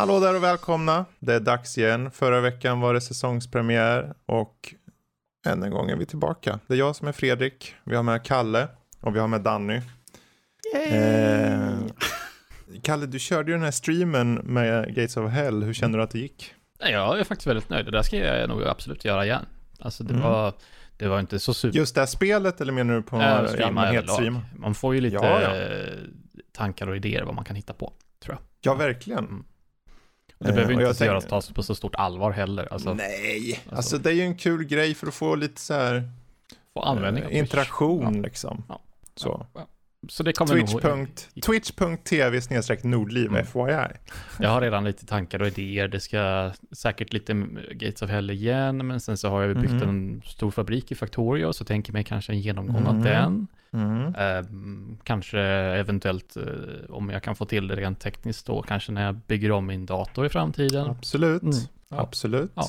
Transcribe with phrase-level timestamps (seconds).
[0.00, 1.04] Hallå där och välkomna.
[1.18, 2.10] Det är dags igen.
[2.10, 4.74] Förra veckan var det säsongspremiär och
[5.46, 6.58] än en gång är vi tillbaka.
[6.66, 7.74] Det är jag som är Fredrik.
[7.84, 8.68] Vi har med Kalle
[9.00, 9.80] och vi har med Danny.
[10.74, 11.78] Eh,
[12.82, 15.62] Kalle, du körde ju den här streamen med Gates of Hell.
[15.62, 16.54] Hur känner du att det gick?
[16.78, 17.84] Jag är faktiskt väldigt nöjd.
[17.86, 19.46] Det där ska jag nog absolut göra igen.
[19.80, 20.22] Alltså det, Mm.
[20.24, 20.52] var,
[20.96, 21.78] det var inte så super...
[21.78, 24.14] Just det här spelet eller menar du på Äh, streama allmänhet överlag.
[24.16, 24.40] streama?
[24.56, 25.86] Man får ju lite Ja, ja.
[26.52, 27.92] tankar och idéer vad man kan hitta på,
[28.24, 28.42] tror jag.
[28.72, 29.18] Ja, verkligen.
[29.24, 29.44] Mm.
[30.40, 32.72] Det Eh, behöver och inte göras tas på så stort allvar heller.
[32.72, 35.74] Alltså, Nej, alltså, alltså- det är ju en kul grej för att få lite så
[35.74, 36.10] här
[36.74, 38.22] få användning av eh, interaktion Ja.
[38.22, 38.64] liksom.
[38.68, 38.80] Ja.
[39.14, 39.46] Så.
[40.08, 40.54] Så det kommer
[40.96, 41.08] nog...
[41.46, 43.46] Twitch.tv snedstreck Nordliv Mm.
[43.46, 43.86] FYI.
[44.38, 45.88] Jag har redan lite tankar och idéer.
[45.88, 47.32] Det ska säkert lite
[47.72, 49.82] Gates of Hell igen, men sen så har jag byggt Mhm.
[49.88, 53.02] en stor fabrik i Factorio, så tänker mig kanske en genomgång av Mhm.
[53.04, 53.46] den.
[53.72, 54.14] Mm.
[54.14, 56.42] Ehm, kanske eventuellt eh,
[56.88, 59.86] om jag kan få till det rent tekniskt då, kanske när jag bygger om min
[59.86, 60.90] dator i framtiden.
[60.90, 61.42] Absolut.
[61.42, 61.54] Mm.
[61.88, 62.00] Ja.
[62.00, 62.52] Absolut.
[62.54, 62.68] Ja.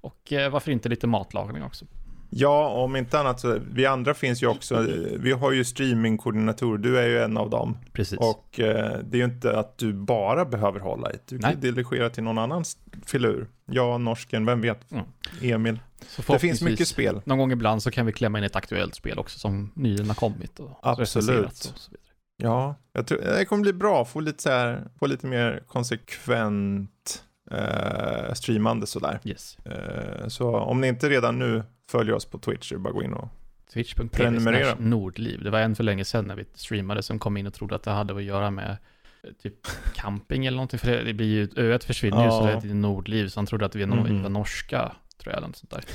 [0.00, 1.84] Och eh, varför inte lite matlagning också?
[2.30, 6.78] Ja, om inte annat så, vi andra finns ju också, eh, vi har ju streamingkoordinatorer,
[6.78, 7.78] du är ju en av dem.
[7.92, 8.18] Precis.
[8.18, 11.72] Och eh, det är ju inte att du bara behöver hålla i, du kan Nej.
[11.72, 12.64] delegera till någon annan
[13.06, 13.48] filur.
[13.66, 14.92] Jag, norsken, vem vet?
[14.92, 15.04] Mm.
[15.42, 15.78] Emil.
[16.26, 17.20] Det finns mycket spel.
[17.24, 20.14] Någon gång ibland så kan vi klämma in ett aktuellt spel också som nyligen har
[20.14, 21.50] kommit och Absolut.
[21.50, 22.02] och så vidare.
[22.36, 27.24] Ja, jag tror, det kommer bli bra, få lite, så här, få lite mer konsekvent
[27.50, 29.20] eh, streamande sådär.
[29.24, 29.58] Yes.
[29.64, 33.28] Eh, så om ni inte redan nu följer oss på Twitch, bara gå in och
[33.72, 34.74] Twitch.tv Prenumerera.
[34.78, 35.42] Nordliv.
[35.44, 37.82] Det var en för länge sedan när vi streamade som kom in och trodde att
[37.82, 38.76] det hade att göra med
[39.22, 39.54] eh, typ
[39.94, 40.78] camping eller någonting.
[40.78, 42.30] För det, blir ju, öet försvinner ju Ja.
[42.30, 43.28] så det heter Nordliv.
[43.28, 44.22] Så han trodde att vi var, Mhm.
[44.22, 44.92] var norska,
[45.26, 45.84] tror jag, eller något sånt där.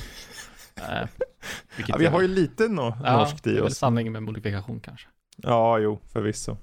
[0.76, 1.08] Eh,
[1.86, 3.76] Ja, vi har ju lite no ja, norskt i oss.
[3.78, 5.08] sanning med modifikation kanske.
[5.36, 6.56] Ja, jo, förvisso.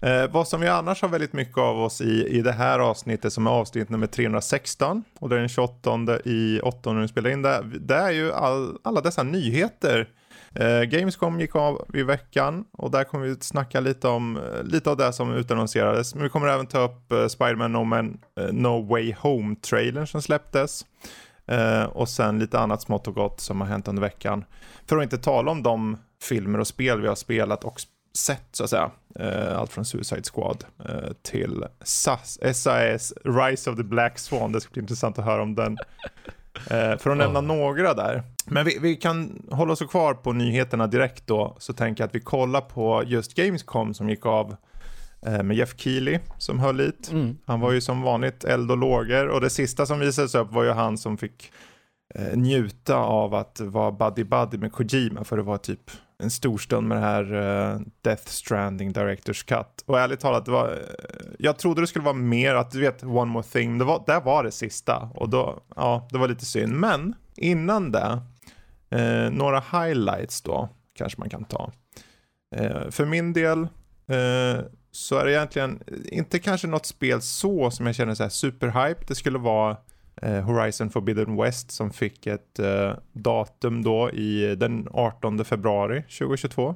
[0.00, 3.32] Eh, vad som vi annars har väldigt mycket av oss i, i det här avsnittet
[3.32, 7.30] som är avsnitt nummer 316 och det är den 28 i 8 när vi spelar
[7.30, 7.62] in det.
[7.80, 10.08] Det är ju all, alla dessa nyheter.
[10.54, 14.90] Eh, Gamescom gick av i veckan och där kommer vi snacka lite om eh, lite
[14.90, 16.14] av det som utannonserades.
[16.14, 20.22] Men vi kommer även ta upp eh, Spider-Man no, Man, eh, no Way Home-trailern som
[20.22, 20.86] släpptes.
[21.48, 24.44] Eh, och sen lite annat smått och gott som har hänt under veckan.
[24.86, 27.80] För att inte tala om de filmer och spel vi har spelat och
[28.18, 28.90] sett så att säga.
[29.18, 34.52] Eh, allt från Suicide Squad eh, till SAS, SAS Rise of the Black Swan.
[34.52, 35.78] Det ska bli intressant att höra om den.
[36.70, 37.40] Eh, för att nämna Ja.
[37.40, 38.22] några där.
[38.46, 41.56] Men vi, vi kan hålla oss kvar på nyheterna direkt då.
[41.58, 44.56] Så tänker jag att vi kollar på just Gamescom som gick av
[45.22, 47.10] med Jeff Keely som höll hit.
[47.12, 47.38] Mm.
[47.46, 50.64] Han var ju som vanligt eld och lågor och det sista som visades upp var
[50.64, 51.52] ju han som fick
[52.14, 55.90] eh, njuta av att vara buddy buddy med Kojima för det var typ
[56.22, 59.84] en stor stund med det här eh, Death Stranding Directors Cut.
[59.86, 60.76] Och ärligt talat, det var, eh,
[61.38, 64.20] jag trodde det skulle vara mer att du vet One More Thing, det var, där
[64.20, 66.72] var det sista och då, ja, det var lite synd.
[66.72, 68.20] Men innan det,
[68.90, 71.72] eh, några highlights då kanske man kan ta.
[72.56, 73.62] Eh, för min del
[74.08, 74.64] eh,
[74.98, 79.04] så är det egentligen inte kanske något spel så som jag känner så här superhype.
[79.06, 79.76] Det skulle vara
[80.22, 86.74] eh, Horizon Forbidden West som fick ett eh, datum då i den 18 februari 2022.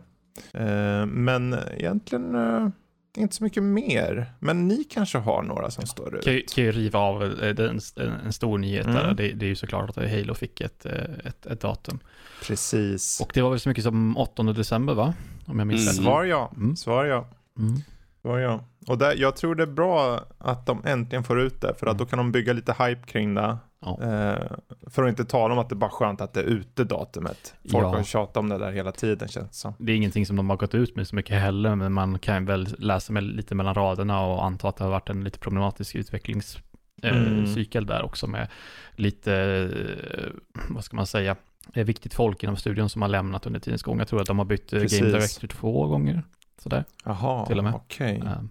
[0.53, 2.69] Eh, men egentligen eh,
[3.17, 4.33] inte så mycket mer.
[4.39, 6.25] Men ni kanske har några som står ut.
[6.25, 9.05] Kan, kan ju riva av eh, en, en, en stor nyhet där.
[9.05, 9.17] Mm.
[9.17, 10.93] Det, det är ju såklart att Halo fick ett, eh,
[11.25, 11.99] ett, ett datum.
[12.47, 13.21] Precis.
[13.21, 15.15] Och det var väl så mycket som 8 december va?
[15.47, 15.89] Om jag minns Mm.
[15.89, 15.97] rätt.
[16.05, 16.53] Svar ja.
[16.57, 16.77] Mm.
[16.77, 17.29] Svar ja.
[17.59, 17.81] Mm.
[18.23, 18.65] Svar ja.
[18.89, 21.75] Och där, jag tror det är bra att de äntligen får ut det.
[21.79, 23.57] För att då kan de bygga lite hype kring det.
[23.81, 23.99] Ja.
[24.03, 24.47] Eh,
[24.91, 27.55] för att inte tala om att det är bara skönt att det är ute datumet.
[27.71, 27.89] Folk Ja.
[27.97, 29.75] har tjatat om det där hela tiden känns det som.
[29.79, 32.45] Det är ingenting som de har gått ut med så mycket heller, men man kan
[32.45, 35.95] väl läsa med lite mellan raderna och anta att det har varit en lite problematisk
[35.95, 36.63] utvecklingscykel
[37.03, 37.45] Mm.
[37.45, 38.49] eh, cykel där också med
[38.97, 41.37] lite, eh, vad ska man säga,
[41.75, 43.99] är viktigt folk inom studion som har lämnat under tidens gång.
[43.99, 44.99] Jag tror att de har bytt eh, Precis.
[45.01, 46.23] Game Director två gånger,
[46.63, 46.85] sådär.
[47.05, 47.75] Jaha, Till och med.
[47.75, 48.23] okej.
[48.27, 48.43] Eh,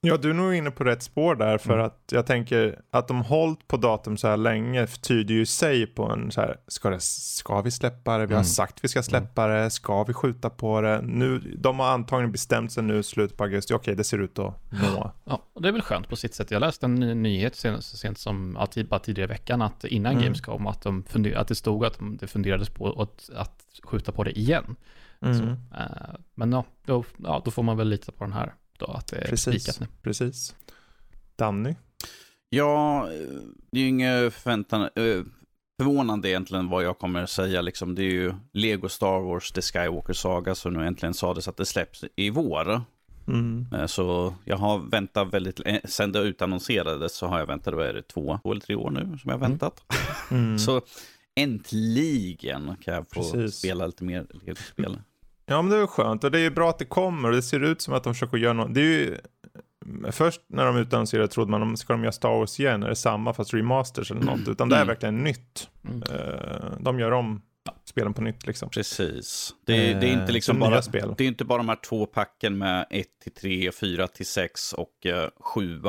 [0.00, 1.86] Ja, du är nog inne på rätt spår där för Mm.
[1.86, 6.04] att jag tänker att de hållit på datum så här länge tyder ju sig på
[6.10, 8.26] en så här, ska, det, ska vi släppa det?
[8.26, 8.44] Vi har Mm.
[8.44, 11.00] sagt vi ska släppa det, ska vi skjuta på det?
[11.02, 14.54] Nu, de har antagligen bestämt sig nu, slut på augusti, okej det ser ut att
[14.70, 15.12] nå.
[15.24, 16.50] Ja, och det är väl skönt på sitt sätt.
[16.50, 19.62] Jag läste en ny nyhet sen, så sent som ja, tid- bara tidigare i veckan
[19.62, 20.24] att innan Mm.
[20.24, 24.12] Gamescom att, de funder, att det stod att de, det funderades på att, att skjuta
[24.12, 24.76] på det igen.
[25.20, 25.48] Så, Mm.
[25.78, 29.06] eh, men ja då, ja, då får man väl lita på den här då, att
[29.06, 29.62] det är Precis.
[29.64, 29.86] spikat nu.
[30.02, 30.56] Precis.
[31.36, 31.74] Danny?
[32.48, 33.18] Ja, eh,
[33.72, 35.22] det är ju inget förväntan, eh,
[35.80, 37.60] förvånande egentligen vad jag kommer säga.
[37.60, 37.94] Liksom.
[37.94, 41.66] Det är ju Lego Star Wars The Skywalker Saga som nu äntligen sades att det
[41.66, 42.80] släpps i vår.
[43.28, 43.66] Mm.
[43.88, 45.80] Så jag har väntat väldigt länge.
[45.84, 48.90] Sen det utannonserades så har jag väntat, vad är det, två, två eller tre år
[48.90, 49.50] nu som jag har Mm.
[49.50, 49.82] väntat.
[50.30, 50.58] Mm.
[50.58, 50.80] Så
[51.62, 53.54] äntligen kan jag få Precis.
[53.58, 54.98] spela lite mer Lego-spel.
[55.48, 57.42] Ja men det är skönt och det är ju bra att det kommer och det
[57.42, 58.74] ser ut som att de försöker göra något.
[58.74, 59.16] Det är ju
[60.10, 62.82] Först när de utannonserade trodde man, ska de göra Star Wars igen?
[62.82, 64.48] Är det samma fast remasters eller något?
[64.48, 64.88] Utan det är Mm.
[64.88, 65.68] verkligen nytt.
[65.88, 66.02] Mm.
[66.02, 67.42] Eh, De gör om
[67.84, 68.70] spelen på nytt liksom.
[68.70, 69.54] Precis.
[69.66, 70.82] Det, är- det är Eh, inte liksom som bara...
[70.82, 71.14] spel.
[71.18, 74.72] Det är inte bara de här två packen med 1 till 3, 4 till 6
[74.72, 75.80] och uh, 7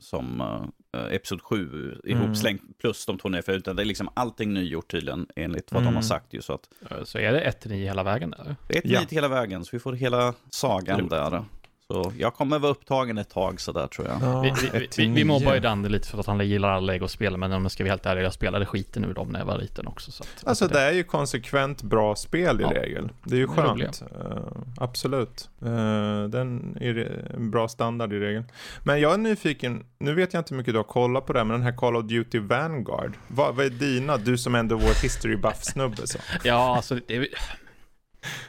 [0.00, 0.64] som uh,
[1.10, 5.26] Episod 7 ihopslängt plus de två nya för utan det är liksom allting nygjort tydligen
[5.36, 5.94] enligt vad de Mm.
[5.94, 8.56] har sagt ju så att Eh, Så är det 1 till 9 hela vägen eller?
[8.68, 9.00] det är ett Ja.
[9.00, 11.10] nytt hela vägen så vi får hela sagan Roligt.
[11.10, 11.44] där.
[11.92, 14.18] Så jag kommer vara upptagen ett tag sådär tror jag.
[14.22, 17.36] Ja, Vi, vi, vi, vi, mobbar ju Danne lite för att han gillar alla Lego-spel,
[17.36, 19.58] men om jag ska vara helt ärlig, jag spelade skiten ur dem när jag var
[19.58, 20.12] liten också.
[20.12, 22.70] Så att, Alltså det är ju konsekvent bra spel i Ja.
[22.74, 23.08] regel.
[23.24, 24.02] Det är ju skönt.
[24.02, 24.36] Eh,
[24.76, 25.48] absolut.
[25.62, 28.44] Uh, den är en bra standard i regel.
[28.84, 31.44] Men jag är nyfiken, nu vet jag inte hur mycket du har kollat på det
[31.44, 33.12] men den här Call of Duty Vanguard.
[33.28, 36.18] Vad, vad är dina, du som ändå vår history buff-snubbe så.
[36.44, 37.28] Ja, alltså det är,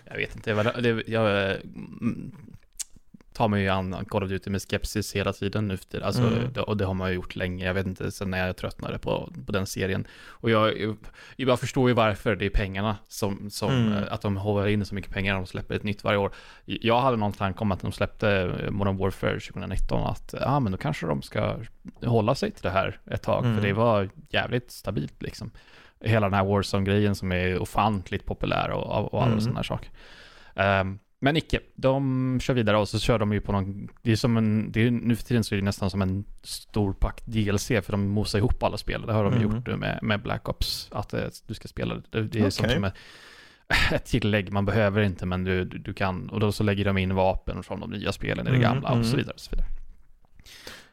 [0.05, 0.49] Jag vet inte,
[1.07, 2.31] jag eh, mm,
[3.35, 6.01] tar mig ju an Call of Duty med skepsis hela tiden nu för.
[6.01, 6.53] Alltså, Mm.
[6.53, 7.65] det, och det har man ju gjort länge.
[7.65, 10.07] Jag vet inte, sen när jag tröttnade på, på den serien.
[10.27, 10.95] Och jag,
[11.35, 13.93] jag förstår ju varför det är pengarna som, som Mm.
[13.93, 16.31] eh, att de håller in så mycket pengar när de släpper ett nytt varje år.
[16.65, 20.77] Jag hade någon tanke om att de släppte Modern Warfare 2019, att ja, men då
[20.77, 21.55] kanske de ska
[22.05, 23.55] hålla sig till det här ett tag, Mm.
[23.57, 25.51] för det var jävligt stabilt liksom
[25.99, 29.41] hela den här Warzone-grejen som är ofantligt populär och, och alla Mm.
[29.41, 29.89] sådana här saker.
[30.55, 34.15] Ehm, men icke, de kör vidare och så kör de ju på någon, det är
[34.15, 37.21] som en, det är, nu för tiden så är det nästan som en stor pack
[37.25, 39.03] DLC för de mosar ihop alla spel.
[39.07, 39.43] Det har de Mm.
[39.43, 42.23] gjort nu med, med Black Ops, att eh, du ska spela det.
[42.23, 42.75] Det är som, Okej.
[42.75, 42.93] som ett,
[43.91, 46.97] ett tillägg, man behöver inte men du, du, du kan, och då så lägger de
[46.97, 49.17] in vapen från de nya spelen i det Mm, gamla och så mm.
[49.17, 49.33] vidare.
[49.33, 49.67] Och så vidare.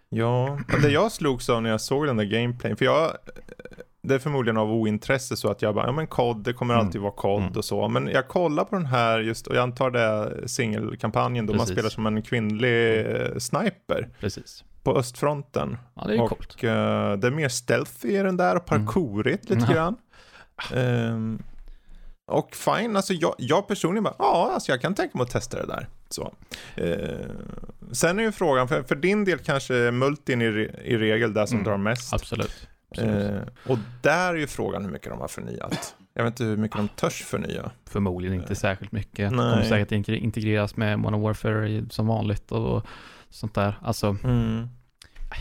[0.08, 3.12] Ja, det jag slogs av när jag såg den där gameplayen, för jag
[4.02, 6.86] det är förmodligen av ointresse så att jag bara, ja men kod, det kommer Mm.
[6.86, 7.52] alltid vara kod Mm.
[7.56, 7.88] och så.
[7.88, 11.58] Men jag kollar på den här just, och jag antar det är singelkampanjen då man
[11.60, 11.74] Precis.
[11.74, 14.64] spelar som en kvinnlig eh, sniper Precis.
[14.82, 15.76] på östfronten.
[15.94, 16.54] Ja, det är ju coolt.
[16.54, 19.74] och eh, det är mer stealthy i den där och parkourigt lite Ja.
[19.74, 19.96] grann.
[20.74, 21.42] Ehm,
[22.26, 25.56] och fine, alltså jag, jag personligen bara, ja, alltså jag kan tänka mig att testa
[25.60, 25.88] det där.
[26.08, 26.32] Så.
[26.76, 27.26] Eh,
[27.92, 31.46] sen är ju frågan, för, för din del kanske multin i, re- i regel där
[31.46, 31.64] som Mm.
[31.68, 32.12] drar mest.
[32.12, 32.68] Absolut.
[32.98, 35.94] Eh, och där är ju frågan hur mycket de har förnyat.
[36.14, 37.70] Jag vet inte hur mycket de törs förnya.
[37.86, 39.30] Förmodligen inte särskilt mycket.
[39.32, 39.50] Nej.
[39.52, 42.86] kommer säkert integre- integreras med Modern Warfare som vanligt och
[43.30, 43.78] sånt där.
[43.82, 44.16] Alltså,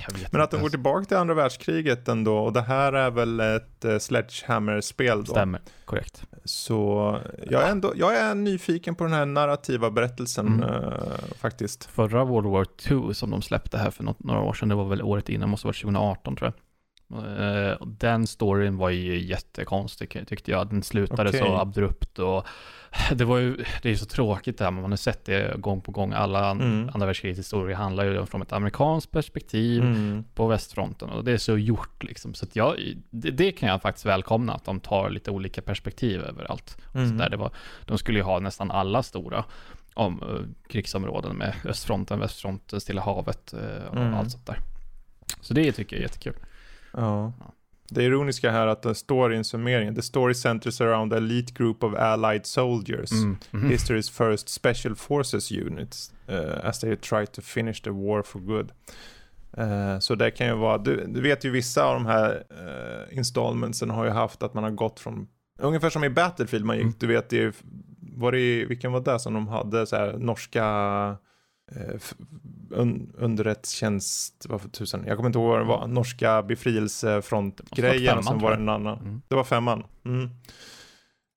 [0.07, 3.11] jag vet Men att de går tillbaka till andra världskriget ändå, och det här är
[3.11, 5.31] väl ett uh, Sledgehammer-spel då.
[5.31, 6.23] Stämmer, korrekt.
[6.45, 7.19] Så
[7.49, 10.69] jag är, ändå, jag är nyfiken på den här narrativa berättelsen Mm.
[10.69, 10.93] eh,
[11.37, 11.83] faktiskt.
[11.83, 14.85] Förra World War 2 som de släppte här för något, några år sedan, det var
[14.85, 16.53] väl året innan, måste ha varit 2018 tror jag.
[17.13, 20.69] Eh, den storyn var ju jättekonstig tyckte jag.
[20.69, 21.39] Den slutade Okej.
[21.41, 22.45] så abrupt och
[23.15, 25.81] det var ju, det är så tråkigt det här, men man har sett det gång
[25.81, 26.13] på gång.
[26.13, 26.89] Alla Mm.
[26.93, 29.81] andra världskrigets historia handlar ju från ett amerikanskt perspektiv.
[29.83, 30.23] Mm.
[30.35, 32.33] på västfronten och det är så gjort liksom.
[32.33, 32.75] Så jag,
[33.09, 36.77] det, det kan jag faktiskt välkomna, att de tar lite olika perspektiv över allt.
[36.89, 37.09] Och Mm.
[37.09, 37.51] så där, det var,
[37.85, 39.43] de skulle ju ha nästan alla stora
[39.93, 44.13] om, eh, krigsområden med östfronten, västfronten, Stilla havet eh, och Mm.
[44.13, 44.57] allt sånt där.
[45.41, 46.33] Så det tycker jag är jättekul.
[46.93, 47.33] Ja.
[47.89, 51.83] Det ironiska här att det står i en summering, the story centers around elite group
[51.83, 53.11] of allied soldiers.
[53.11, 53.37] Mm.
[53.51, 53.69] Mhm.
[53.71, 58.71] History's first special forces units uh, as they try to finish the war for good.
[59.57, 63.17] Eh, så det kan ju vara, du, du vet ju vissa av de här uh,
[63.17, 65.27] installmentsen har ju haft att man har gått från,
[65.59, 66.95] ungefär som i Battlefield man gick, Mm.
[66.99, 67.55] du vet det
[68.01, 70.63] var det, vilken var det som de hade så här norska
[72.69, 78.25] un, underrättstjänst, vad för tusen, jag kommer inte ihåg vad det var, norska befrielsefrontgrejen och
[78.25, 78.97] sen var det en annan.
[78.99, 79.21] Mm.
[79.27, 79.83] Det var femman.
[80.05, 80.29] Mm.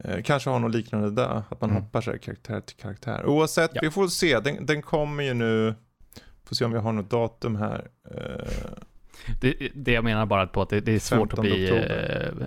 [0.05, 1.83] Eh, kanske har något liknande där, att man Mm.
[1.83, 3.27] hoppar sig karaktär till karaktär.
[3.27, 3.81] Oavsett, Ja.
[3.85, 4.41] vi får se.
[4.41, 5.75] Den, den kommer ju nu
[6.47, 7.89] Får se om vi har något datum här.
[8.11, 8.47] Eh,
[9.41, 11.69] Det, det jag menar bara på att det, det är svårt att 15 bli,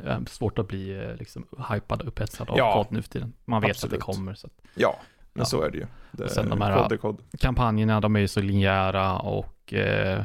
[0.06, 3.34] eh, svårt att bli eh, liksom hypad och upphetsad av Ja, nu för tiden.
[3.46, 3.94] Man vet absolut.
[3.94, 4.34] att det kommer.
[4.34, 5.00] Så att ja,
[5.38, 5.46] men Ja.
[5.46, 5.86] så är det ju.
[6.12, 7.17] Det, Och sen de här- kod kod.
[7.39, 10.24] kampanjerna, de är ju så linjära och eh,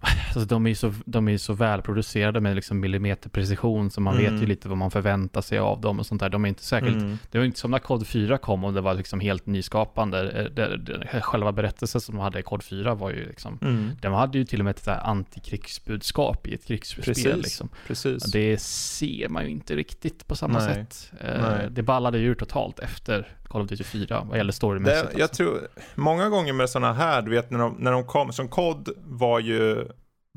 [0.00, 4.32] alltså de är ju så, de är så välproducerade med liksom millimeterprecision så man Mm.
[4.34, 6.28] vet ju lite vad man förväntar sig av dem och sånt där.
[6.28, 7.18] De är inte särskilt Mm.
[7.30, 10.30] Det var inte som när kod 4 kom och det var liksom helt nyskapande.
[10.30, 13.90] Eh, Det, det, själva berättelsen som de hade i kod 4 var ju liksom, Mm.
[14.00, 17.36] de hade ju till och med ett antikrigsbudskap i ett krigsspel Precis.
[17.36, 17.68] liksom.
[17.86, 18.22] Precis.
[18.32, 20.74] Det ser man ju inte riktigt på samma Nej.
[20.74, 21.12] sätt.
[21.20, 21.68] Eh, Nej.
[21.70, 25.06] Det ballade ju ur totalt efter Call of Duty 4 vad gäller storymässigt.
[25.12, 25.36] Det, jag alltså.
[25.44, 28.88] tror, många gånger med sådana här, du vet när de, när de kom, som kod
[29.04, 29.88] var ju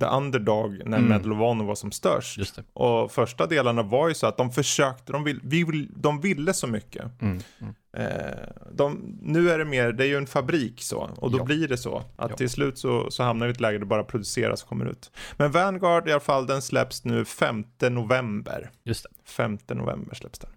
[0.01, 1.10] the underdog när Mm.
[1.10, 2.60] Medal of Honor var som störst.
[2.74, 6.53] Och första delarna var ju så att de försökte, de, vill, vi vill, de ville
[6.53, 7.22] så mycket.
[7.22, 7.39] Mm.
[7.62, 7.74] Mm.
[7.98, 11.43] Eh, de, nu är det mer, det är ju en fabrik så, och då Ja.
[11.43, 11.98] blir det så.
[12.15, 12.38] Att Ja.
[12.38, 14.86] till slut så, så hamnar vi i ett läge där det bara produceras och kommer
[14.86, 15.12] ut.
[15.38, 18.72] Men Vanguard i alla fall, den släpps nu 5 november.
[18.84, 19.10] Just det.
[19.32, 20.50] 5 november släpps den.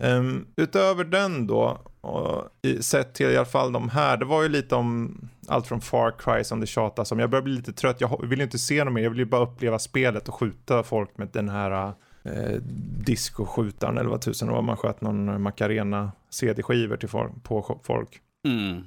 [0.00, 4.42] Ehm, utöver den då, och i, sett till i alla fall de här, det var
[4.42, 7.18] ju lite om allt från Far Cry som det tjatas om.
[7.18, 9.24] Jag börjar bli lite trött, jag vill ju inte se något mer, jag vill ju
[9.24, 12.60] bara uppleva spelet och skjuta folk med den här eh,
[13.06, 18.20] discoskjutaren eller vad tusen det var, man sköt någon Macarena CD-skivor till folk, på folk.
[18.48, 18.84] Mm.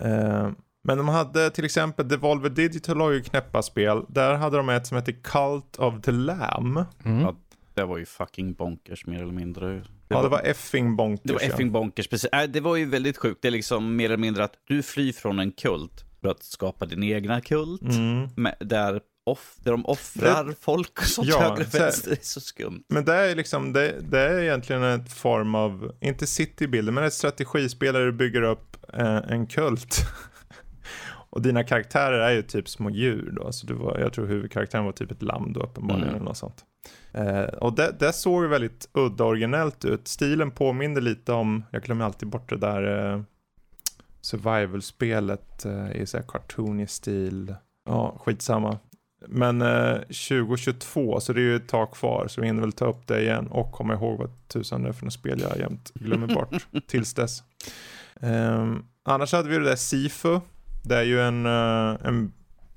[0.00, 0.50] Eh,
[0.86, 4.04] men de hade till exempel Devolver Digital har ju knäppa spel.
[4.08, 6.84] Där hade de ett som heter Cult of the Lamb.
[7.04, 7.20] Mm.
[7.20, 7.34] Ja,
[7.74, 9.82] Det var ju fucking bonkers mer eller mindre.
[10.08, 11.22] Det Ja, det var effing bonkers.
[11.24, 12.30] Det var effing bonkers, precis.
[12.32, 13.42] Äh, det var ju väldigt sjukt.
[13.42, 16.86] Det är liksom mer eller mindre att du flyr från en kult för att skapa
[16.86, 17.82] din egna kult.
[17.82, 18.28] Mm.
[18.36, 22.10] Med, där, off, där de offrar folk och sånt Ja, höger och vänster.
[22.10, 22.84] Det är så skumt.
[22.88, 27.14] Men det är liksom, det, det är egentligen en form av, inte citybilder, men ett
[27.14, 29.96] strategispel där du bygger upp eh, en kult.
[31.34, 34.84] Och dina karaktärer är ju typ små djur då, så du var, jag tror huvudkaraktären
[34.84, 36.16] var typ ett lamm då uppenbarligen Mm.
[36.16, 36.64] eller något sånt.
[37.12, 40.08] Eh, och det, det såg väldigt udda och originellt ut.
[40.08, 43.20] Stilen påminner lite om, jag glömmer alltid bort det där eh,
[44.20, 47.54] survival-spelet eh, i så här cartoony stil.
[47.88, 48.78] Ja, skitsamma.
[49.28, 52.86] Men eh, 2022, så det är ju ett tag kvar, så vi hinner väl ta
[52.86, 55.92] upp det igen och komma ihåg vad tusan det är för något spel jag jämt
[55.94, 57.42] glömmer bort tills dess.
[58.20, 60.40] Ehm, annars hade vi det där Sifu.
[60.84, 62.32] Det är ju en, eh, en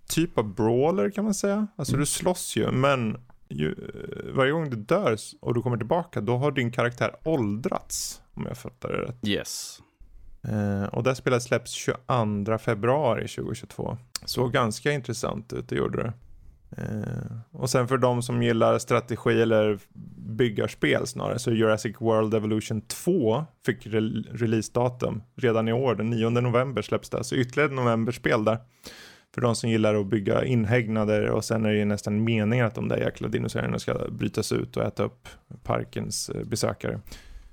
[0.10, 1.68] typ av brawler kan man säga.
[1.76, 2.00] Alltså Mm.
[2.00, 3.18] du slåss ju, men
[3.50, 8.22] ju, eh, varje gång du dör och du kommer tillbaka, då har din karaktär åldrats.
[8.34, 9.28] Om jag fattar det rätt.
[9.28, 9.80] Yes.
[10.44, 13.98] Eh, och det spelet släpps 22 februari 2022.
[14.26, 16.14] Såg ganska intressant ut, det gjorde det.
[16.72, 19.80] Eh, och sen för de som gillar strategi eller
[20.38, 26.30] byggarspel snarare, så Jurassic World Evolution 2 fick re- releasedatum redan i år, den 9
[26.30, 27.24] november släpps det.
[27.24, 28.58] Så ytterligare ett novemberspel där.
[29.34, 32.76] För de som gillar att bygga inhägnader och sen är det ju nästan meningen att
[32.76, 35.28] de där jäkla dinosaurierna ska brytas ut och äta upp
[35.64, 37.00] parkens eh, besökare.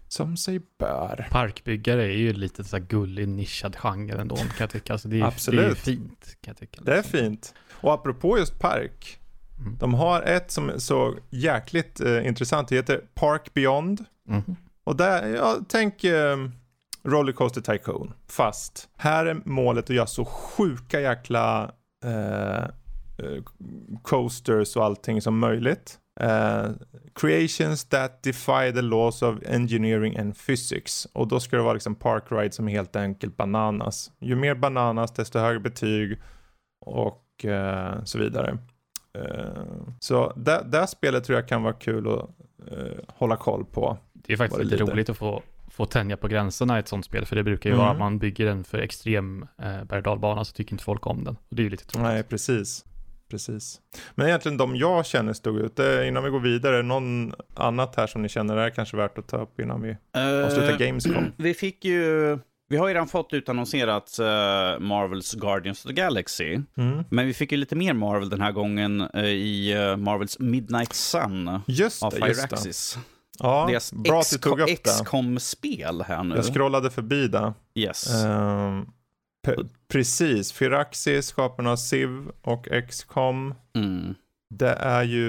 [0.09, 1.29] Som sig bör.
[1.31, 4.93] Parkbyggare är ju lite så gullig nischad genre ändå kan jag tycka.
[4.93, 5.79] Alltså det, är, det är Absolut.
[5.79, 6.81] fint kan jag tycka.
[6.83, 7.19] Det är liksom.
[7.19, 7.55] fint.
[7.81, 9.19] Och apropå just park.
[9.59, 9.77] Mm.
[9.81, 12.69] De har ett som är så jäkligt eh, intressant.
[12.69, 14.05] Det heter Park Beyond.
[14.29, 14.57] Mhm.
[14.85, 16.37] Och där, ja, tänk eh,
[17.03, 18.13] Rollercoaster Tycoon.
[18.29, 21.73] Fast här är målet att göra så sjuka jäkla
[22.05, 22.65] eh,
[23.19, 23.43] eh,
[24.03, 25.99] coasters och allting som möjligt.
[26.21, 26.66] Eh,
[27.14, 31.06] creations that defy the laws of engineering and physics.
[31.12, 34.12] Och då ska det vara liksom park ride som helt enkelt bananas.
[34.21, 36.18] Ju mer bananas desto högre betyg
[36.87, 38.59] och eh, så vidare.
[39.18, 39.62] Eh,
[40.00, 42.30] så det, spelet tror jag kan vara kul att
[43.09, 43.99] hålla koll på.
[44.12, 47.26] Det är faktiskt lite roligt att få, få tänja på gränserna i ett sånt spel.
[47.26, 47.83] För det brukar ju Mm.
[47.85, 51.06] vara att man bygger en för extrem eh, berg och dalbana så tycker inte folk
[51.06, 51.37] om den.
[51.49, 52.02] Och det är ju lite tråkigt.
[52.02, 52.85] Nej, precis.
[53.35, 53.81] Precis.
[54.14, 55.79] Men egentligen de jag känner stod ut.
[55.79, 59.29] Eh, Innan vi går vidare, någon annat här som ni känner är kanske värt att
[59.29, 59.97] ta upp innan vi
[60.45, 61.33] avslutar Eh, Gamescom?
[61.37, 62.38] Vi fick ju...
[62.69, 64.26] Vi har ju redan fått utannonserat uh,
[64.81, 66.59] Marvels Guardians of the Galaxy.
[66.76, 67.05] Mm.
[67.11, 70.93] Men vi fick ju lite mer Marvel den här gången eh, i eh, Marvels Midnight
[70.93, 72.11] Sun Just av.
[72.11, 72.99] Firaxis.
[73.38, 74.75] Ja, Deras bra att du tog upp det.
[74.91, 76.37] XCOM-spel här nu.
[76.37, 77.53] Jag scrollade förbi det.
[77.75, 78.14] Yes.
[78.25, 78.87] Pe-
[79.89, 83.55] precis, Firaxis, skaparna av Civ och XCOM.
[83.77, 84.15] Mm.
[84.51, 85.21] Det är ju,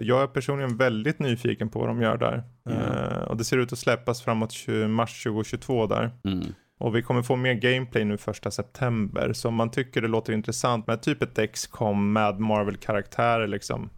[0.00, 2.42] jag är personligen väldigt nyfiken på vad de gör där.
[2.62, 2.70] Ja.
[2.70, 6.10] Eh, och det ser ut att släppas framåt 20, mars 2022 där.
[6.24, 6.46] Mm.
[6.78, 9.32] Och vi kommer få mer gameplay nu första september.
[9.32, 13.90] Så om man tycker det låter intressant med typ ett XCOM med Marvel-karaktärer liksom.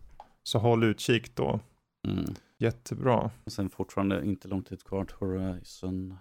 [0.43, 1.61] Så håll utkik då.
[2.09, 2.25] Mm.
[2.59, 3.31] Jättebra.
[3.45, 6.19] Och sen fortfarande inte lång tid kvar till Horizon.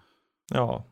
[0.54, 0.84] Ja.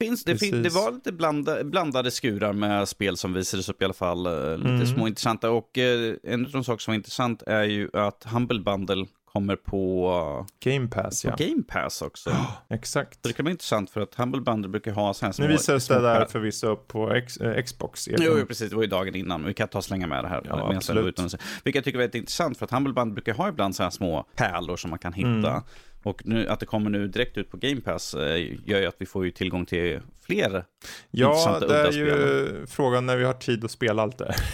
[0.00, 3.84] Finns, det, fin, det var lite blanda, blandade skurar med spel som visades upp i
[3.84, 4.26] alla fall.
[4.26, 4.86] eh, Lite Mm.
[4.86, 5.50] små intressanta.
[5.50, 9.56] Och eh, en av de saker som var intressant är ju att Humble Bundle kommer
[9.56, 11.36] på, Game Pass, på ja.
[11.46, 12.30] Game Pass också.
[12.70, 13.14] Exakt.
[13.22, 15.46] Så det kan bli intressant för att Humble Bundle brukar ha så här små...
[15.46, 18.08] Nu visades små det där förvisso upp på X, eh, Xbox.
[18.08, 18.70] Jo, jo, precis.
[18.70, 19.44] Det var ju dagen innan.
[19.44, 20.42] Vi kan ta och slänga med det här.
[20.48, 21.18] Ja, absolut.
[21.18, 21.24] och-
[21.64, 23.90] Vilket jag tycker är väldigt intressant, för att Humble Bundle brukar ha ibland så här
[23.90, 25.28] små pärlor som man kan hitta.
[25.50, 25.62] Mm.
[26.08, 28.96] Och nu, att det kommer nu direkt ut på Game Pass eh, gör ju att
[28.98, 30.64] vi får ju tillgång till fler
[31.10, 34.34] Ja, intressanta, det är ju frågan när vi har tid att spela allt det.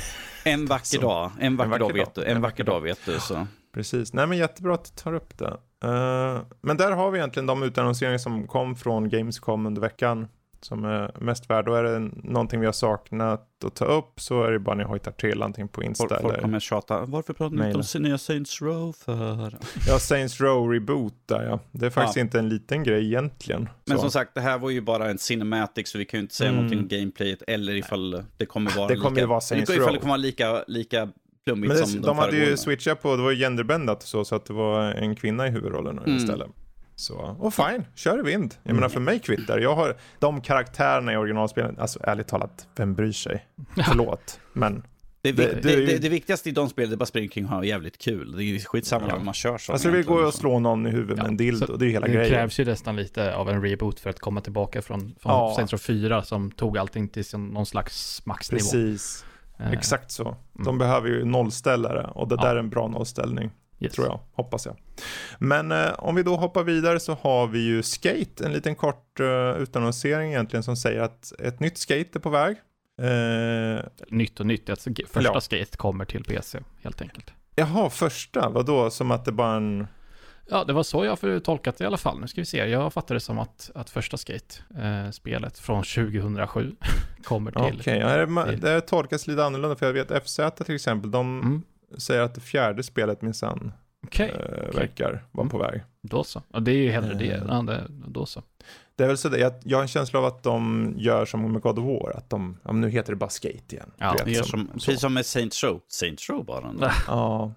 [0.47, 1.95] En vacker dag, en vacker, vacker dag dag.
[1.95, 2.25] vet du.
[2.25, 3.21] En, vacker dag vet du.
[3.21, 3.47] Så.
[3.75, 4.13] Precis.
[4.13, 5.57] Nej, men jättebra att du tar upp det.
[5.85, 10.29] Eh, men där har vi egentligen de utannonseringar som kom från Gamescom under veckan
[10.65, 11.65] som är mest värd.
[11.67, 14.85] Då är det någonting vi har saknat att ta upp så är det bara ni
[14.85, 17.85] hojtar till antingen på Insta Folk, folk eller kommer tjata, varför pratar ni inte om
[17.85, 19.59] sin nya Saints Row för?
[19.89, 21.61] ja, Saints Row Reboot där ja.
[21.73, 22.21] Det är faktiskt Ja.
[22.23, 23.69] inte en liten grej egentligen.
[23.85, 24.01] Men Så.
[24.03, 26.51] som sagt, det här var ju bara en cinematic så vi kan ju inte säga
[26.51, 26.57] Mm.
[26.65, 29.83] någonting om gameplayet eller ifall det kommer vara Det kommer lika, ju vara Saints ifall
[29.85, 29.93] Row.
[29.93, 31.09] det kommer vara lika, lika
[31.47, 34.25] Men det, som de, de, hade ju switchat på, det var ju genderbändat och så,
[34.25, 36.17] så att det var en kvinna i huvudrollen Mm.
[36.17, 36.49] istället.
[36.97, 38.55] Så, och fine, kör i vind.
[38.63, 38.77] Jag Mm.
[38.77, 39.59] menar för mig kvittar.
[39.59, 43.47] Jag har de karaktärerna i originalspelen, alltså ärligt talat, vem bryr sig?
[43.89, 44.83] Förlåt, men
[45.23, 47.51] Det, Det- det, det det, det, viktigaste i de spelen är bara springa kring och
[47.51, 48.37] ha jävligt kul.
[48.37, 49.19] Det är skitsamma Ja.
[49.19, 49.73] man kör som.
[49.73, 50.41] alltså det går ju att så.
[50.41, 52.31] slå någon i huvudet med Ja, en dildo, så det är ju hela Det grejen.
[52.31, 55.53] krävs ju nästan lite av en reboot för att komma tillbaka från, från Ja.
[55.57, 58.59] Saints Row 4 som tog allting till någon slags maxnivå.
[58.59, 59.25] Precis,
[59.59, 60.23] Eh, exakt så.
[60.25, 60.37] mm.
[60.65, 62.43] De behöver ju nollställare och det Ja.
[62.43, 63.51] där är en bra nollställning.
[63.81, 63.93] Yes.
[63.93, 64.77] tror jag, hoppas jag.
[65.39, 69.21] Men eh, om vi då hoppar vidare så har vi ju Skate, en liten kort
[69.21, 69.27] uh,
[69.63, 72.57] utannonsering egentligen som säger att ett nytt Skate är på väg.
[73.01, 75.41] Eh, Nytt och nytt, alltså, första Ja.
[75.41, 77.33] skate kommer till PC helt enkelt.
[77.55, 79.87] jaha, första, vadå, som att det bara en...
[80.51, 82.21] Ja, det var så jag får tolkat det i alla fall.
[82.21, 86.77] Nu ska vi se, jag fattar det som att, att första skate-spelet från 2007
[87.25, 87.93] kommer Okej, till.
[87.97, 91.63] ja, det, till- det tolkas lite annorlunda för jag vet FZ till exempel, de Mm,
[91.99, 93.73] säger att det fjärde spelet minsann
[94.07, 95.51] Okej, eh, verkar vara Mm.
[95.51, 95.83] på väg.
[96.03, 96.43] då så.
[96.53, 97.31] Ja, det är ju hellre det.
[97.31, 97.43] Eh.
[97.49, 97.85] Ja, det.
[98.07, 98.43] Då så.
[98.97, 101.53] Det är väl så det, jag, jag har en känsla av att de gör som
[101.53, 103.91] med God of War, att de, ja, nu heter det bara Skate igen.
[103.99, 105.81] Ja, vet, som- som, precis som med Saints Row.
[105.89, 106.69] Saints Row bara.
[106.69, 107.53] ändå.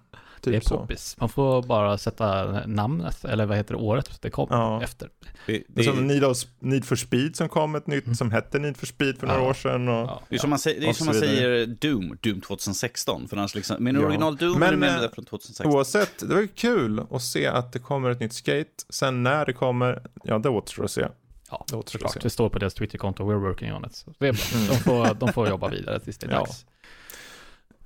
[0.46, 0.76] Ja, Det är typ så.
[0.76, 1.16] poppis.
[1.20, 4.82] Man får bara sätta namnet, eller vad heter det, året det kom Ja.
[4.82, 5.08] efter.
[5.46, 8.14] Det, Det det, är som Need, of, Need for Speed som kom, ett nytt Mm.
[8.16, 9.48] som hette Need for Speed för några Ja.
[9.50, 9.88] år sedan.
[9.88, 9.94] Och...
[9.94, 13.28] Ja, det är som man säger, det är som man säger Doom, Doom 2016.
[13.28, 14.00] För annars liksom, men Ja.
[14.06, 15.66] original Doom Men, är med eh, det från 2016.
[15.74, 18.70] Oavsett, det var ju kul att se att det kommer ett nytt skate.
[18.88, 21.06] Sen när det kommer, ja det återstår att se.
[21.50, 22.12] Ja, Det återstår att såklart.
[22.12, 22.20] se.
[22.22, 23.94] Det står på deras Twitterkonto, we're working on it.
[23.96, 24.42] Så det är bra.
[24.54, 24.66] Mm.
[24.68, 26.46] De, får, de får jobba vidare tills det är Ja.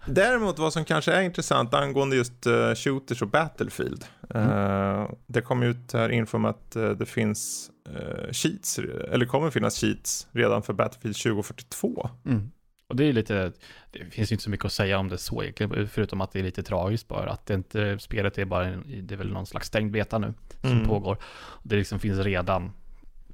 [0.07, 4.05] Däremot vad som kanske är intressant angående just eh, shooters och Battlefield.
[4.35, 8.79] Eh, det kom ut här info om att eh, det finns uh, cheats,
[9.11, 12.11] eller kommer finnas cheats redan för Battlefield 2042.
[12.27, 12.51] Mm.
[12.89, 13.53] Och det är lite,
[13.91, 16.43] det finns inte så mycket att säga om det så egentligen, förutom att det är
[16.43, 17.31] lite tragiskt bara.
[17.31, 20.35] Att det inte, spelet är bara, en, det är väl någon slags stängd beta nu
[20.61, 20.89] som Mm.
[20.89, 21.17] pågår.
[21.63, 22.73] Det liksom finns redan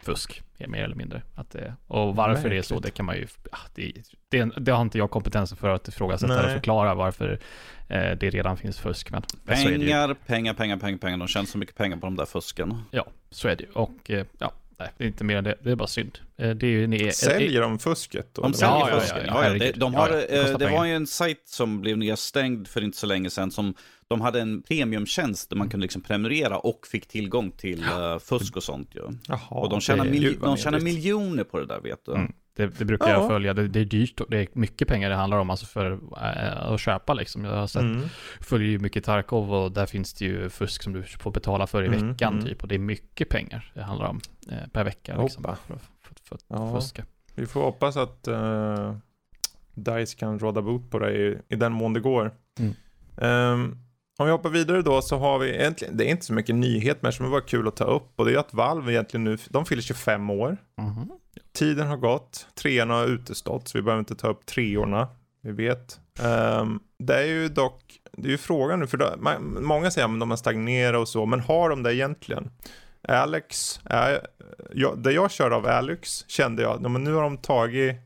[0.05, 1.23] fusk, mer eller mindre.
[1.35, 2.93] Att det, och varför det är så, Märkligt.
[2.93, 3.93] det kan man ju, ja, det,
[4.29, 7.39] det, det har inte jag kompetensen för att ifrågasätta eller förklara varför
[7.89, 9.11] eh, det redan finns fusk.
[9.11, 9.23] Men.
[9.47, 11.19] Pengar, pengar, pengar, pengar, pengar.
[11.19, 12.83] De tjänar så mycket pengar på de där fusken.
[12.91, 13.71] Ja, så är det ju.
[13.71, 15.55] Och eh, ja, nej, det är inte mer än det.
[15.63, 16.19] Det är bara synd.
[16.37, 18.43] Eh, Det är ju ni, Säljer de fusket då?
[18.43, 19.19] De säljer Ja, ja, fusken.
[19.19, 19.75] ja, Ja, ja, herregud.
[19.75, 22.69] det, de har, Ja, ja, det eh, det var ju en sajt som blev nedstängd
[22.69, 23.51] för inte så länge sedan.
[23.51, 23.75] Som,
[24.09, 28.57] de hade en premiumtjänst där man kunde liksom prenumerera och fick tillgång till eh, fusk
[28.57, 28.95] och sånt.
[28.95, 29.01] Ju.
[29.29, 32.13] Jaha, och de tjänar, mil, de tjänar miljoner på det där vet du.
[32.15, 32.33] Mm.
[32.57, 33.13] Det, det brukar Ja.
[33.13, 33.55] jag följa.
[33.55, 36.73] Det, det är dyrt och det är mycket pengar det handlar om alltså för äh,
[36.73, 37.45] att köpa liksom.
[37.45, 38.03] Jag har sett, Mm.
[38.41, 41.83] följer ju mycket Tarkov och där finns det ju fusk som du får betala för
[41.83, 42.45] i Mm, veckan mm.
[42.45, 42.63] typ.
[42.63, 45.45] Och det är mycket pengar det handlar om eh, per vecka liksom.
[45.45, 45.57] Hoppa.
[45.67, 46.81] För, för, för att Ja.
[46.81, 47.05] fuska.
[47.35, 48.97] Vi får hoppas att uh,
[49.75, 52.35] DICE kan råda bot på det i, i den mån det går.
[52.59, 52.75] Mm.
[53.17, 53.79] Ehm,
[54.19, 57.03] om vi hoppar vidare då så har vi egentligen, det är inte så mycket nyhet
[57.03, 59.39] men som är bara kul att ta upp och det är att Valve egentligen nu,
[59.49, 60.57] de fyller 25 år.
[60.79, 61.11] Mhm.
[61.53, 65.09] Tiden har gått, treorna har utestått så vi behöver inte ta upp treorna.
[65.43, 66.01] Vi vet.
[66.23, 70.09] Ehm, det är ju dock, det är ju frågan nu för då, ma- många säger
[70.09, 72.51] att de har stagnerat och så, men har de det egentligen?
[73.09, 74.27] Alex, är,
[74.75, 77.97] jag, det jag körde av Alex kände jag, ja, men nu har de tagit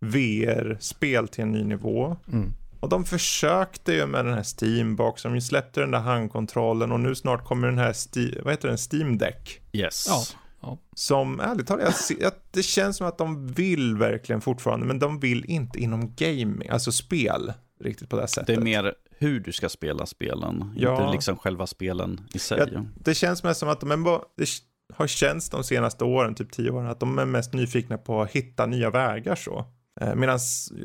[0.00, 2.16] VR-spel till en ny nivå.
[2.32, 2.52] Mm.
[2.84, 7.14] Och de försökte ju med den här Steamboxen, de släppte den där handkontrollen och nu
[7.14, 9.60] snart kommer den här, Sti- vad heter den, Steam Deck.
[9.72, 10.06] Yes.
[10.62, 10.78] Ja.
[10.96, 15.44] Som ärligt talat, jag det känns som att de vill verkligen fortfarande, men de vill
[15.44, 18.46] inte inom gaming, alltså spel, riktigt på det sättet.
[18.46, 21.00] Det är mer hur du ska spela spelen, Ja.
[21.02, 22.68] inte liksom själva spelen i sig.
[22.72, 24.48] Ja, det känns mest som att de är bara, det,
[24.94, 28.30] har känts de senaste åren, typ tio åren, att de är mest nyfikna på att
[28.30, 29.64] hitta nya vägar så.
[30.00, 30.38] Eh, Medan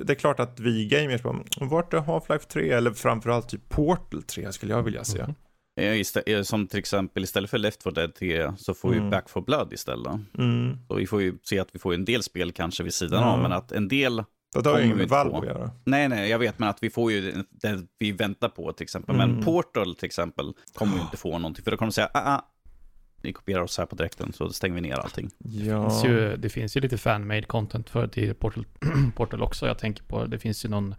[0.05, 2.69] det är klart att vi gamers bara, vart är Half-Life 3?
[2.71, 5.25] Eller framförallt typ Portal 3 skulle jag vilja se.
[5.79, 9.09] Istä- eh, Som till exempel istället för Left 4 Dead 3 så får vi Mm.
[9.09, 10.13] Back 4 Blood istället.
[10.37, 10.77] Mm.
[10.87, 13.29] Så vi får ju se att vi får en del spel kanske vid sidan Ja.
[13.29, 15.71] av, men att en del Det har ju inget vi med Valve att göra.
[15.83, 19.15] Nej, nej, jag vet, men att vi får ju det vi väntar på till exempel.
[19.15, 19.45] Men Mm.
[19.45, 22.41] Portal till exempel kommer ju inte få någonting, för då kommer de säga, ah, ah,
[23.23, 25.29] ni kopierar oss här på direkten, så stänger vi ner allting.
[25.37, 25.89] Det Ja.
[25.89, 28.65] finns, ju, det finns ju lite fan-made content för till Portal,
[29.15, 29.67] Portal också.
[29.67, 30.95] Jag tänker på, det finns ju någon,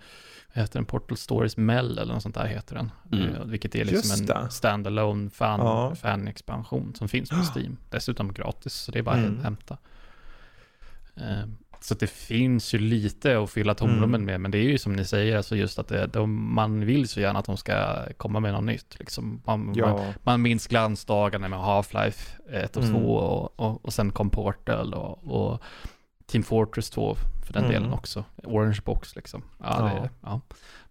[0.52, 2.90] heter den, Portal Stories Mell eller något sånt där heter den.
[3.12, 3.34] Mm.
[3.34, 4.32] Eh, Vilket är liksom det.
[4.34, 5.94] en standalone fan, Ja.
[5.94, 7.76] fan-expansion som finns på Steam.
[7.90, 9.36] Dessutom gratis, så det är bara Mm.
[9.38, 9.78] att hämta.
[11.16, 11.44] Eh,
[11.82, 14.24] Så det finns ju lite att fylla tomrummen Mm.
[14.24, 17.08] med, men det är ju som ni säger, alltså just att det, de, man vill
[17.08, 18.96] så gärna att de ska komma med något nytt.
[18.98, 19.42] Liksom.
[19.46, 20.04] Man, man, Ja.
[20.22, 23.04] man minns glansdagarna med Half-Life 1 och 2 Mm.
[23.06, 25.60] och, och, och sen kom Portal och, och
[26.26, 27.14] Team Fortress 2
[27.46, 27.74] för den Mm.
[27.74, 28.24] delen också.
[28.44, 29.42] Orange Box liksom.
[29.58, 29.82] Ja.
[29.82, 30.40] Det, ja.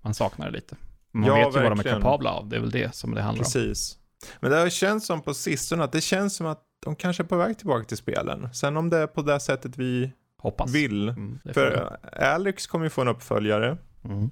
[0.01, 0.75] Man saknar det lite.
[1.11, 1.97] Man Ja, vet ju vad de är verkligen.
[2.01, 3.43] kapabla av, det är väl det som det handlar om.
[3.45, 3.97] Precis.
[4.39, 7.27] Men det har känts som på sistone att det känns som att de kanske är
[7.27, 8.49] på väg tillbaka till spelen.
[8.53, 10.71] Sen om det är på det sättet vi Hoppas.
[10.75, 11.09] vill.
[11.09, 13.77] Mm, För Alex kommer ju få en uppföljare.
[14.05, 14.29] mm.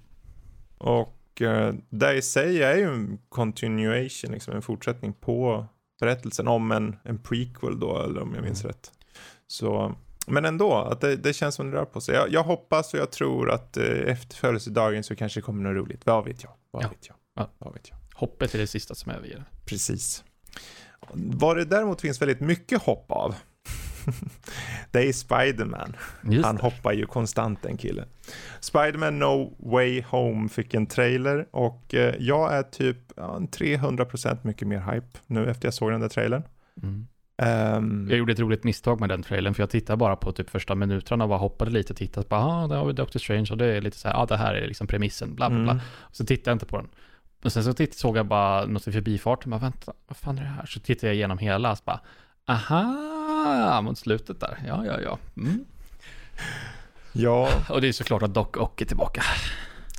[0.78, 5.66] Och eh, det i sig är ju en continuation, liksom en fortsättning på
[6.00, 8.70] berättelsen om en, en prequel då, eller om jag minns Mm.
[8.72, 8.92] rätt.
[9.48, 9.96] Så,
[10.28, 12.16] men ändå, att det, det känns som det rör på sig.
[12.16, 15.86] Jag, jag hoppas och jag tror att eh, efter födelsedagen så kanske det kommer något
[15.86, 16.06] roligt.
[16.06, 16.52] Vad vet jag?
[16.72, 16.90] Vad Ja.
[16.90, 17.16] vet jag?
[17.36, 17.50] Ja.
[17.58, 17.98] Vad vet jag?
[18.14, 19.44] Hoppet är det sista som överger.
[19.66, 20.24] Precis.
[21.14, 23.36] Vad det däremot finns väldigt mycket hopp av,
[24.92, 25.96] det är Spiderman.
[26.44, 28.06] Han hoppar ju konstant den killen.
[28.60, 34.38] Spiderman No Way Home fick en trailer och eh, jag är typ ja, en 300%
[34.42, 36.44] mycket mer hype nu efter jag såg den där trailern.
[36.84, 37.08] Mm.
[37.42, 40.50] Ehm, Jag gjorde ett roligt misstag med den trailern, för jag tittade bara på typ
[40.50, 42.28] första minuterna och bara hoppade lite och tittade.
[42.30, 44.38] Bara, ah, där har vi Doctor Strange och det är lite så här, ah, det
[44.38, 45.72] här är liksom premissen, bla bla bla.
[45.72, 46.88] mm, Så tittade jag inte på den.
[47.44, 50.42] Och sen så titt, såg jag bara något i förbifarten, bara vänta, vad fan är
[50.42, 50.66] det här?
[50.66, 52.00] Så tittade jag igenom hela, så bara,
[52.48, 55.18] aha, mot slutet där, ja, ja, ja.
[55.38, 55.66] Mm.
[57.14, 59.22] ja, Och det är såklart att Doc Ock är tillbaka.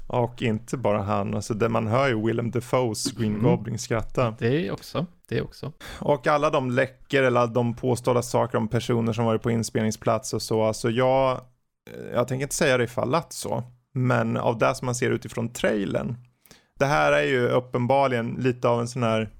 [0.06, 1.34] och inte bara han.
[1.34, 3.42] Alltså det man hör ju Willem Dafoes Green Mm.
[3.42, 4.34] Goblin skratta.
[4.38, 5.72] Det också, det också.
[5.98, 10.42] Och alla de läcker eller de påstådda saker om personer som varit på inspelningsplats och
[10.42, 10.62] så.
[10.62, 11.40] Alltså jag,
[12.12, 13.62] jag tänker inte säga det ifall att så.
[13.94, 16.16] Men av det som man ser utifrån trailern.
[16.78, 19.30] Det här är ju uppenbarligen lite av en sån här,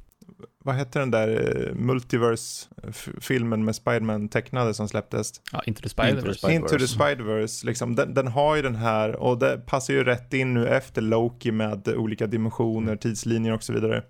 [0.65, 1.29] vad heter den där
[1.69, 5.33] eh, multiverse-filmen med Spiderman tecknade som släpptes?
[5.53, 6.33] Ja, Into the Into the Spider-Verse.
[6.39, 7.67] Spider- Into the Spider-Verse.
[7.67, 11.03] Liksom, den, den har ju den här och det passar ju rätt in nu efter
[11.03, 14.03] Loki med olika dimensioner, tidslinjer och så vidare.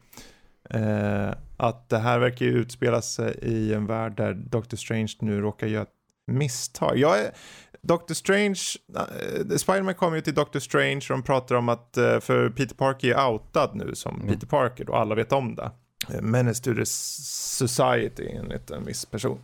[0.71, 5.41] Eh, att det här verkar ju utspela sig i en värld där Doctor Strange nu
[5.41, 5.89] råkar göra ett
[6.27, 6.99] misstag.
[6.99, 7.31] Jag är,
[7.83, 8.61] Doctor Strange,
[8.97, 12.75] eh, Spiderman kommer ju till Doctor Strange och de pratar om att, eh, för Peter
[12.75, 14.29] Parker är outad nu som Mm.
[14.35, 15.71] Peter Parker och alla vet om det.
[16.21, 19.39] Menace to the Society enligt en viss person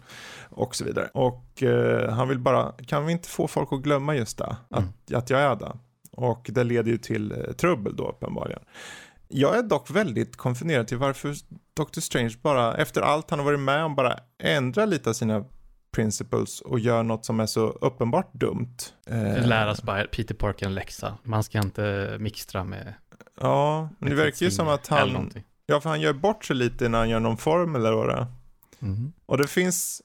[0.48, 1.08] och så vidare.
[1.14, 5.14] Och eh, han vill bara, kan vi inte få folk att glömma just det, att,
[5.14, 5.72] att jag är det?
[6.10, 8.62] Och det leder ju till eh, trubbel då uppenbarligen.
[9.28, 11.34] Jag är dock väldigt konfunderad till varför
[11.76, 15.44] Doctor Strange bara, efter allt han har varit med om, bara ändrar lite av sina
[15.94, 18.76] principles och gör något som är så uppenbart dumt.
[19.06, 21.18] Eh, Lära Peter Parker en läxa.
[21.22, 22.94] Man ska inte mixtra med...
[23.40, 25.30] Ja, men det verkar ju som att han.
[25.66, 28.26] Ja för han gör bort sig lite när han gör någon formel eller det.
[28.78, 29.12] Mhm.
[29.26, 30.02] Och det finns,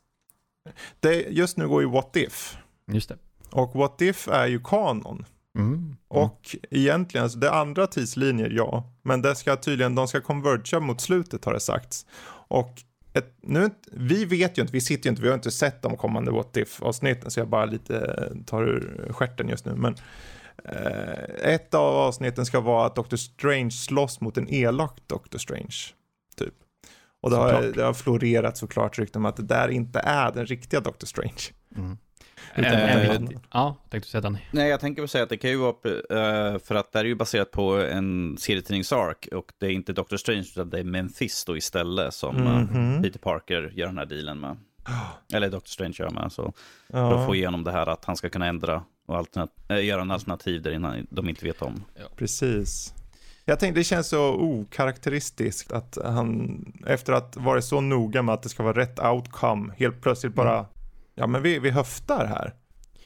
[0.99, 2.57] det, just nu går ju What If.
[2.91, 3.17] Just det.
[3.51, 5.25] Och What If är ju kanon.
[5.57, 5.95] Mm.
[6.07, 8.93] Och egentligen, alltså det är andra tidslinjer, ja.
[9.03, 12.05] Men det ska tydligen, de ska converga mot slutet har det sagts.
[12.47, 15.81] Och ett, nu, vi vet ju inte, vi sitter ju inte, vi har inte sett
[15.81, 19.75] de kommande What If-avsnitten, så jag bara lite tar ur stjärten just nu.
[19.75, 19.99] Men eh,
[21.43, 25.75] ett av avsnitten ska vara att Doctor Strange slåss mot en elak Doctor Strange,
[26.37, 26.53] typ.
[27.21, 30.45] Och det har, det har florerat såklart rykten om att det där inte är den
[30.45, 31.41] riktiga Doctor Strange.
[31.75, 31.97] Mm.
[32.55, 34.37] Utan är viktig- Ja, tänkte du säga den.
[34.51, 37.05] Nej, jag tänker väl säga att det kan ju vara, eh, för att det här
[37.05, 40.83] är ju baserat på en serietidningsark och det är inte Doctor Strange utan det är
[40.83, 43.03] Mephisto istället som eh, Mhm.
[43.03, 44.57] Peter Parker gör den här dealen med.
[45.33, 46.53] Eller Doctor Strange gör med, så
[46.87, 47.09] Ja.
[47.11, 50.01] för att få igenom det här att han ska kunna ändra och alternat- äh, göra
[50.01, 51.83] en alternativ där innan de inte vet om.
[52.15, 52.93] Precis.
[53.45, 58.43] Jag tänkte det känns så okaraktäristiskt att han, efter att varit så noga med att
[58.43, 60.65] det ska vara rätt outcome, helt plötsligt bara,
[61.15, 62.53] ja men vi, vi höftar här.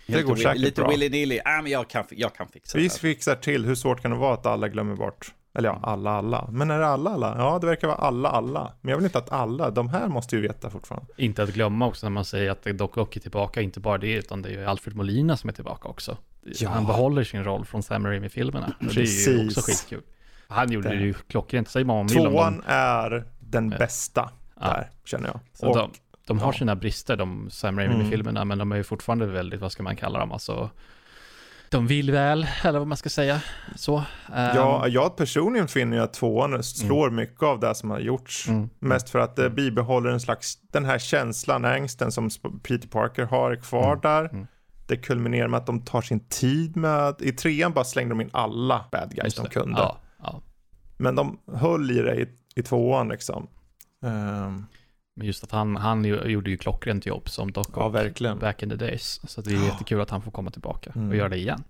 [0.07, 0.89] Det Lite går säkert Lite bra.
[0.91, 2.99] willy-nilly, ah, men jag kan, jag kan fixa Vi det här.
[2.99, 6.47] fixar till, hur svårt kan det vara att alla glömmer bort Eller ja, alla alla.
[6.51, 7.35] Men är det alla alla?
[7.37, 8.73] Ja, det verkar vara alla alla.
[8.81, 11.07] Men jag vill inte att alla, de här måste ju veta fortfarande.
[11.17, 14.13] Inte att glömma också när man säger att Doc Ock är tillbaka, inte bara det,
[14.13, 16.17] utan det är ju Alfred Molina som är tillbaka också.
[16.59, 16.69] Ja.
[16.69, 18.73] Han behåller sin roll från Sam Raimi-filmerna.
[18.79, 20.01] Det är ju också skitkul.
[20.47, 22.07] Han gjorde Det- det ju klockrent, säger man om.
[22.07, 24.67] Tvåan är den bästa Ja.
[24.67, 25.39] där, känner jag.
[25.53, 25.91] Så Och, de,
[26.27, 26.57] de har ja.
[26.57, 27.91] sina brister, de Sam Mm.
[27.91, 30.69] Raimi-filmerna, men de är ju fortfarande väldigt, vad ska man kalla dem, alltså
[31.73, 33.41] de vill väl, eller vad man ska säga.
[33.75, 33.97] Så.
[33.97, 38.47] ehm, ja, jag personligen finner ju att tvåan slår mycket av det som har gjorts.
[38.47, 38.69] mm.
[38.79, 42.29] Mest för att det bibehåller en slags, den här känslan, ängsten som
[42.63, 44.25] Peter Parker har kvar Mm, där.
[44.33, 44.47] mm.
[44.87, 48.29] Det kulminerar med att de tar sin tid med, i trean bara slängde de in
[48.33, 49.79] alla bad guys de kunde.
[49.81, 50.41] Ja, ja.
[50.97, 53.47] Men de höll i det i, i tvåan liksom.
[54.05, 54.65] Ehm,
[55.15, 58.39] Men just att han, han gjorde ju klockrent jobb som Doc ja, verkligen.
[58.39, 59.21] back in the days.
[59.31, 61.09] Så det är jättekul att han får komma tillbaka Mm.
[61.09, 61.63] och göra det igen.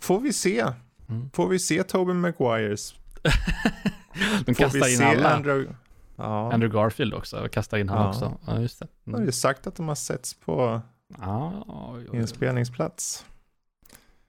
[0.00, 0.64] Får vi se,
[1.08, 1.30] Mm.
[1.30, 2.94] får vi se Tobey Maguires?
[4.46, 5.34] De Får kastar vi in se alla.
[5.34, 5.74] Andrew?
[6.16, 8.08] Ja, Andrew Garfield också, kastar in han Ja.
[8.08, 8.38] också.
[8.46, 8.86] Ja, just det.
[9.04, 9.26] de har Mm.
[9.28, 10.80] ju sagt att de har setts på
[11.20, 12.18] Ja, oj, oj, oj.
[12.18, 13.24] inspelningsplats.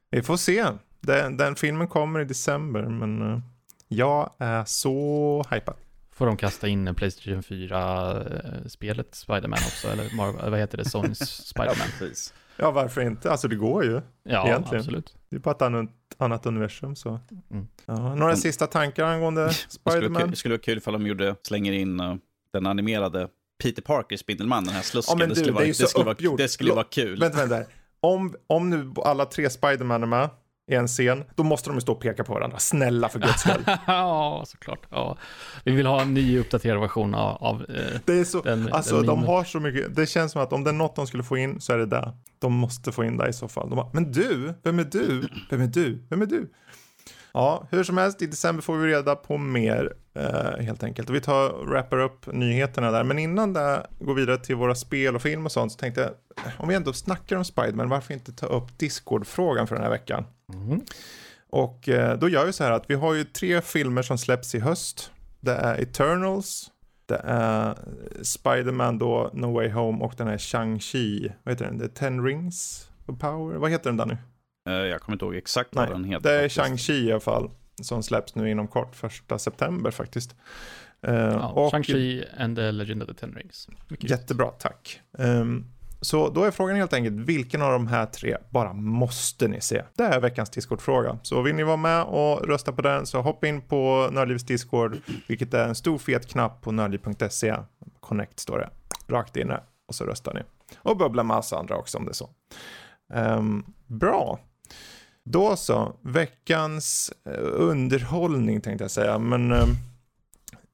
[0.09, 0.65] Vi får se.
[1.01, 3.39] Den, den filmen kommer i december, men eh,
[3.87, 5.75] jag är så hypad.
[6.15, 11.87] Får de kasta in Playstation 4-spelet Spiderman också, eller Marvel, vad heter det, Sonys Spiderman?
[11.99, 12.33] precis.
[12.57, 13.31] Ja, varför inte?
[13.31, 14.01] Alltså det går ju.
[14.23, 14.79] Ja, Egentligen.
[14.79, 15.15] absolut.
[15.29, 17.19] Det är på ett annat, annat universum så.
[17.51, 17.67] Mm.
[17.85, 18.35] Ja, några Mm.
[18.37, 20.29] sista tankar angående Det skulle, vara kul, Spiderman?
[20.31, 22.15] det skulle vara kul ifall de gjorde, slänger in uh,
[22.53, 23.27] den animerade
[23.63, 25.11] Peter Parker, Spindelmannen, den här slusken.
[25.13, 27.19] Ja, men det skulle, det vara, det skulle, vara, det skulle vara kul.
[27.19, 27.71] Vänta, vänta.
[27.99, 30.29] Om, om nu alla tre Spiderman är med
[30.71, 32.59] i en scen, då måste de ju stå och peka på varandra.
[32.59, 33.63] Snälla för guds skull.
[33.87, 34.79] ja, såklart.
[34.89, 35.17] Ja.
[35.63, 38.95] Vi vill ha en ny uppdaterad version av, av eh, Det är så, den, alltså
[38.97, 39.35] den de memen.
[39.35, 41.61] har så mycket, det känns som att om det är något de skulle få in
[41.61, 42.11] så är det där.
[42.39, 43.69] De måste få in det i så fall.
[43.69, 45.27] De bara, men du, vem är du?
[45.49, 46.05] Vem är du?
[46.09, 46.49] Vem är du?
[47.35, 51.09] Ja, hur som helst, i december får vi reda på mer eh, helt enkelt.
[51.09, 53.03] Och vi tar, wrappar upp nyheterna där.
[53.03, 56.11] Men innan det går vidare till våra spel och film och sånt så tänkte jag,
[56.57, 60.25] om vi ändå snackar om Spiderman, varför inte ta upp Discord-frågan för den här veckan?
[60.53, 60.81] Mm.
[61.49, 64.55] Och eh, då gör vi så här att vi har ju tre filmer som släpps
[64.55, 65.11] i höst.
[65.39, 66.71] Det är Eternals,
[67.05, 67.77] det är
[68.21, 71.79] Spider-Man då, No Way Home och den här Shang-Chi, vad heter den?
[71.79, 73.55] The Ten Rings of Power?
[73.55, 74.17] Vad heter den där nu?
[74.65, 76.29] Eh, jag kommer inte ihåg exakt Nej, vad den heter.
[76.29, 76.49] Det är.
[76.49, 77.49] Shang-Chi i alla fall,
[77.81, 80.35] som släpps nu inom kort, första september faktiskt.
[81.07, 83.69] Eh, Ja, och Shang-Chi and the Legend of the Ten Rings.
[83.87, 85.01] Mycket Jättebra, tack.
[85.17, 85.65] Ehm,
[86.01, 89.83] så då är frågan helt enkelt, vilken av de här tre bara måste ni se?
[89.93, 91.19] Det är veckans Discord-fråga.
[91.23, 94.97] Så vill ni vara med och rösta på den så hoppa in på Nördlivs Discord,
[95.27, 97.55] vilket är en stor fet knapp på nördliv.se.
[97.99, 98.69] Connect står det.
[99.13, 100.41] Rakt in där och så röstar ni.
[100.77, 102.29] Och bubbla massa andra också om det är så.
[103.13, 104.39] Ehm, bra.
[105.29, 109.69] Då så, veckans eh, underhållning tänkte jag säga, men ehm,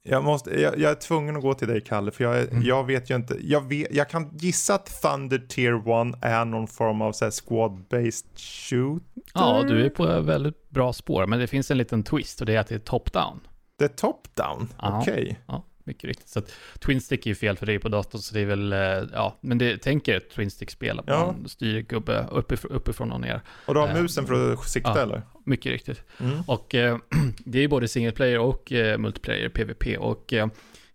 [0.04, 2.64] jag, måste, jag, jag är tvungen att gå till dig Kalle, för jag, Mm.
[2.64, 3.38] jag vet ju inte.
[3.42, 7.32] Jag, vet, jag kan gissa att Thunder Tier 1 är någon form av så här
[7.32, 8.26] squad-based
[8.70, 9.04] shoot.
[9.34, 12.46] Ja, du är på ett väldigt bra spår, men det finns en liten twist och
[12.46, 13.40] det är att det är top-down.
[13.78, 15.40] Det är top-down, okej.
[15.48, 16.28] Ja, mycket riktigt.
[16.30, 18.74] Så att Twin Stick är ju fel för är på datorn, så det är väl,
[18.74, 18.80] eh,
[19.14, 21.26] ja, men det tänker ett Twin Stick-spel, att Ja.
[21.38, 23.42] man styr gubbe uppifrån, uppifrån och ner.
[23.66, 25.00] Och du har Eh, musen för att sikta ja.
[25.02, 25.22] eller?
[25.46, 26.04] Mycket riktigt.
[26.20, 26.42] Mm.
[26.48, 26.98] Och eh,
[27.46, 29.98] det är ju både single player och eh, multiplayer, PVP.
[30.00, 30.34] Och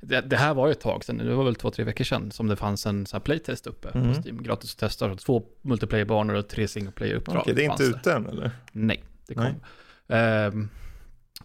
[0.01, 2.31] det, det här var ju ett tag sedan, det var väl två, tre veckor sedan,
[2.31, 4.15] som det fanns en sån här playtest uppe Mm.
[4.15, 4.43] på Steam.
[4.43, 7.37] Gratis att testa, två multiplayer-banor och tre single player-uppdrag.
[7.41, 8.51] Okej, det är inte ute än eller?
[8.73, 9.45] Nej, det kom.
[9.45, 10.51] Nej.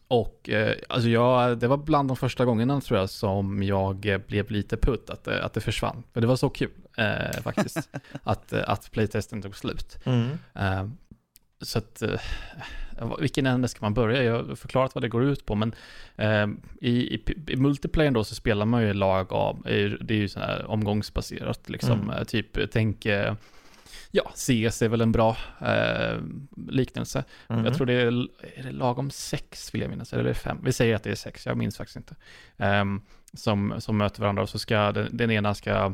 [0.08, 4.18] Och eh, alltså jag, det var bland de första gångerna tror jag som jag eh,
[4.18, 6.04] blev lite putt att, det- att det försvann.
[6.14, 7.90] För det var så kul eh, faktiskt,
[8.24, 9.98] att, eh, att playtesten tog slut.
[10.04, 10.28] Mm.
[10.54, 10.98] Ehm,
[11.62, 12.20] så att, eh,
[13.20, 14.24] vilken ände ska man börja?
[14.24, 15.76] Jag har förklarat vad det går ut på, men
[16.16, 20.18] ehm, i, i, i multiplayer då så spelar man ju lag av, eh, det är
[20.18, 22.10] ju sådär här omgångsbaserat liksom, Mm.
[22.18, 23.34] Eh, typ tänk, eh,
[24.12, 26.18] ja, CS är väl en bra eh,
[26.68, 27.24] liknelse.
[27.50, 27.66] Mm.
[27.66, 28.08] Jag tror det är,
[28.58, 30.58] är det lagom sex vill jag minnas, eller är det fem?
[30.64, 32.16] Vi säger att det är sex, jag minns faktiskt inte.
[32.58, 33.02] Ehm,
[33.34, 35.94] som, som möter varandra och så ska den, den ena ska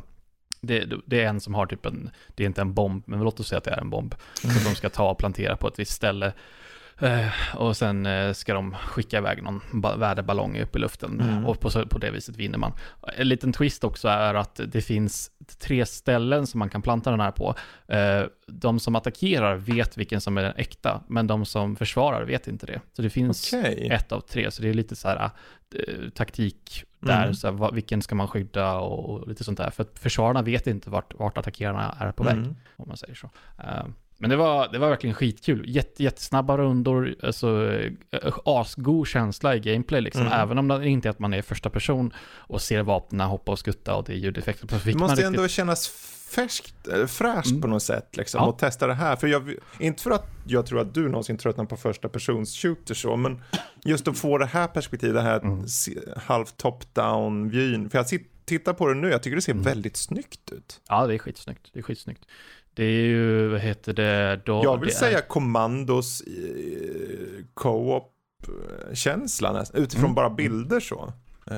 [0.61, 3.39] det, det är en som har typ en, det är inte en bomb, men låt
[3.39, 4.15] oss säga att det är en bomb.
[4.43, 4.55] Mm.
[4.55, 6.33] Som de ska ta och plantera på ett visst ställe.
[7.01, 11.21] Eh, och sen eh, ska de skicka iväg någon ba- väderballong upp i luften.
[11.21, 11.45] Mm.
[11.45, 12.71] Och på, på det viset vinner man.
[13.17, 17.19] En liten twist också är att det finns tre ställen som man kan planta den
[17.19, 17.55] här på.
[17.87, 22.47] Eh, de som attackerar vet vilken som är den äkta, men de som försvarar vet
[22.47, 22.81] inte det.
[22.93, 23.87] Så det finns Okej.
[23.91, 25.29] ett av tre, så det är lite så här
[26.13, 27.33] taktik där, Mm.
[27.35, 29.69] så här, vilken ska man skydda och, och lite sånt där.
[29.69, 32.55] För att försvararna vet inte vart, vart attackerarna är på väg, Mm.
[32.75, 33.29] om man säger så.
[34.19, 35.63] Men det var, det var verkligen skitkul.
[35.67, 37.73] Jätte, jättesnabba rundor, alltså
[38.11, 40.21] eh, asgod känsla i gameplay liksom.
[40.21, 40.33] Mm.
[40.33, 43.59] Även om det inte är att man är första person och ser vapnen hoppa och
[43.59, 44.67] skutta och det är ljudeffekter.
[44.85, 45.87] Det måste riktigt- ändå kännas
[46.31, 46.75] färskt,
[47.07, 47.61] fräscht Mm.
[47.61, 48.47] på något sätt liksom, Ja.
[48.47, 49.15] och testa det här.
[49.15, 52.93] För jag, inte för att jag tror att du någonsin tröttnar på första persons shooter
[52.93, 53.41] så, men
[53.85, 55.65] just att få det här perspektivet, det här Mm.
[56.17, 57.89] halv top-down vyn.
[57.89, 59.63] För jag sit- tittar på det nu, jag tycker det ser Mm.
[59.63, 60.81] väldigt snyggt ut.
[60.89, 61.69] Ja, det är skitsnyggt.
[61.73, 62.25] Det är skitsnyggt.
[62.77, 69.55] Det är ju, vad heter det, då, jag vill det säga är, kommandos eh, co-op-känslan
[69.55, 70.15] nästan, utifrån Mm.
[70.15, 71.13] bara bilder så.
[71.51, 71.57] Eh,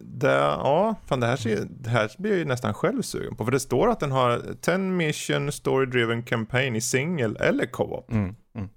[0.00, 3.44] det, ja, fan det här, ser, det här blir jag ju nästan själv sugen på.
[3.44, 8.12] För det står att den har 10 mission story driven campaign i single eller co-op.
[8.12, 8.68] Mm, mm.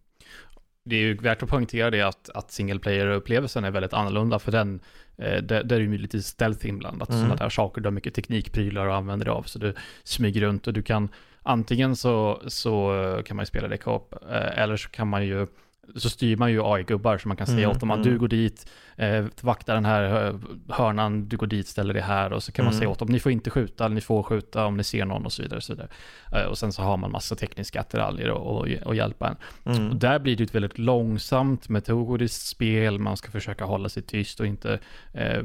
[0.90, 4.52] Det är ju värt att poängtera det att, att single player-upplevelsen är väldigt annorlunda för
[4.52, 4.80] den,
[5.18, 7.10] eh, där, där är ju lite stealth inblandat.
[7.10, 7.22] Mm.
[7.22, 9.44] Sådana där saker, du har mycket teknikprylar och använder dig av.
[9.44, 9.74] Så du
[10.04, 11.10] smyger runt och du kan,
[11.44, 12.92] antingen så, så
[13.26, 15.48] kan man ju spela det co-op, eh, eller så kan man ju
[15.96, 18.10] så styr man ju AI-gubbar så man kan säga Mm, åt dem att mm.
[18.14, 20.36] du går dit, eh, vakta den här eh,
[20.70, 22.80] hörnan, du går dit, ställer det här och så kan man Mm.
[22.80, 25.26] säga åt dem, ni får inte skjuta, eller ni får skjuta om ni ser någon
[25.26, 25.58] och så vidare.
[25.58, 25.88] Och, så vidare.
[26.34, 29.36] Eh, och sen så har man massa tekniska attiraljer och, och, och hjälpa en.
[29.64, 30.00] Och Mm.
[30.00, 33.00] där blir det ett väldigt långsamt, metodiskt spel.
[33.00, 34.80] Man ska försöka hålla sig tyst och inte
[35.14, 35.42] eh,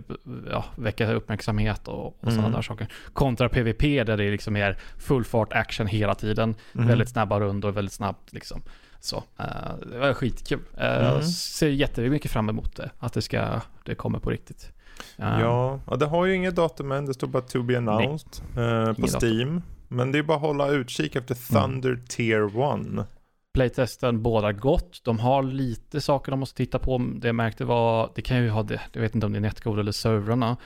[0.51, 2.53] ja, väcka uppmärksamhet och, och sådana Mm.
[2.53, 2.87] där saker.
[3.13, 6.55] Kontra PVP där det liksom är full fart action hela tiden.
[6.75, 6.87] Mm.
[6.89, 8.63] Väldigt snabba rundor, väldigt snabbt liksom.
[9.05, 10.59] Så, eh, det var skitkul.
[10.59, 11.05] Uh, Mm.
[11.05, 14.73] Jag ser jättemycket fram emot det, att det ska, det kommer på riktigt.
[15.17, 18.43] Eh, Ja, ja, det har ju inget datum än, det står bara to be announced
[18.51, 19.31] eh, på Inget datum.
[19.31, 19.63] Steam.
[19.89, 23.07] Men det är bara att hålla utkik efter Thunder Tier 1.
[23.55, 25.01] Playtesten båda gott.
[25.05, 26.99] De har lite saker de måste titta på.
[27.17, 29.41] Det jag märkte var, det kan ju ha det, jag vet inte om det är
[29.41, 30.57] netcode eller servrarna.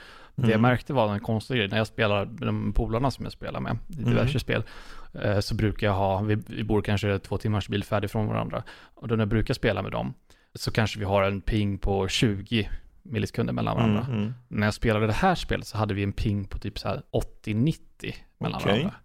[0.41, 0.61] Det jag Mm.
[0.61, 3.77] märkte var en konstig grej, när jag spelar med de polarna som jag spelar med
[3.87, 4.39] i diverse Mm.
[4.39, 4.63] spel,
[5.23, 8.63] eh, så brukar jag ha, vi, vi bor kanske två timmars bil färdig från varandra,
[8.95, 10.13] och då när jag brukar spela med dem,
[10.55, 12.69] så kanske vi har en ping på 20
[13.03, 14.05] millisekunder mellan varandra.
[14.07, 14.33] Mm, mm.
[14.47, 17.01] När jag spelade det här spelet så hade vi en ping på typ så här
[17.11, 18.71] 80-90 mellan Okej.
[18.73, 18.95] varandra.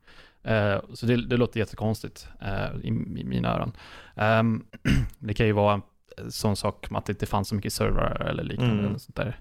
[0.75, 2.89] Eh, så det, det låter jättekonstigt eh, i,
[3.21, 3.73] i mina öron.
[4.17, 4.65] Ehm,
[5.19, 5.75] det kan ju vara
[6.17, 8.87] en sån sak som att det inte fanns så mycket servrar eller liknande.
[8.87, 8.99] Mm.
[8.99, 9.37] Sånt där.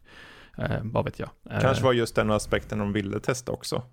[0.58, 1.30] Eh, vad vet jag.
[1.52, 3.84] Eh, Kanske var just den aspekten de ville testa också.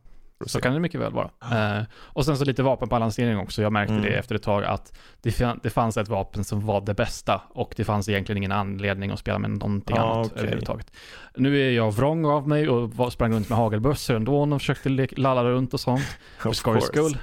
[0.47, 1.31] Så kan det mycket väl vara.
[1.79, 3.63] Eh, och sen så lite vapenbalansering också.
[3.63, 4.05] Jag märkte Mm.
[4.05, 7.73] det efter ett tag att det, det fanns ett vapen som var det bästa och
[7.77, 10.39] det fanns egentligen ingen anledning att spela med någonting Ah, annat okej.
[10.39, 10.93] överhuvudtaget.
[11.37, 15.45] Nu är jag vrång av mig och sprang runt med hagelbössor ändå och försökte lalla
[15.45, 16.03] runt och sånt.
[16.39, 17.19] För skojs skull.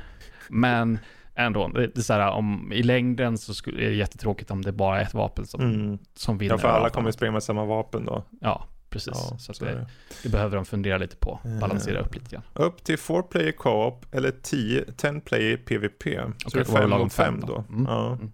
[0.50, 1.00] Men
[1.36, 4.72] ändå, det, det är så här, om, i längden så är det jättetråkigt om det
[4.72, 5.98] bara är ett vapen som, Mm.
[6.14, 6.54] som vinner.
[6.54, 8.24] Ja, för alla kommer springa med samma vapen då.
[8.42, 9.14] Ja, precis.
[9.16, 9.88] Ja, så att så det, det.
[10.24, 11.40] det behöver de fundera lite på.
[11.46, 11.60] Eh.
[11.60, 12.44] Balansera upp lite grann.
[12.54, 16.04] Upp till 4 player co-op eller 10, 10 player PVP.
[16.04, 17.54] Så Okej, det är det 5 lagom mot 5 fem då.
[17.68, 17.74] då.
[17.74, 17.86] Mm.
[17.86, 18.14] Ja.
[18.14, 18.32] Mm.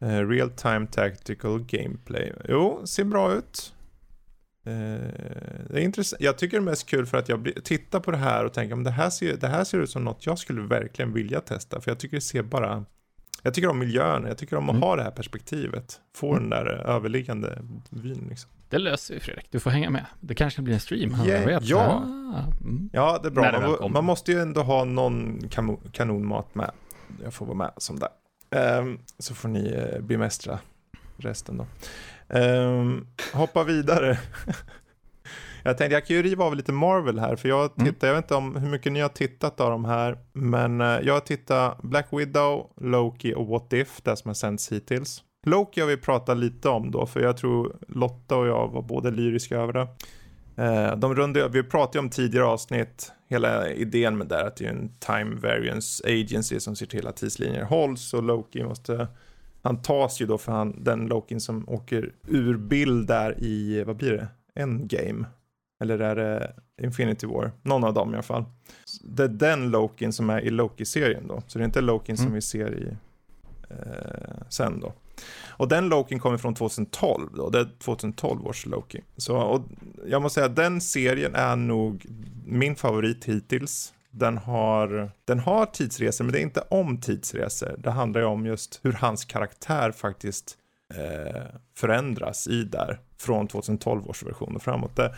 [0.00, 2.32] Eh, real time tactical gameplay.
[2.48, 3.74] Jo, ser bra ut.
[4.66, 4.72] Eh,
[5.70, 6.22] det är intressant.
[6.22, 8.74] Jag tycker det är mest kul för att jag tittar på det här och tänker,
[8.76, 11.80] men det här, ser, det här ser ut som något jag skulle verkligen vilja testa.
[11.80, 12.84] För jag tycker det ser bara,
[13.42, 14.82] jag tycker om miljön, jag tycker om att Mm.
[14.82, 16.00] ha det här perspektivet.
[16.16, 17.58] Få den där överliggande
[17.90, 18.50] vyn liksom.
[18.72, 20.06] Det löser vi Fredrik, du får hänga med.
[20.20, 21.64] Det kanske blir en stream, han Yeah, vet.
[21.64, 22.02] ja.
[22.34, 22.90] Ah, mm.
[22.92, 23.76] Ja, det är bra.
[23.80, 25.40] Man, man måste ju ändå ha någon
[25.92, 26.70] kanonmat med.
[27.24, 28.08] Jag får vara med som där.
[28.50, 30.58] Ehm, så får ni uh, bemästra
[31.16, 31.66] resten då.
[32.38, 34.18] Ehm, hoppa vidare.
[35.62, 37.36] jag tänkte jag kan ju riva av lite Marvel här.
[37.36, 37.96] För jag tittar, Mm.
[38.00, 40.18] jag vet inte om hur mycket ni har tittat av de här.
[40.32, 44.02] Men eh, jag har tittat Black Widow, Loki och What If.
[44.02, 45.22] Det som har sänts hittills.
[45.46, 47.06] Loki har vi pratat lite om då.
[47.06, 49.88] För jag tror Lotta och jag var både lyriska över det.
[50.56, 54.56] Eh, de rundar, vi pratade ju om tidigare avsnitt, hela idén med det är att
[54.56, 59.08] det är en time variance agency som ser till att tidslinjer hålls och Loki måste,
[59.62, 63.96] han tas ju då för han, den Lokin som åker ur bild där i, vad
[63.96, 65.24] blir det, Endgame?
[65.82, 66.52] Eller är det
[66.82, 67.52] Infinity War?
[67.62, 68.44] Någon av dem i alla fall.
[69.04, 72.26] Det är den Lokin som är i Loki-serien då, så det är inte Lokin som
[72.26, 72.34] Mm.
[72.34, 72.96] vi ser i
[73.70, 74.92] eh, sen då.
[75.62, 79.00] Och den Loki kommer från 2012 då, det är 2012 års Loki.
[79.16, 79.62] Så, och
[80.06, 82.06] jag måste säga att den serien är nog
[82.46, 83.94] min favorit hittills.
[84.10, 87.76] Den har, den har tidsresor, men det är inte om tidsresor.
[87.78, 90.58] Det handlar ju om just hur hans karaktär faktiskt
[90.94, 91.42] eh,
[91.76, 94.96] förändras i där, från 2012 års version och framåt.
[94.96, 95.16] Det är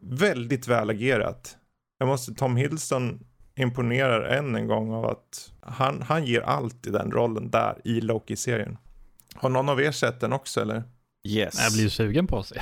[0.00, 1.56] väldigt väl agerat.
[1.98, 3.20] Jag måste, Tom Hiddleston
[3.54, 8.00] imponerar än en gång av att han, han ger allt i den rollen där i
[8.00, 8.76] Loki-serien.
[9.34, 10.82] Har någon av er sett den också eller?
[11.26, 11.54] Yes.
[11.58, 12.60] Jag blir ju sugen på att se.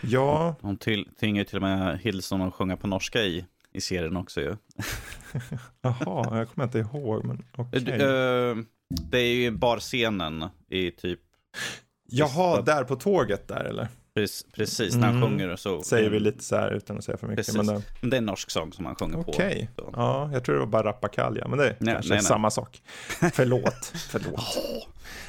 [0.00, 3.80] Ja, Hon till, tvingar ju till och med Hillson att sjunga på norska i, i
[3.80, 4.56] serien också ju.
[5.82, 7.44] Jaha, jag kommer inte ihåg, men.
[7.56, 7.80] Okay.
[7.80, 8.56] Uh,
[8.88, 11.20] det är ju barscenen i typ...
[12.08, 13.88] Jaha, där på tåget där eller?
[14.54, 15.28] Precis, när han mm.
[15.28, 15.82] sjunger så.
[15.82, 17.54] Säger vi lite så här utan att säga för mycket.
[17.54, 17.82] Men det...
[18.00, 19.24] det är en norsk sång som han sjunger okay.
[19.24, 19.32] på.
[19.32, 22.26] Okej, ja, jag tror det var bara Rappakalja, men det är nej, kanske nej, nej.
[22.26, 22.82] samma sak.
[23.32, 24.56] Förlåt, förlåt.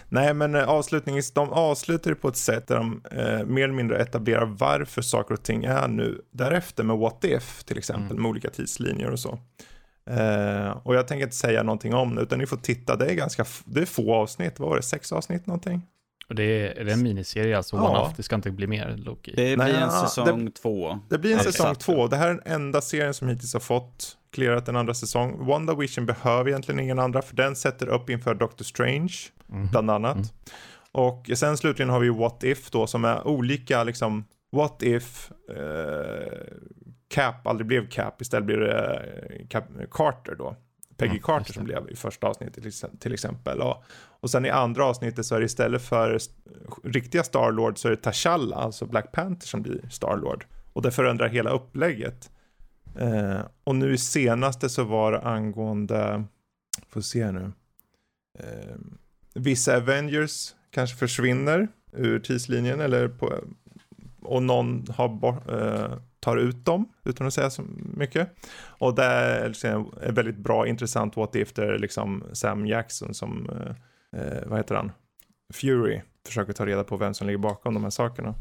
[0.09, 3.73] Nej, men eh, avslutningsvis, de avslutar det på ett sätt där de eh, mer eller
[3.73, 8.21] mindre etablerar varför saker och ting är nu därefter med What If till exempel, mm.
[8.21, 9.39] med olika tidslinjer och så.
[10.09, 13.13] Eh, och jag tänker inte säga någonting om det, utan ni får titta, det är
[13.13, 15.81] ganska, det är få avsnitt, vad var det, sex avsnitt någonting?
[16.29, 17.89] Och det är, är det en miniserie, alltså ja.
[17.89, 19.33] one-off, det ska inte bli mer Loki?
[19.35, 20.99] Det blir Nej, en säsong det, två.
[21.09, 24.17] Det blir en säsong två, det här är den enda serien som hittills har fått
[24.31, 25.45] clearat en andra säsong.
[25.45, 29.13] WandaVision behöver egentligen ingen andra, för den sätter upp inför Doctor Strange,
[29.49, 29.67] mm.
[29.67, 30.15] bland annat.
[30.15, 30.27] Mm.
[30.91, 36.37] Och sen slutligen har vi What If då, som är olika, liksom, What If eh,
[37.07, 40.55] Cap aldrig blev Cap, istället blir det eh, Cap, Carter då.
[40.97, 42.63] Peggy mm, Carter som blev i första avsnittet
[42.99, 43.61] till exempel.
[43.61, 43.83] Och,
[44.19, 46.19] och sen i andra avsnittet så är det istället för
[46.83, 50.45] riktiga Starlord så är det T'Challa, alltså Black Panther som blir Starlord.
[50.73, 52.31] Och det förändrar hela upplägget.
[52.99, 56.23] Eh, och nu i senaste så var det angående,
[56.89, 57.51] får se nu,
[58.39, 58.75] eh,
[59.33, 63.33] vissa Avengers kanske försvinner ur tidslinjen eller på,
[64.21, 65.09] och någon har
[65.49, 67.63] eh, tar ut dem utan att säga så
[67.93, 68.29] mycket.
[68.59, 73.49] Och det är liksom ett väldigt bra intressant what if där liksom Sam Jackson som,
[73.49, 73.75] eh,
[74.17, 74.91] eh, vad heter han,
[75.53, 78.35] Fury försöker ta reda på vem som ligger bakom de här sakerna.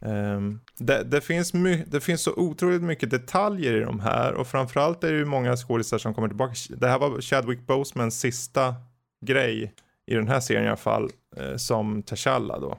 [0.00, 1.52] Um, det, det, finns
[1.86, 5.56] det finns så otroligt mycket detaljer i de här och framförallt är det ju många
[5.56, 6.54] skådisar som kommer tillbaka.
[6.68, 8.74] Det här var Chadwick Bosemans sista
[9.26, 9.74] grej
[10.06, 12.78] i den här serien i alla fall eh, som T'Challa då.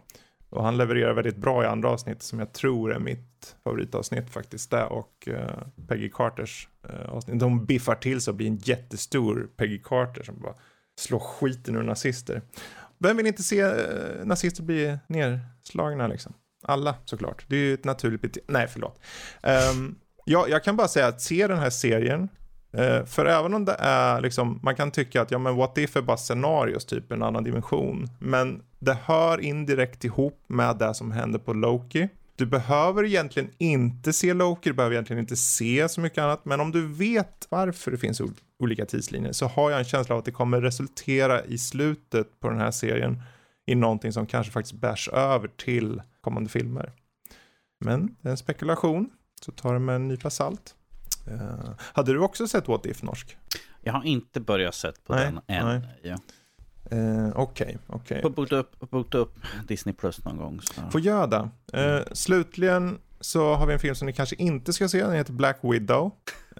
[0.49, 4.71] Och han levererar väldigt bra i andra avsnitt som jag tror är mitt favoritavsnitt faktiskt.
[4.71, 7.39] Det och eh, Peggy Carters eh, avsnitt.
[7.39, 10.55] De biffar till sig och blir en jättestor Peggy Carter som bara
[10.99, 12.41] Slå skiten ur nazister.
[12.97, 16.33] Vem vill inte se eh, nazister bli nerslagna liksom?
[16.63, 17.45] Alla såklart.
[17.47, 18.53] Det är ju ett naturligt beteende.
[18.53, 18.99] Nej, förlåt.
[19.71, 22.29] Um, ja, jag kan bara säga att se den här serien
[22.77, 25.95] Uh, för även om det är liksom, man kan tycka att ja men what if
[25.95, 28.07] är bara scenarios, typ en annan dimension.
[28.19, 32.09] Men det hör indirekt ihop med det som händer på Loki.
[32.35, 36.45] Du behöver egentligen inte se Loki, du behöver egentligen inte se så mycket annat.
[36.45, 38.21] Men om du vet varför det finns
[38.59, 42.49] olika tidslinjer så har jag en känsla av att det kommer resultera i slutet på
[42.49, 43.21] den här serien
[43.65, 46.91] i någonting som kanske faktiskt bärs över till kommande filmer.
[47.79, 49.09] Men det är en spekulation,
[49.41, 50.75] så ta det med en nypa salt.
[51.31, 53.37] Uh, hade du också sett What If norsk?
[53.81, 55.65] Jag har inte börjat sett på nej, den än.
[55.65, 55.81] Nej.
[56.03, 56.17] Ja.
[56.85, 57.77] Okej, uh, okej.
[57.87, 58.31] Okay, okay.
[58.31, 59.35] Bokat upp, bokat upp
[59.67, 60.61] Disney Plus någon gång.
[60.61, 60.81] Så.
[60.91, 61.49] Får göra det.
[61.77, 62.03] Uh, mm.
[62.11, 65.03] Slutligen så har vi en film som ni kanske inte ska se.
[65.03, 66.11] Den heter Black Widow.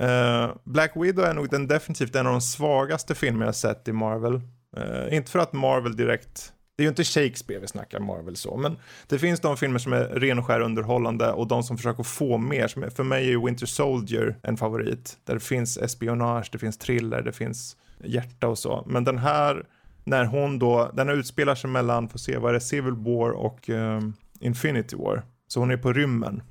[0.01, 3.91] Uh, Black Widow är nog den definitivt en av de svagaste filmer jag sett i
[3.91, 4.41] Marvel.
[4.77, 8.57] Uh, inte för att Marvel direkt det är ju inte Shakespeare vi snackar Marvel så,
[8.57, 12.03] men det finns de filmer som är ren och skär underhållande och de som försöker
[12.03, 12.67] få mer.
[12.67, 15.17] Som är, för mig är ju Winter Soldier en favorit.
[15.23, 18.83] Där det finns espionage, det finns thriller, det finns hjärta och så.
[18.87, 19.65] Men den här,
[20.03, 23.69] när hon då, den utspelar sig mellan, får se vad är det, Civil War och
[23.69, 25.23] um, Infinity War.
[25.47, 26.43] Så hon är på rymmen.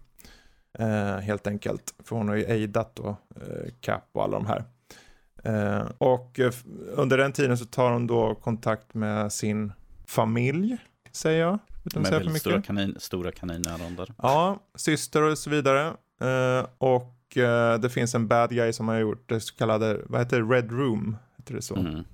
[0.80, 1.94] Uh, helt enkelt.
[2.04, 4.64] För hon har ju aidat då, uh, Cap och alla de här.
[5.46, 6.40] Uh, och
[6.92, 9.72] under den tiden så tar hon då kontakt med sin
[10.06, 10.76] familj,
[11.12, 11.58] säger jag.
[11.84, 12.40] Utan för mycket.
[12.40, 15.92] Stora, kanin, stora kaninöron Ja, syster och så vidare.
[16.78, 17.18] Och
[17.80, 20.72] det finns en bad guy som har gjort det så kallade, vad heter det, Red
[20.72, 21.76] Room, heter det så?
[21.76, 22.04] Mm.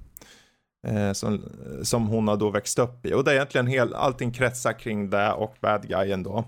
[0.87, 1.43] Eh, som,
[1.83, 3.13] som hon har då växt upp i.
[3.13, 6.45] Och det är egentligen hel, allting kretsar kring det och bad guyen då.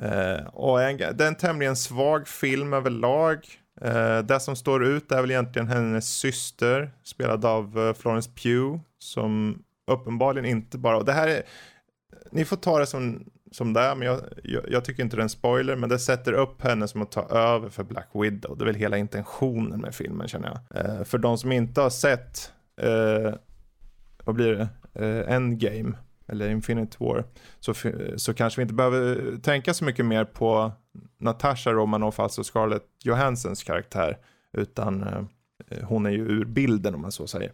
[0.00, 3.46] Eh, och en, det är en tämligen svag film överlag.
[3.80, 9.62] Eh, det som står ut är väl egentligen hennes syster, spelad av Florence Pugh, som
[9.86, 11.42] uppenbarligen inte bara, och det här är,
[12.30, 15.20] ni får ta det som, som det är, men jag, jag, jag, tycker inte det
[15.20, 18.58] är en spoiler, men det sätter upp henne som att ta över för Black Widow.
[18.58, 20.84] Det är väl hela intentionen med filmen känner jag.
[20.84, 23.34] Eh, för de som inte har sett, eh,
[24.24, 24.68] vad blir det,
[25.06, 25.92] eh, Endgame,
[26.28, 27.24] eller Infinite War,
[27.60, 27.74] så,
[28.16, 30.72] så kanske vi inte behöver tänka så mycket mer på
[31.18, 34.18] Natasha Romanoff, alltså Scarlett Johanssons karaktär,
[34.52, 35.22] utan eh,
[35.82, 37.52] hon är ju ur bilden om man så säger.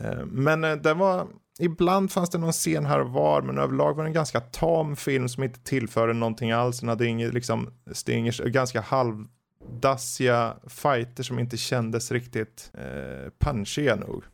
[0.00, 1.26] Eh, men eh, det var,
[1.58, 4.96] ibland fanns det någon scen här och var, men överlag var det en ganska tam
[4.96, 6.80] film som inte tillförde någonting alls.
[6.80, 14.24] Den hade inget, liksom, stingers, ganska halvdassiga fighter som inte kändes riktigt eh, punchiga nog.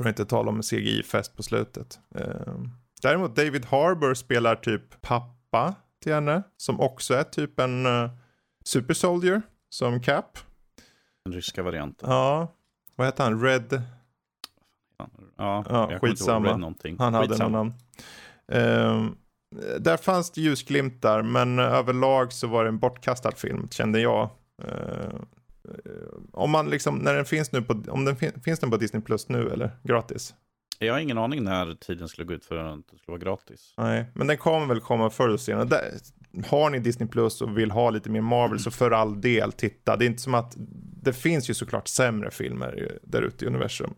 [0.00, 2.00] För att inte tala om CGI-fest på slutet.
[2.14, 2.54] Eh,
[3.02, 8.10] däremot David Harbour spelar typ pappa till henne, som också är typ en uh,
[8.64, 10.38] super soldier som Cap.
[11.24, 12.10] Den ryska varianten.
[12.10, 12.52] Ja,
[12.96, 13.42] vad heter han?
[13.42, 13.82] Red?
[15.36, 16.48] Ja, Ja, skitsamma.
[16.48, 16.62] Han
[17.14, 17.58] hade någon Skitsamma.
[17.58, 17.74] namn.
[18.52, 19.16] Ehm,
[19.78, 24.30] där fanns det ljusglimtar, men överlag så var det en bortkastad film, kände jag.
[24.62, 25.26] Ehm,
[26.32, 29.02] om man liksom, när den finns nu på, om den fin, finns den på Disney
[29.02, 30.34] Plus nu eller gratis?
[30.78, 33.74] Jag har ingen aning när tiden skulle gå ut för att det skulle vara gratis.
[33.78, 35.64] Nej, men den kommer väl komma förr eller senare.
[35.64, 35.92] Där,
[36.46, 39.96] har ni Disney Plus och vill ha lite mer Marvel så för all del titta.
[39.96, 40.54] Det är inte som att,
[41.02, 43.94] det finns ju såklart sämre filmer där ute i universum.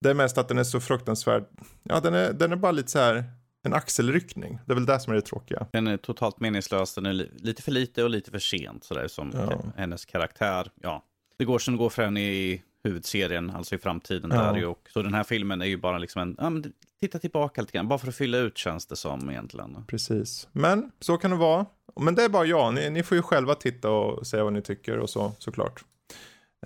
[0.00, 1.44] Det är mest att den är så fruktansvärd,
[1.82, 3.24] ja den är, den är bara lite så här
[3.66, 4.58] en axelryckning.
[4.66, 5.66] Det är väl det som är det tråkiga.
[5.72, 9.08] Den är totalt meningslös, den är li- lite för lite och lite för sent sådär
[9.08, 9.62] som Ja.
[9.76, 10.70] hennes karaktär.
[10.82, 11.04] Ja,
[11.36, 14.52] det går som det går för henne i huvudserien, alltså i framtiden Ja.
[14.52, 14.66] där.
[14.66, 17.72] Och, så den här filmen är ju bara liksom en, ja men titta tillbaka lite
[17.72, 19.84] grann, bara för att fylla ut känns det som egentligen.
[19.86, 20.48] Precis.
[20.52, 21.66] Men så kan det vara.
[22.00, 22.74] Men det är bara jag.
[22.74, 25.84] Ni, ni får ju själva titta och säga vad ni tycker och så såklart.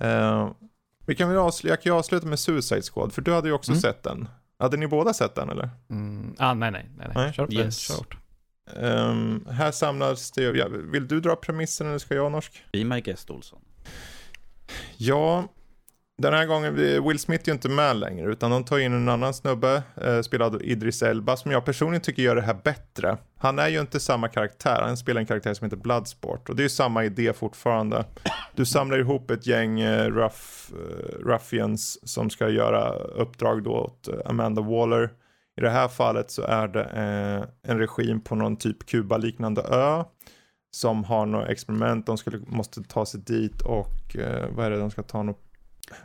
[0.01, 0.51] Eh,
[1.05, 3.53] vi kan väl avsluta, jag kan ju avsluta med Suicide Squad, för du hade ju
[3.53, 3.81] också Mm.
[3.81, 4.27] sett den.
[4.61, 5.69] Hade ni båda sett den eller?
[5.89, 6.35] Mm.
[6.39, 7.33] Ah, nej, nej, nej, nej.
[7.33, 7.77] Kör, yes.
[7.77, 8.17] kör hårt.
[8.75, 12.63] Ehm, här samlas det, ja, vill du dra premissen eller ska jag norsk?
[12.71, 13.59] Be my guest Olsson.
[14.97, 15.47] Ja,
[16.21, 16.75] den här gången,
[17.07, 20.21] Will Smith är ju inte med längre, utan de tar in en annan snubbe, eh,
[20.21, 23.17] spelad av Idris Elba, som jag personligen tycker gör det här bättre.
[23.37, 26.61] Han är ju inte samma karaktär, han spelar en karaktär som heter Bloodsport, och det
[26.61, 28.05] är ju samma idé fortfarande.
[28.55, 34.07] Du samlar ihop ett gäng eh, rough, eh, ruffians som ska göra uppdrag då åt
[34.07, 35.09] eh, Amanda Waller.
[35.57, 40.03] I det här fallet så är det eh, en regim på någon typ Kuba-liknande ö
[40.71, 44.79] som har några experiment, de skulle, måste ta sig dit och eh, vad är det,
[44.79, 45.50] de ska ta något,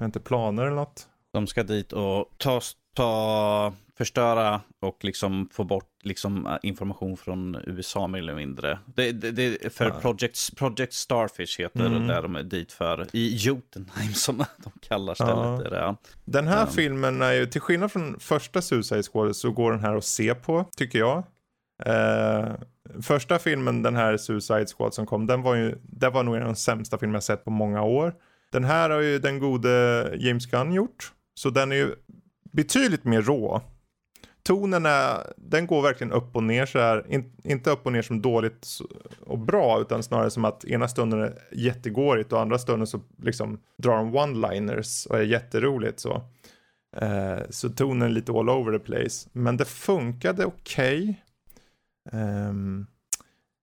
[0.03, 1.09] inte, planer eller något?
[1.33, 2.61] De ska dit och ta,
[2.95, 8.79] ta, förstöra och liksom få bort liksom eh, information från USA mer eller mindre.
[8.95, 9.95] Det, det, det för Ja.
[10.01, 12.07] Project, Project Starfish heter Mm.
[12.07, 13.07] där de är dit för.
[13.13, 15.37] I Jotunheim som de kallar stället.
[15.37, 15.63] Ja.
[15.65, 15.97] Är det, ja.
[16.25, 16.67] Den här Ja.
[16.67, 20.35] filmen är ju, till skillnad från första Suicide Squad så går den här att se
[20.35, 21.23] på, tycker jag.
[21.85, 22.53] Eh,
[23.03, 26.43] första filmen, den här Suicide Squad som kom, den var ju, det var nog en
[26.43, 28.15] av de sämsta filmer jag sett på många år.
[28.53, 31.95] Den här har ju den gode James Gunn gjort, så den är ju
[32.53, 33.63] betydligt mer rå.
[34.43, 38.03] Tonen är, den går verkligen upp och ner så här, in, inte upp och ner
[38.03, 38.69] som dåligt
[39.21, 43.61] och bra, utan snarare som att ena stunden är jättegårigt och andra stunden så liksom
[43.79, 46.23] drar de one-liners och är jätteroligt så.
[46.97, 49.29] Eh, så tonen är lite all over the place.
[49.33, 51.23] Men det funkade okej.
[52.13, 52.87] Ehm,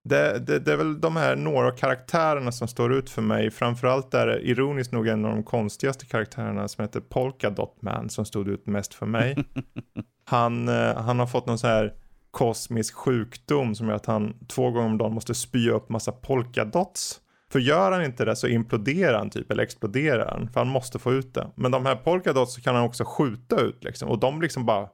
[0.04, 3.52] det, det, det är väl de här några karaktärerna som står ut för mig.
[3.52, 8.10] Framförallt är det ironiskt nog en av de konstigaste karaktärerna som heter Polka Dot Man
[8.10, 9.38] som stod ut mest för mig.
[10.26, 11.94] han, eh, han har fått någon så här
[12.32, 17.20] kosmisk sjukdom som gör att han två gånger om dagen måste spy upp massa polkadots.
[17.52, 20.50] För gör han inte det så imploderar han typ, eller exploderar han.
[20.50, 21.48] För han måste få ut det.
[21.56, 24.10] Men de här polkadots kan han också skjuta ut liksom.
[24.10, 24.90] Och de liksom bara, eh,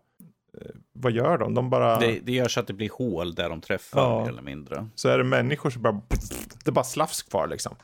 [1.02, 1.54] vad gör de?
[1.54, 4.22] De bara, Det, det gör så att det blir hål där de träffar Ja.
[4.22, 4.88] mer eller mindre.
[4.96, 6.02] så är det människor som bara,
[6.64, 7.76] det är bara slafs kvar liksom.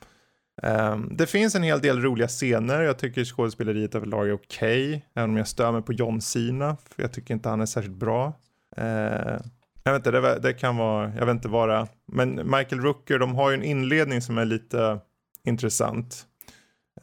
[0.64, 2.82] Ehm, det finns en hel del roliga scener.
[2.82, 5.06] Jag tycker skådespeleriet överlag är okej.
[5.16, 6.78] även om jag stör mig på John Cena.
[6.90, 8.34] För jag tycker inte han är särskilt bra.
[8.78, 9.40] Ehm,
[9.84, 11.88] jag vet inte, det, det kan vara, jag vet inte vad är.
[12.08, 15.00] Men Michael Rooker, de har ju en inledning som är lite
[15.44, 16.26] intressant.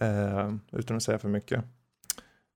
[0.00, 1.64] Ehm, utan att säga för mycket.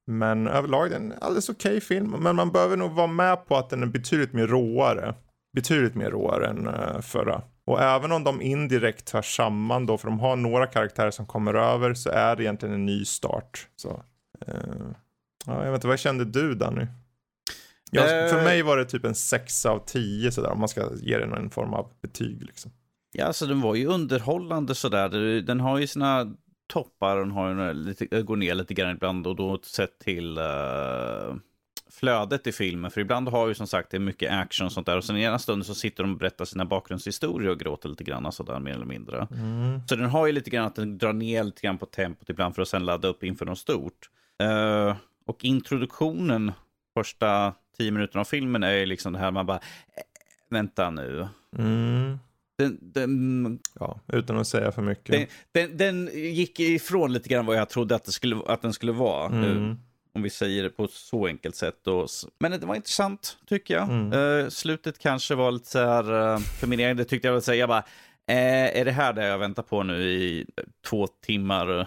[0.07, 2.11] Men överlag det är en alldeles okej film.
[2.11, 5.15] Men man behöver nog vara med på att den är betydligt mer råare.
[5.53, 7.43] Betydligt mer råare än uh, förra.
[7.67, 11.55] Och även om de indirekt hör samman då, för de har några karaktärer som kommer
[11.55, 13.69] över, så är det egentligen en ny start.
[13.77, 14.03] Så,
[14.47, 14.55] eh,
[15.47, 16.87] ja, jag vet inte, vad kände du Danny?
[17.91, 18.29] Jag, Eh.
[18.29, 21.33] För mig var det typ en 6 av 10 sådär, om man ska ge den
[21.33, 22.71] en form av betyg liksom.
[23.13, 25.09] Ja, alltså den var ju underhållande sådär.
[25.41, 26.35] Den har ju sina
[26.67, 30.39] toppar, den har ju några lite, går ner lite grann ibland och då sett till
[30.39, 31.35] eh,
[31.91, 32.91] flödet i filmen.
[32.91, 35.17] För ibland har ju som sagt det är mycket action och sånt där och sen
[35.17, 38.61] i ena stunden så sitter de och berättar sina bakgrundshistorier och gråter lite grann sådär
[38.61, 39.29] mer eller mindre.
[39.31, 39.81] Mm.
[39.89, 42.55] Så den har ju lite grann att den drar ner lite grann på tempot ibland
[42.55, 44.11] för att sen ladda upp inför något stort.
[44.39, 44.97] Eh,
[45.27, 46.53] och introduktionen,
[46.95, 50.03] första tio minuterna av filmen är ju liksom det här man bara, eh,
[50.51, 51.29] vänta nu.
[51.59, 52.19] Mm.
[52.59, 55.29] Den, den, Ja, utan att säga för mycket.
[55.53, 58.93] den, den, gick ifrån lite grann vad jag trodde att, det skulle, att den skulle
[58.93, 59.27] vara.
[59.27, 59.71] Mm.
[59.71, 59.77] eh,
[60.15, 61.87] Om vi säger det på så enkelt sätt.
[61.87, 63.89] Och, men det var intressant, tycker jag.
[63.91, 64.41] Mm.
[64.45, 67.43] Eh, slutet kanske var lite så här, eh, för min egen del tyckte jag väl
[67.43, 67.85] säga, bara,
[68.29, 70.47] eh, är det här det jag väntar på nu i
[70.87, 71.87] två timmar, eh,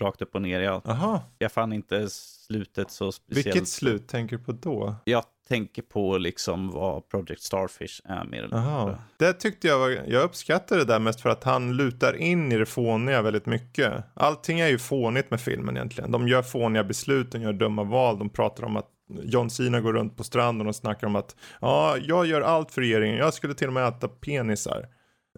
[0.00, 0.60] rakt upp och ner?
[0.60, 3.46] Jag, Aha, jag fann inte slutet så speciellt.
[3.46, 4.94] vilket slut tänker du på då?
[5.04, 8.98] Jag tänker på liksom vad Project Starfish är mer eller mindre.
[9.16, 12.56] Det tyckte jag var, jag uppskattade det där mest för att han lutar in i
[12.56, 13.92] det fåniga väldigt mycket.
[14.14, 16.10] Allting är ju fånigt med filmen egentligen.
[16.10, 18.88] De gör fåniga beslut, de gör dumma val, de pratar om att
[19.22, 22.80] John Cena går runt på stranden och snackar om att ja, jag gör allt för
[22.80, 24.88] regeringen, jag skulle till och med äta penisar.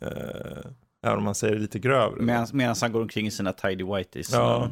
[0.03, 0.71] Eh,
[1.05, 2.23] även om man säger det lite grövre.
[2.23, 4.33] Medan, han går omkring i sina tidy whities.
[4.33, 4.71] Ja.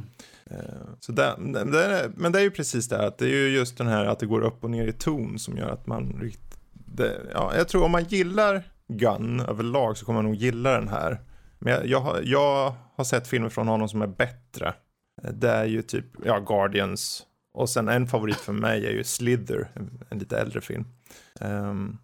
[0.51, 3.49] Eh, så där, där, men det är ju precis det här, att det är ju
[3.49, 6.31] just den här att det går upp och ner i ton som gör att man
[6.73, 10.89] det, ja, jag tror om man gillar Gun överlag så kommer man nog gilla den
[10.89, 11.21] här.
[11.59, 14.75] Men jag, jag, har, jag har sett filmer från honom som är bättre.
[15.23, 17.23] Eh, det är ju typ, ja, Guardians.
[17.55, 20.85] Och sen en favorit för mig är ju Slither, en, en lite äldre film.
[21.41, 21.99] Um,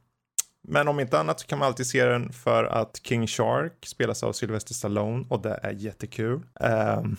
[0.65, 4.23] men om inte annat så kan man alltid se den för att King Shark spelas
[4.23, 6.43] av Sylvester Stallone och det är jättekul.
[6.61, 7.17] Ehm,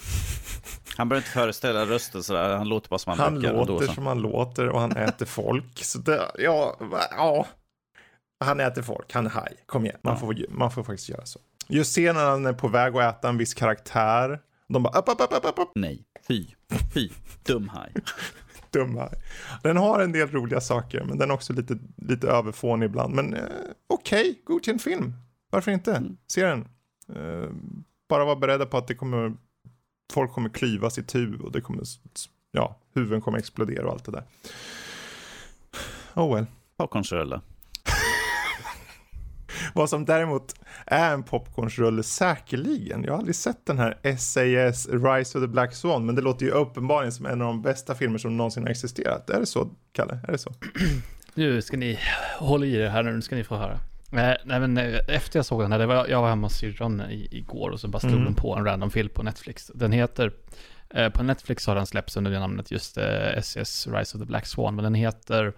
[0.97, 3.49] Han behöver inte föreställa rösten sådär, han låter bara som han, han brukar.
[3.49, 5.83] ändå, låter som han låter och han äter folk.
[5.83, 6.77] Så det, ja,
[7.11, 7.47] ja.
[8.45, 9.55] Han äter folk, han är haj.
[9.65, 10.19] Kom igen, man, Ja.
[10.19, 11.39] får, man får faktiskt göra så.
[11.67, 14.39] Just scenen när han är på väg att äta en viss karaktär.
[14.67, 15.71] De bara upp, upp, upp, upp, upp.
[15.75, 16.45] Nej, fy,
[16.93, 17.09] fy,
[17.43, 17.93] dum haj.
[18.75, 18.99] Dum.
[19.63, 23.15] Den har en del roliga saker, men den är också lite, lite överfånig ibland.
[23.15, 23.41] Men eh,
[23.87, 25.13] okej, godkänd film.
[25.49, 25.95] Varför inte?
[25.95, 26.17] Mm.
[26.27, 26.67] Se den.
[27.15, 27.49] Eh,
[28.09, 29.33] bara vara beredda på att det kommer,
[30.13, 31.83] folk kommer klyvas i tu och det kommer,
[32.51, 34.23] ja, huvuden kommer explodera och allt det där.
[36.15, 36.45] Oh well.
[36.77, 37.41] Popcornsrulle.
[39.75, 40.53] Vad som däremot
[40.85, 43.03] är en popcornsrulle säkerligen.
[43.03, 46.45] Jag har aldrig sett den här SAS Rise of the Black Swan, men det låter
[46.45, 49.29] ju uppenbarligen som en av de bästa filmer som någonsin har existerat.
[49.29, 50.19] Är det så, Kalle?
[50.27, 50.51] Är det så?
[51.33, 51.99] Nu ska ni
[52.39, 53.79] hålla i det här nu, ska ni få höra.
[54.11, 57.01] Nej men eh, efter jag såg den här, det var, jag var hemma hos syrran
[57.09, 58.25] igår och så bara slog Mm.
[58.25, 59.71] den på en random film på Netflix.
[59.75, 60.31] Den heter,
[60.89, 64.25] eh, på Netflix har den släppts under det namnet just eh, SES Rise of the
[64.25, 65.53] Black Swan, men den heter,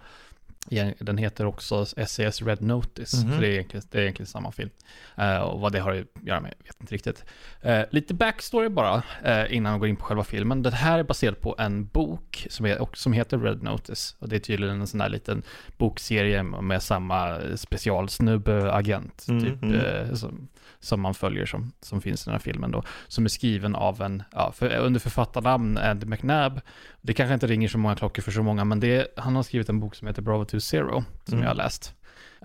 [0.98, 3.34] den heter också SES Red Notice, Mhm.
[3.34, 4.70] så det är, egentligen, det är egentligen samma film.
[5.16, 7.24] Eh, och vad det har att göra med, jag vet inte riktigt.
[7.62, 10.62] Eh, lite backstory bara, eh, innan vi går in på själva filmen.
[10.62, 14.16] Den här är baserad på en bok som, är, och, som heter Red Notice.
[14.18, 15.42] Och det är tydligen en sån här liten
[15.76, 19.74] bokserie med samma specialsnubbe-agent, Mm, typ, mm.
[19.80, 20.48] eh, som,
[20.80, 22.82] som man följer som, som finns i den här filmen då.
[23.08, 26.60] Som är skriven av en, ja, för, under författarnamn Andy McNabb.
[27.00, 29.68] Det kanske inte ringer så många klockor för så många, men det, han har skrivit
[29.68, 31.42] en bok som heter Bravo to Zero, som Mm.
[31.42, 31.94] jag har läst.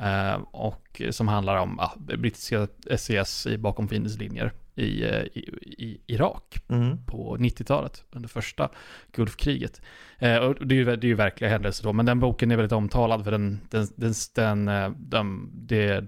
[0.02, 2.68] Eh, och som handlar om ja, brittiska
[2.98, 5.40] SES i bakom fiendens linjer i, eh, i,
[5.78, 7.06] i Irak Mm.
[7.06, 8.70] på 90-talet under första
[9.12, 9.82] Gulfkriget.
[10.20, 12.56] Eh, och det är, ju, det är ju verkliga händelser då, men den boken är
[12.56, 16.08] väldigt omtalad för den, den, den, den, eh, de, det,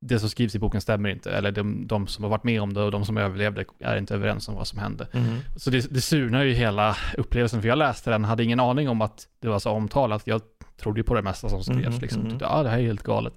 [0.00, 2.72] det som skrivs i boken stämmer inte, eller de, de som har varit med om
[2.74, 5.08] det och de som överlevde är inte överens om vad som hände.
[5.12, 5.38] Mm.
[5.56, 9.02] Så det, det surnar ju hela upplevelsen, för jag läste den, hade ingen aning om
[9.02, 10.22] att det var så omtalat.
[10.26, 10.40] Jag
[10.82, 12.22] trodde ju på det mesta som skrevs, Mhm, liksom.
[12.22, 12.30] mhm.
[12.30, 13.34] Tyckte, Ja, det här är helt galet.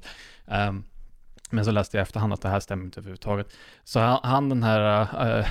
[0.47, 0.83] Ehm,
[1.49, 3.47] men så läste jag efterhand att det här stämmer inte överhuvudtaget.
[3.83, 5.01] Så han, han den här
[5.39, 5.45] eh,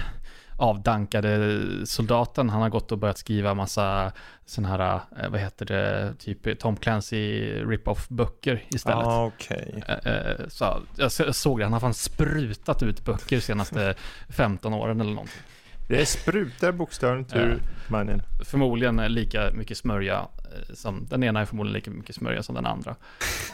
[0.61, 4.13] avdankade soldaten, han har gått och börjat skriva massa
[4.47, 9.07] sådana här, eh, vad heter det, typ Tom Clancy rip-off böcker istället.
[9.07, 9.83] Ah, okej.
[9.89, 13.41] Eh, eh, Så jag så- jag såg det, han har fan sprutat ut böcker de
[13.43, 13.95] senaste
[14.29, 15.41] 15 åren eller någonting.
[15.89, 18.23] Det sprutar bokstavligt ur mannen.
[18.45, 22.67] Förmodligen lika mycket smörja eh, som, den ena är förmodligen lika mycket smörja som den
[22.67, 22.97] andra.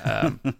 [0.04, 0.30] Eh,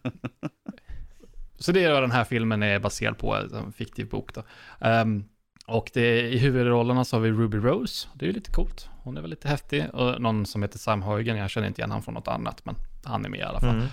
[1.59, 4.43] Så det är vad den här filmen är baserad på, en fiktiv bok då.
[4.81, 5.25] Ehm,
[5.67, 8.89] och det, i huvudrollerna så har vi Ruby Rose, det är ju lite coolt.
[9.03, 9.87] Hon är väl lite häftig.
[9.93, 12.75] Och någon som heter Sam Huygen, jag känner inte igen honom från något annat, men
[13.05, 13.77] han är med i alla fall.
[13.77, 13.87] Mm.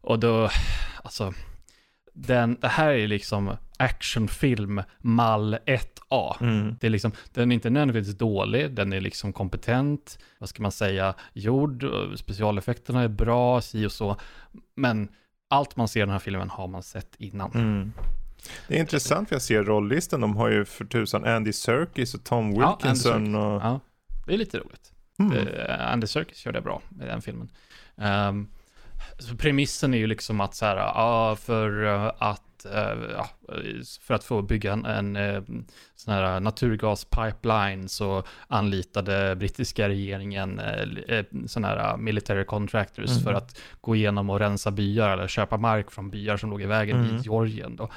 [0.00, 0.50] Och då,
[1.04, 1.32] alltså,
[2.12, 6.36] den, det här är liksom actionfilm mall 1A.
[6.40, 6.76] Mm.
[6.80, 10.72] Det är liksom, den är inte nödvändigtvis dålig, den är liksom kompetent, vad ska man
[10.72, 11.84] säga, gjord,
[12.16, 14.16] specialeffekterna är bra, si och så.
[14.74, 15.08] Men
[15.48, 17.52] allt man ser i den här filmen har man sett innan.
[17.52, 17.92] Mm.
[18.68, 20.20] Det är intressant för jag ser rolllistan.
[20.20, 23.34] De har ju för tusan Andy Serkis och Tom Ja, Wilkinson.
[23.34, 23.62] och...
[23.62, 23.80] Ja,
[24.26, 24.92] det är lite roligt.
[25.18, 25.48] Mm.
[25.48, 27.48] Eh, Andy Serkis gör det bra i den filmen.
[29.18, 33.28] Så premissen är ju liksom att så här, ja, för eh, att, eh, ja,
[34.02, 35.42] för att få bygga en, en eh,
[35.94, 40.60] sån här naturgaspipeline så anlitade brittiska regeringen
[41.46, 43.20] sådana här military contractors Mhm.
[43.20, 46.66] för att gå igenom och rensa byar eller köpa mark från byar som låg i
[46.66, 47.16] vägen Mm.
[47.16, 47.90] i Georgien då.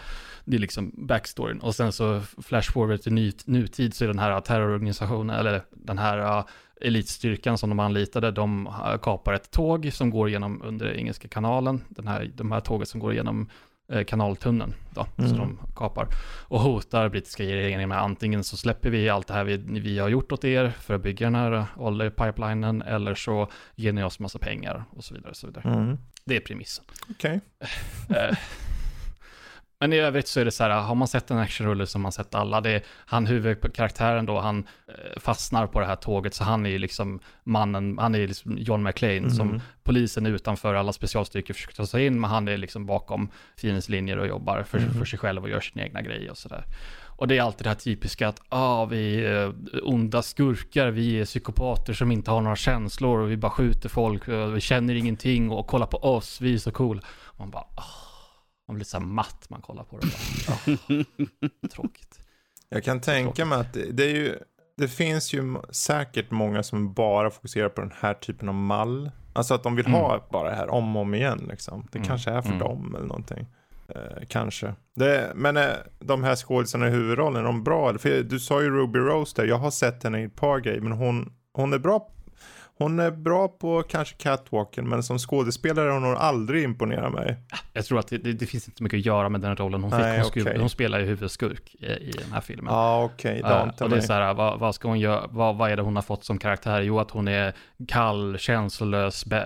[0.49, 1.59] Det är liksom backstoryn.
[1.59, 5.97] Och sen så flash forward till ny, nutid så är den här terrororganisationen, eller den
[5.97, 6.45] här uh,
[6.81, 11.81] elitstyrkan som de anlitade, de uh, kapar ett tåg som går igenom under Engelska kanalen.
[11.89, 13.49] Den här, de här tåget som går igenom
[13.91, 15.29] eh, kanaltunneln då, Mm.
[15.29, 16.07] som de kapar.
[16.47, 20.09] Och hotar brittiska regeringen med antingen så släpper vi allt det här vi, vi har
[20.09, 24.39] gjort åt er för att bygga den här oljepipelinen eller så ger ni oss massa
[24.39, 25.29] pengar och så vidare.
[25.29, 25.73] Och så vidare.
[25.73, 25.97] Mm.
[26.25, 26.85] Det är premissen.
[27.09, 27.39] Okej.
[29.81, 32.11] Men i övrigt så är det så här, har man sett en actionrulle som man
[32.11, 36.43] sett alla, det är, han huvudkaraktären då, han eh, fastnar på det här tåget, så
[36.43, 39.61] han är ju liksom mannen, han är liksom John McClane, som Mm.
[39.83, 44.17] polisen utanför alla specialstyrkor försöker ta sig in, men han är liksom bakom fiendens linjer
[44.17, 44.93] och jobbar för, Mhm.
[44.93, 46.63] för sig själv och gör sina egna grejer och sådär.
[47.05, 49.51] Och det är alltid det här typiska att, ah, vi är eh,
[49.83, 54.27] onda skurkar, vi är psykopater som inte har några känslor och vi bara skjuter folk,
[54.27, 57.01] och vi känner ingenting och kolla på oss, vi är så cool.
[57.37, 57.83] Man bara, ah,
[58.69, 60.07] man blir så här matt man kollar på det.
[60.47, 61.05] Bara,
[61.73, 62.19] tråkigt.
[62.69, 64.35] Jag kan tänka mig att det, det är ju,
[64.77, 69.11] det finns ju säkert många som bara fokuserar på den här typen av mall.
[69.33, 71.87] Alltså att de vill ha bara det här om och om igen liksom.
[71.91, 72.07] Det Mm.
[72.07, 72.59] kanske är för Mm.
[72.59, 73.47] dem eller någonting.
[73.95, 74.73] Eh, kanske.
[74.95, 77.97] Det, men eh, de här skådisarna i huvudrollen, är de bra?
[77.97, 80.81] För du sa ju Ruby Rose där, jag har sett henne i ett par grejer,
[80.81, 82.11] men hon, hon är bra
[82.79, 87.37] hon är bra på kanske catwalken, men som skådespelare har hon aldrig imponerat mig.
[87.73, 89.91] Jag tror att det, det, det finns inte mycket att göra med den rollen hon
[89.91, 89.99] fick.
[89.99, 90.59] Nej, hon, skulle, okej.
[90.59, 92.73] hon spelar ju huvudskurk i, i den här filmen.
[92.73, 93.03] Ah,
[93.39, 94.07] Eh, det ante och det är mig.
[94.07, 96.37] så här, vad, vad ska hon göra, vad, vad är det hon har fått som
[96.37, 96.81] karaktär?
[96.81, 97.53] Jo, att hon är
[97.87, 99.41] kall, känslolös, ba,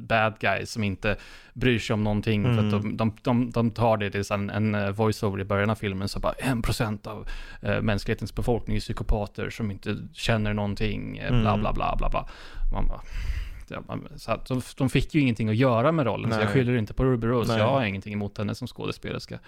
[0.00, 1.16] bad guy som inte
[1.52, 2.42] bryr sig om någonting.
[2.44, 2.64] För Mm.
[2.66, 5.74] att de, de, de, de tar det till en, en eh, voiceover i början av
[5.74, 7.28] filmen, så bara en procent av
[7.62, 11.60] eh, mänsklighetens befolkning är psykopater som inte känner någonting, eh, bla Mm.
[11.60, 12.28] bla bla bla bla.
[12.72, 13.00] Man bara,
[14.16, 16.52] så att de, de fick ju ingenting att göra med rollen, så jag Nej.
[16.54, 17.60] skyller inte på Ruby Rose, Nej.
[17.60, 19.38] jag har ingenting emot henne som skådespelerska.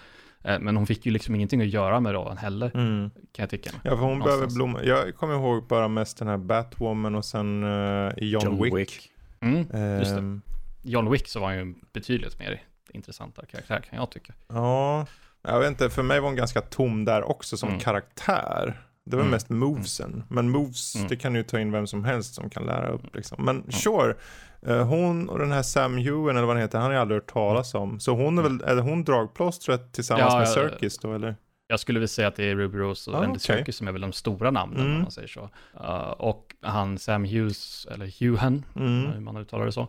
[0.43, 3.09] Eh, Men hon fick ju liksom ingenting att göra med rollen heller, Mm.
[3.09, 3.69] kan jag tycka.
[3.83, 4.35] Ja, för hon Någonstans.
[4.35, 4.83] behöver blomma.
[4.83, 9.11] Jag kommer ihåg bara mest den här Batwoman och sen eh, i John, Wick.
[9.39, 9.57] Mm,
[9.99, 10.17] just det.
[10.17, 10.41] Ehm,
[10.85, 14.33] John Wick så var han ju betydligt mer intressantare karaktär kan jag tycka.
[14.47, 15.05] Ja,
[15.41, 17.81] jag vet inte, för mig var hon ganska tom där också som Mm.
[17.81, 18.81] karaktär.
[19.05, 19.31] Det var Mm.
[19.31, 20.23] mest movesen.
[20.29, 21.07] Men moves, Mm.
[21.07, 23.45] det kan ju ta in vem som helst som kan lära upp liksom.
[23.45, 24.15] Men sure,
[24.61, 27.21] eh, hon och den här Sam Hewen eller vad han heter, han har jag aldrig
[27.21, 27.99] hört talas om.
[27.99, 31.35] Så hon är väl, är hon dragplåstret tillsammans Ja, med Circus då eller?
[31.67, 33.39] Jag skulle väl säga att det är Ruby Rose och Ah, Andy okej.
[33.39, 34.95] Serkis som är väl de stora namnen Mm.
[34.95, 35.49] om man säger så.
[35.81, 39.11] Uh, och han Sam Hughes, eller Huhan, Mm.
[39.11, 39.87] hur man uttalar det så.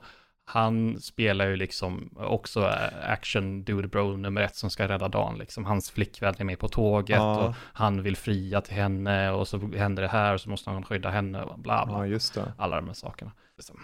[0.49, 2.65] Han spelar ju liksom också
[3.03, 5.65] action dude bro nummer ett som ska rädda dagen liksom.
[5.65, 7.45] Hans flickvän är med på tåget Ja.
[7.49, 10.83] och han vill fria till henne och så händer det här och så måste han
[10.85, 11.95] skydda henne och bla bla.
[11.99, 12.53] Ja, just det.
[12.59, 13.33] Alla de här sakerna.
[13.57, 13.81] Liksom.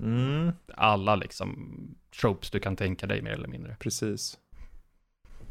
[0.00, 1.70] Mm, Alla liksom
[2.20, 3.76] tropes du kan tänka dig mer eller mindre.
[3.80, 4.38] precis.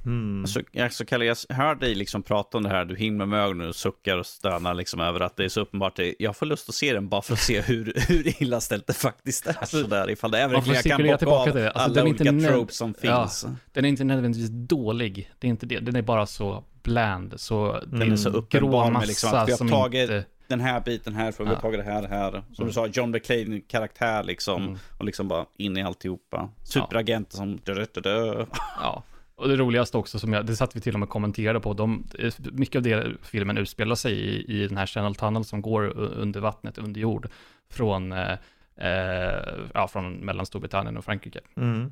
[0.05, 0.47] Mm.
[0.47, 3.67] Så, alltså, Kalle, jag hör dig liksom prata om det här, du himlar med ögonen
[3.67, 5.99] och suckar och stönar liksom över att det är så uppenbart.
[6.19, 8.93] Jag får lust att se den bara för att se hur, hur illa ställt det
[8.93, 9.57] faktiskt är.
[9.59, 10.75] Alltså, sådär, ifall det är verkligen
[11.07, 11.71] jag kan bocka av det.
[11.71, 13.21] Alltså, alla olika tropes som Ja.
[13.23, 13.45] finns.
[13.73, 15.79] Den är inte nödvändigtvis dålig, det är inte det.
[15.79, 18.39] Den är bara så bland, så Den är så Mm.
[18.39, 20.25] uppenbar med liksom att vi har som tagit inte...
[20.47, 21.61] den här biten här, för vi har Ja.
[21.61, 22.31] tagit det här här.
[22.31, 22.67] Som Mm.
[22.67, 24.63] du sa, John McClane-karaktär liksom.
[24.63, 24.77] Mm.
[24.97, 26.49] Och liksom bara in i alltihopa.
[26.63, 27.57] Superagenter som...
[27.57, 28.45] dö-dö-dö-dö.
[28.81, 29.03] Ja.
[29.41, 32.07] Och det roligaste också, som jag, det satt vi till och med kommenterade på, de,
[32.51, 36.39] mycket av det filmen utspelar sig i, i den här Channel Tunnel som går under
[36.39, 37.29] vattnet, under jord,
[37.69, 38.37] från, eh,
[38.75, 41.39] eh, ja, från mellan Storbritannien och Frankrike.
[41.55, 41.91] Mm.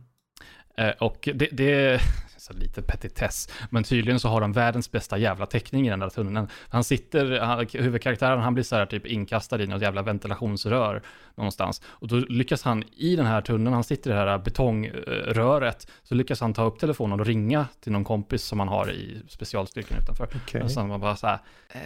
[0.77, 2.01] Eh, och det, det
[2.39, 6.09] så lite petitess, men tydligen så har de världens bästa jävla täckning i den där
[6.09, 6.47] tunneln.
[6.69, 11.01] Han sitter, han, huvudkaraktären, han blir så här typ inkastad i något jävla ventilationsrör
[11.35, 11.81] någonstans.
[11.87, 16.15] Och då lyckas han i den här tunneln, han sitter i det här betongröret, så
[16.15, 19.97] lyckas han ta upp telefonen och ringa till någon kompis som han har i specialstyrkan
[20.01, 20.27] utanför.
[20.35, 20.61] Okej.
[20.61, 21.81] Och sen var bara så här, eh,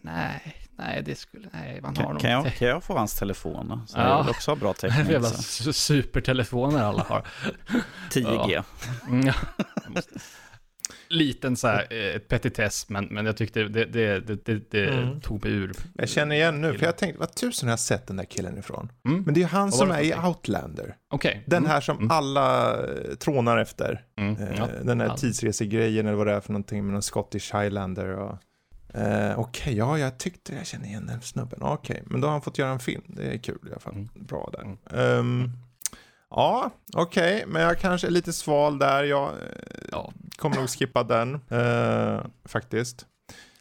[0.00, 3.82] nej, nej, det skulle, nej, man har Kan, kan, jag, kan jag få hans telefon?
[3.86, 4.08] Så Ja.
[4.08, 5.10] jag vill också ha bra täckning.
[5.10, 7.22] jävla supertelefoner alla har.
[8.12, 8.62] 10G.
[9.08, 9.34] Mm, ja.
[9.92, 10.18] Måste-
[11.08, 14.88] Liten så här, eh, ett petitess, men, men jag tyckte det, det, det, det, det
[14.88, 15.20] Mm.
[15.20, 15.72] tog mig ur.
[15.94, 18.58] Jag känner igen nu, för jag tänkte, vad tusen har jag sett den där killen
[18.58, 18.92] ifrån?
[19.08, 19.22] Mm.
[19.22, 20.14] Men det är ju han som är i?
[20.14, 20.96] Outlander.
[21.10, 21.44] Okej.
[21.46, 21.70] Den Mm.
[21.70, 22.10] här som Mm.
[22.10, 24.04] alla eh, trånar efter.
[24.16, 24.36] Mm.
[24.36, 24.68] Eh, Ja.
[24.84, 25.16] Den här Ja.
[25.16, 28.38] tidsresegrejen eller vad det är för någonting med någon Scottish Highlander och...
[28.94, 31.58] Eh, Okej, ja jag tyckte jag kände igen den snubben.
[31.62, 33.02] Okej, men då har han fått göra en film.
[33.06, 33.94] Det är kul i alla fall.
[33.94, 34.08] Mm.
[34.14, 34.76] Bra där.
[35.18, 35.50] Mm.
[36.36, 39.04] Ja, okej, men jag kanske är lite sval där.
[39.04, 39.34] Jag eh,
[39.92, 40.12] Ja.
[40.36, 43.06] kommer nog skippa den, eh, faktiskt.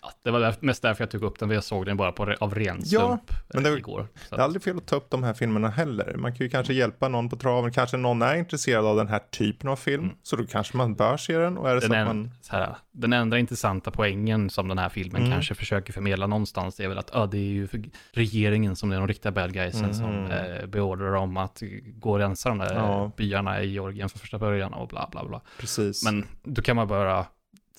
[0.05, 2.33] Ja, det var mest därför jag tog upp den, för jag såg den bara på,
[2.39, 4.07] av ren Ja, slump men det eh, igår.
[4.29, 6.15] Så Det är aldrig fel att ta upp de här filmerna heller.
[6.17, 7.71] Man kan ju kanske hjälpa någon på traven.
[7.71, 10.03] Kanske någon är intresserad av den här typen av film.
[10.03, 10.15] Mm.
[10.23, 11.57] Så då kanske man bör se den.
[11.57, 12.31] Och är det den, så en, man...
[12.41, 15.33] så här, den enda intressanta poängen som den här filmen Mm.
[15.33, 17.67] kanske försöker förmedla någonstans, det är väl att ja, det är ju
[18.11, 19.93] regeringen som är de riktiga bad guysen Mhm.
[19.93, 23.11] som eh, beordrar dem att gå och rensa de där Ja.
[23.17, 25.41] byarna i Georgien från första början och bla bla bla.
[25.59, 26.03] Precis.
[26.05, 27.25] Men då kan man bara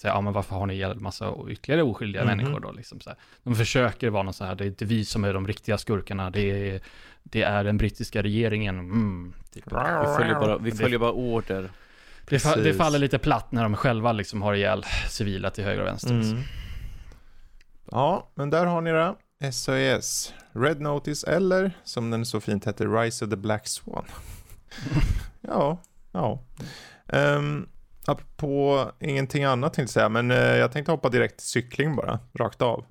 [0.00, 2.36] säga, ja men varför har ni ihjäl massa ytterligare oskyldiga Mhm.
[2.36, 2.72] människor då?
[2.72, 3.18] Liksom så här.
[3.42, 6.30] De försöker vara något så här, det är inte vi som är de riktiga skurkarna,
[6.30, 6.80] det är,
[7.22, 8.78] det är den brittiska regeringen.
[8.78, 9.64] Mm, typ.
[9.66, 9.70] Vi
[10.16, 11.70] följer bara, vi Det- följer bara order.
[12.28, 15.80] det, fa- det faller lite platt när de själva liksom har ihjäl civila till höger
[15.80, 16.10] och vänster.
[16.14, 16.42] Mm.
[17.90, 19.14] Ja, men där har ni det.
[19.52, 24.04] SAS, Red Notice eller som den så fint heter Rise of the Black Swan.
[25.40, 25.78] ja,
[26.12, 26.42] ja.
[27.06, 27.68] Um,
[28.08, 32.18] apropå ingenting annat tänkte jag säga, men eh, jag tänkte hoppa direkt till cykling bara,
[32.38, 32.84] rakt av.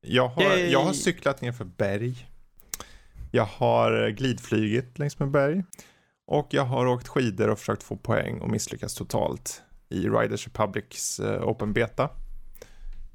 [0.00, 0.70] Jag har, Yay!
[0.70, 2.28] jag har cyklat ner för berg.
[3.30, 5.64] Jag har glidflygit längs med berg.
[6.26, 11.20] Och jag har åkt skidor och försökt få poäng och misslyckats totalt i Riders Republics
[11.20, 12.10] eh, Open Beta.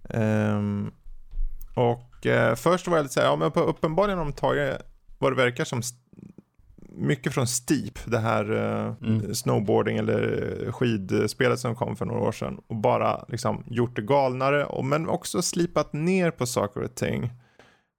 [0.10, 0.92] Ehm,
[1.76, 4.78] och eh, först var jag lite såhär, ja men på uppenbarligen har de tagit
[5.18, 5.82] vad det verkar som
[6.98, 9.36] mycket från Steep, det här eh, Mm.
[9.36, 14.66] snowboarding eller skidspelet som kom för några år sedan och bara liksom gjort det galnare
[14.66, 17.24] och, men också slipat ner på saker och ting.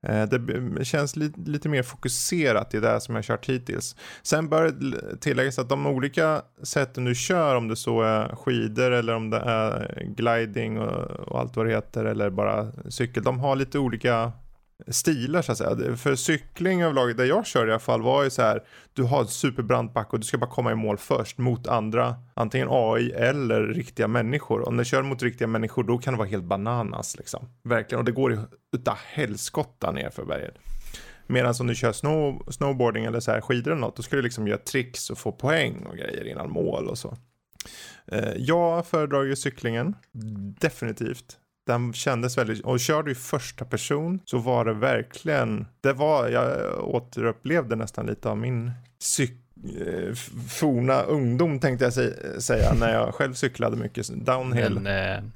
[0.06, 3.96] Eh, Det känns li lite mer fokuserat i det som jag kört hittills.
[4.22, 8.90] Sen bör det tilläggas att de olika sätten du kör, om det så är skidor
[8.90, 13.40] eller om det är gliding och, och allt vad det heter eller bara cykel, de
[13.40, 14.32] har lite olika
[14.86, 15.96] stilar så att säga.
[15.96, 18.62] För cykling överlag, där jag kör i alla fall, var ju så här,
[18.92, 22.14] du har ett superbrant back och du ska bara komma i mål först mot andra,
[22.34, 24.60] antingen AI eller riktiga människor.
[24.60, 27.48] Och när du kör mot riktiga människor, då kan det vara helt bananas liksom.
[27.62, 28.40] Verkligen, och det går
[28.76, 30.54] utav helskotta ner för berget.
[31.26, 34.22] Medan om du kör snow, snowboarding eller så här skidor eller något, då ska du
[34.22, 37.16] liksom göra tricks och få poäng och grejer innan mål och så.
[38.06, 39.94] Eh, jag föredrar ju cyklingen,
[40.60, 41.38] definitivt.
[41.68, 46.28] Den kändes väldigt, och kör du i första person så var det verkligen, det var,
[46.28, 49.32] jag återupplevde nästan lite av min cyk,
[49.86, 50.14] eh,
[50.48, 54.80] forna ungdom tänkte jag sä- säga när jag själv cyklade mycket downhill.
[54.80, 55.30] Men eh,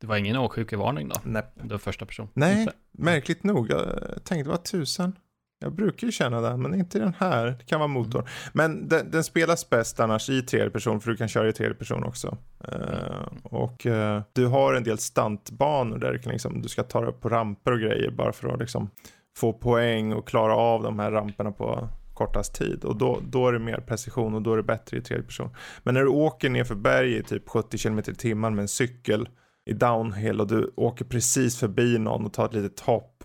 [0.00, 1.14] det var ingen åksjukevarning då?
[1.24, 1.42] Nej.
[1.54, 2.28] Det var första person.
[2.34, 3.70] Nej, märkligt nog.
[3.70, 3.88] Jag
[4.24, 5.12] tänkte vad tusen.
[5.58, 7.46] Jag brukar ju känna det, men inte den här.
[7.46, 8.28] Det kan vara motor.
[8.52, 11.74] Men den, den spelas bäst annars i tredje person, för du kan köra i tredje
[11.74, 12.38] person också.
[12.64, 17.08] Eh, och uh, du har en del stuntbanor där du, liksom, du ska ta dig
[17.08, 18.90] upp på ramper och grejer bara för att liksom
[19.36, 22.84] få poäng och klara av de här ramperna på kortast tid.
[22.84, 25.50] Och då, då är det mer precision och då är det bättre i tredje person.
[25.82, 28.68] Men när du åker ner för berg i typ 70 km i timmen med en
[28.68, 29.28] cykel
[29.66, 33.15] i downhill och du åker precis förbi någon och tar ett litet hopp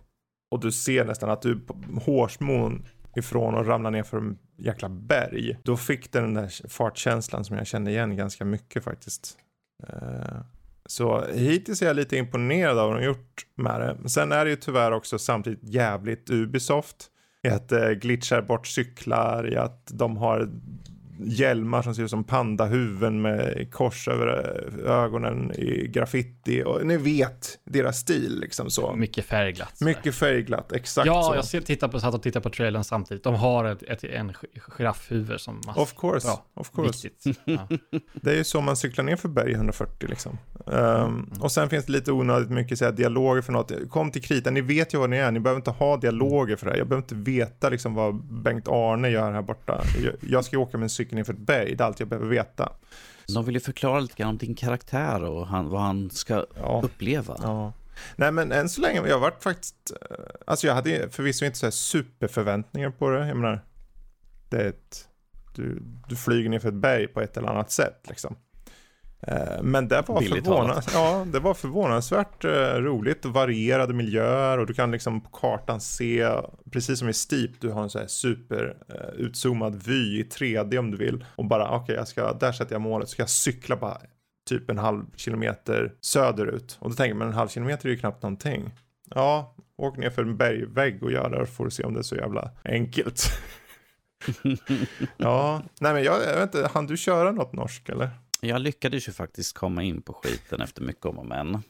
[0.51, 1.61] och du ser nästan att du
[2.05, 2.85] hårsmån
[3.15, 5.57] ifrån och ramlar ner för en jäkla berg.
[5.63, 9.37] Då fick den den där fartkänslan som jag kände igen ganska mycket faktiskt.
[9.87, 10.37] Eh,
[10.85, 14.09] så hittills är jag lite imponerad av vad de gjort med det.
[14.09, 17.07] Sen är det ju tyvärr också samtidigt jävligt Ubisoft.
[17.43, 20.49] I att det glitchar bort cyklar, i att de har
[21.23, 24.27] hjälmar som ser ut som pandahuvuden med kors över
[24.85, 26.63] eh, ögonen i graffiti.
[26.65, 28.95] Och ni vet deras stil liksom så.
[28.95, 29.81] Mycket färgglatt.
[29.81, 31.35] Mycket färgglatt, exakt Ja, så.
[31.35, 33.23] jag ser, tittar på, satt och tittade på trailern samtidigt.
[33.23, 35.79] De har ett, ett, en gi- giraffhuvud som mask.
[35.79, 36.45] Of course, Bra.
[36.53, 37.09] of course.
[37.45, 37.67] Ja.
[38.13, 40.37] Det är ju så man cyklar ner för berg 140 liksom.
[40.65, 41.25] Um, Mm.
[41.41, 43.71] och sen finns det lite onödigt mycket så här, dialoger för något.
[43.89, 46.65] Kom till kritan, ni vet ju vad ni är, ni behöver inte ha dialoger för
[46.65, 46.77] det här.
[46.79, 49.81] Jag behöver inte veta liksom vad Bengt Arne gör här borta.
[50.03, 51.99] Jag, jag ska ju åka med en cykel ner för ett berg, det är allt
[51.99, 52.73] jag behöver veta.
[53.33, 56.81] De vill ju förklara lite grann om din karaktär och han, vad han ska Ja.
[56.83, 57.35] uppleva.
[57.41, 57.73] Ja.
[58.15, 61.57] Nej men än så länge, jag har varit faktiskt, eh, alltså jag hade förvisso inte
[61.57, 63.27] så här superförväntningar på det.
[63.27, 63.65] Jag menar,
[64.49, 65.07] det är ett,
[65.55, 68.35] du, du flyger ner för ett berg på ett eller annat sätt liksom.
[69.27, 74.73] Eh, Men det var, förvånans ja, det var förvånansvärt eh, roligt varierade miljöer och du
[74.73, 76.29] kan liksom på kartan se,
[76.71, 80.77] precis som i Steep, du har en så här super eh, utzoomad vy i 3D
[80.77, 81.25] om du vill.
[81.35, 83.97] Och bara, okej, jag ska, där sätter jag målet, så ska jag cykla bara
[84.49, 86.77] typ en halv kilometer söderut.
[86.79, 88.71] Och då tänker man en halv kilometer är ju knappt någonting.
[89.15, 91.99] Ja, åk ner för en bergvägg och gör det och får du se om det
[91.99, 93.23] är så jävla enkelt.
[95.17, 98.09] ja, nej men jag, jag vet inte, hann du köra något norsk eller?
[98.43, 101.63] Jag lyckades ju faktiskt komma in på skiten efter mycket om och men.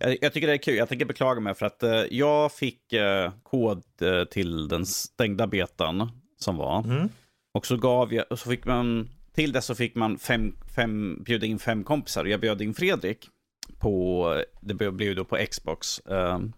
[0.00, 0.76] Jag, jag tycker det är kul.
[0.76, 5.46] Jag tänker beklaga mig för att eh, jag fick eh, kod eh, till den stängda
[5.46, 6.84] betan som var.
[6.84, 7.08] Mm.
[7.52, 11.22] Och så gav jag, och så fick man, till det så fick man fem, fem,
[11.22, 12.24] bjuda in fem kompisar.
[12.24, 13.28] Och jag bjöd in Fredrik.
[13.78, 16.00] på, det blev ju då på Xbox.
[16.04, 16.52] Um,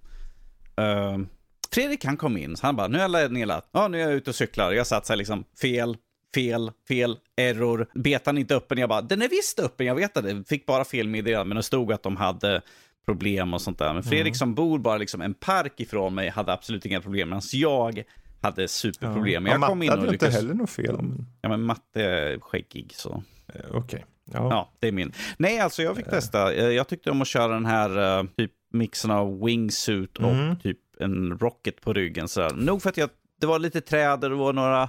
[0.77, 1.29] um,
[1.73, 3.69] Fredrik han kom in, så han bara, nu är jag nedladdat.
[3.73, 4.73] Ja, nu är jag ute och cyklar.
[4.73, 5.97] Jag satt så här liksom, fel,
[6.35, 7.87] fel, fel, error.
[7.95, 8.79] Betan inte öppen.
[8.79, 10.45] Jag bara, den är visst öppen, jag vet det.
[10.49, 12.63] Fick bara fel meddelande, men det stod att de hade
[13.07, 13.95] problem och sånt där.
[13.95, 14.35] Men Fredrik mm.
[14.35, 17.29] som bor bara liksom en park ifrån mig hade absolut inga problem.
[17.29, 18.05] Medan jag
[18.41, 19.47] hade superproblem.
[19.47, 19.53] Ja.
[19.53, 20.13] Jag kom in och lyckades...
[20.13, 20.97] inte heller något fel.
[21.41, 23.23] Ja, men matte är skäggig så.
[23.47, 23.79] Eh, okej.
[23.79, 24.01] Okay.
[24.33, 24.49] Ja.
[24.51, 24.73] ja.
[24.79, 25.13] det är min.
[25.39, 26.13] Nej, alltså jag fick uh.
[26.13, 26.55] testa.
[26.55, 30.57] Eh, jag tyckte om att köra den här uh, typ mixen av wingsuit och mm.
[30.59, 32.29] typ en rocket på ryggen.
[32.29, 32.51] Så här.
[32.51, 33.11] Nog för att jag,
[33.41, 34.89] det var lite träd och det var några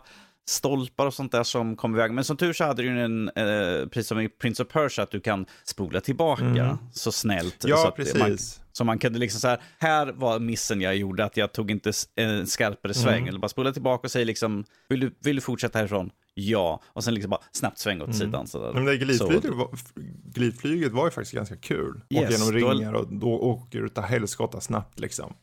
[0.49, 2.11] stolpar och sånt där som kom iväg.
[2.11, 5.11] Men som tur så hade du en, eh, precis som i Prince of Persia, att
[5.11, 6.77] du kan spola tillbaka mm.
[6.93, 7.63] så snällt.
[7.63, 8.19] Ja, så precis.
[8.19, 8.37] Man,
[8.71, 11.91] så man kunde liksom så här, här var missen jag gjorde, att jag tog inte
[12.15, 13.17] en skarpare sväng.
[13.17, 13.27] Mm.
[13.27, 16.11] Eller bara spola tillbaka och säga liksom, vill du, vill du fortsätta härifrån?
[16.33, 16.81] Ja.
[16.85, 18.19] Och sen liksom bara snabbt svänga åt mm.
[18.19, 18.47] sidan.
[18.47, 18.73] Sådär.
[18.73, 19.53] Men det glidflyget, så...
[19.53, 19.69] var,
[20.33, 22.01] glidflyget var ju faktiskt ganska kul.
[22.09, 25.33] Yes, Åka genom ringar och då åker du utav helskotta snabbt liksom.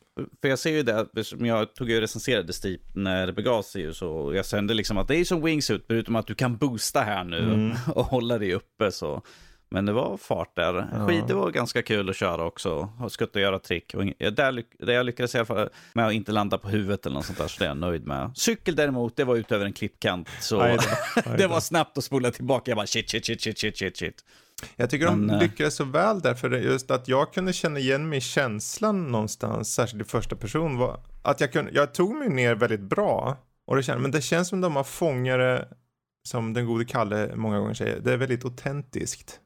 [0.41, 1.07] För jag ser ju det,
[1.39, 5.15] jag tog ju recenserade Steep när det begav sig så jag kände liksom att det
[5.15, 7.77] är som wingsuit, förutom att du kan boosta här nu mm.
[7.95, 9.23] och hålla dig uppe så.
[9.71, 10.87] Men det var fart där.
[10.93, 11.07] Ja.
[11.07, 12.89] Skidor var ganska kul att köra också.
[13.09, 13.93] Skutta och göra trick.
[13.93, 17.15] Och där, där jag lyckades i alla fall med att inte landa på huvudet eller
[17.15, 18.31] något sånt där, så det är jag nöjd med.
[18.35, 20.29] Cykel däremot, det var ut över en klippkant.
[20.39, 20.83] Så aj då,
[21.15, 21.35] aj då.
[21.37, 22.71] det var snabbt att spola tillbaka.
[22.71, 24.23] Jag bara shit, shit, shit, shit, shit, shit, shit.
[24.75, 28.09] Jag tycker de eh, lyckades så väl där, för just att jag kunde känna igen
[28.09, 32.29] mig i känslan någonstans, särskilt i första person, var att jag, kunde, jag tog mig
[32.29, 33.37] ner väldigt bra.
[33.67, 35.67] Och det känns, men det känns som de har fångat det,
[36.27, 39.39] som den gode Kalle många gånger säger, det är väldigt autentiskt.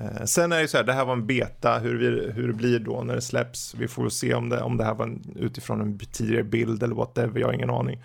[0.00, 0.26] Mm.
[0.26, 2.78] Sen är det så här, det här var en beta, hur, vi, hur det blir
[2.78, 3.74] då när det släpps.
[3.74, 6.94] Vi får se om det, om det här var en, utifrån en tidigare bild eller
[6.94, 8.02] whatever, jag har ingen aning.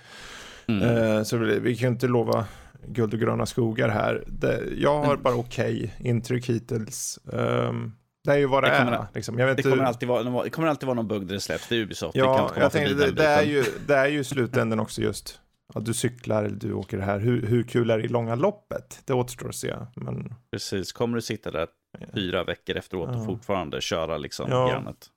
[0.67, 0.81] Mm.
[0.81, 2.45] Uh, så vi, vi kan inte lova
[2.87, 4.23] guld och gröna skogar här.
[4.27, 5.23] Det, jag har mm.
[5.23, 7.19] bara okej okay intryck hittills.
[7.25, 9.07] Um, det är ju vad det, det är.
[9.13, 9.37] Liksom.
[9.37, 11.79] det, kommer alltid vara, det kommer alltid vara någon bugg där det släpps, det är
[11.79, 12.15] Ubisoft.
[12.15, 15.39] Ja, jag tänkte, det, det, är ju, det är ju slutändan också just
[15.73, 17.19] att du cyklar eller du åker det här.
[17.19, 19.01] Hur, hur kul är det i långa loppet?
[19.05, 19.75] Det återstår att se.
[19.95, 20.33] Men...
[20.51, 21.67] Precis, kommer du sitta där
[22.13, 23.19] fyra veckor efteråt ja.
[23.19, 24.69] och fortfarande köra liksom ja.
[24.69, 25.09] järnet?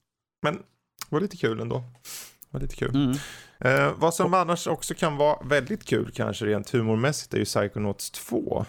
[0.42, 0.62] Men det
[1.08, 1.78] var lite kul ändå.
[1.78, 2.94] Det var lite kul.
[2.94, 3.16] Mm.
[3.60, 8.10] Eh, vad som annars också kan vara väldigt kul kanske rent humormässigt är ju Psychonauts
[8.10, 8.64] 2.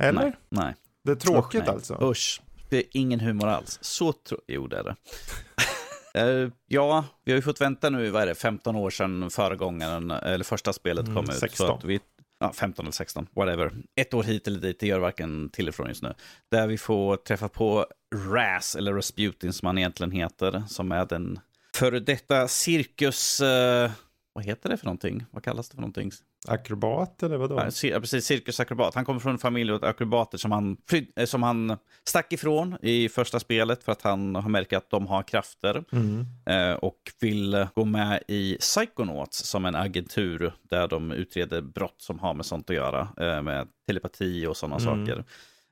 [0.00, 0.22] Eller?
[0.22, 0.32] Nej.
[0.48, 0.74] nej.
[1.04, 1.98] Det är tråkigt Usch, alltså.
[2.02, 2.42] Usch.
[2.70, 3.78] Det är ingen humor alls.
[3.80, 4.38] Så tro...
[4.46, 4.96] Jo, det är det.
[6.18, 10.10] Uh, ja, vi har ju fått vänta nu, vad är det, 15 år sedan föregångaren,
[10.10, 11.36] eller första spelet kom mm, ut.
[11.36, 11.66] 16.
[11.66, 12.00] Så att vi,
[12.40, 13.72] ja, 15 eller 16, whatever.
[13.96, 16.14] Ett år hit eller dit, det gör varken till eller från just nu.
[16.50, 21.38] Där vi får träffa på Raz, eller Rasputin som han egentligen heter, som är den
[21.76, 23.40] före detta cirkus...
[23.40, 23.90] Uh,
[24.32, 25.24] vad heter det för någonting?
[25.30, 26.10] Vad kallas det för någonting?
[26.48, 27.70] Akrobat eller vadå?
[27.82, 28.94] Ja, precis, cirkusakrobat.
[28.94, 30.76] Han kommer från en familj av akrobater som han,
[31.16, 31.76] eh, som han
[32.08, 35.84] stack ifrån i första spelet för att han har märkt att de har krafter.
[35.92, 36.26] Mm.
[36.46, 42.18] Eh, och vill gå med i Psychonauts som en agentur där de utreder brott som
[42.18, 43.08] har med sånt att göra.
[43.16, 45.06] Eh, med telepati och sådana mm.
[45.06, 45.24] saker.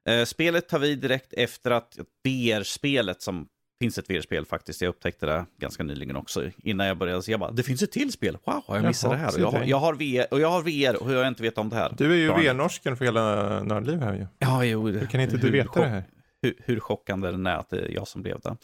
[0.08, 3.48] Eh, spelet tar vi direkt efter att VR-spelet som
[3.82, 4.82] finns ett VR-spel faktiskt.
[4.82, 6.50] Jag upptäckte det ganska nyligen också.
[6.62, 8.38] Innan jag började, så jag bara, det finns ett till spel.
[8.44, 9.34] Wow, har jag missat det här?
[9.34, 11.68] Och jag, har, jag har VR, och jag har VR och jag inte vet om
[11.68, 11.94] det här.
[11.98, 13.22] Du är ju VR-norsken för hela
[13.62, 14.26] Nördliv här ju.
[14.38, 14.88] Ja, jo.
[14.88, 16.04] Hur kan inte du veta det här?
[16.42, 18.56] Hur, hur chockande den är att det är jag som blev det.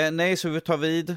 [0.00, 1.16] Eh, nej, så vi tar vid eh,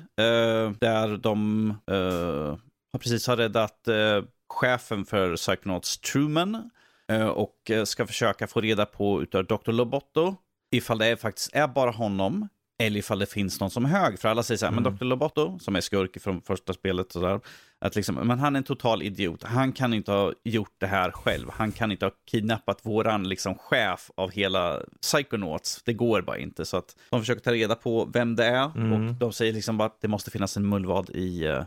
[0.79, 2.57] där de eh,
[2.91, 6.69] har precis har räddat eh, chefen för Psychonauts Truman
[7.11, 9.71] eh, och eh, ska försöka få reda på utav Dr.
[9.71, 10.35] Lobotto
[10.71, 12.47] ifall det är, faktiskt är bara honom
[12.77, 14.19] eller ifall det finns någon som är hög.
[14.19, 14.83] För alla säger så här, mm.
[14.83, 15.05] men Dr.
[15.05, 17.39] Loboto, som är skurk från första spelet, så där,
[17.79, 19.43] att liksom, men han är en total idiot.
[19.43, 21.49] Han kan inte ha gjort det här själv.
[21.53, 25.81] Han kan inte ha kidnappat våran liksom, chef av hela Psychonauts.
[25.85, 26.65] Det går bara inte.
[26.65, 28.93] Så att de försöker ta reda på vem det är mm.
[28.93, 31.63] och de säger liksom bara att det måste finnas en mullvad i uh,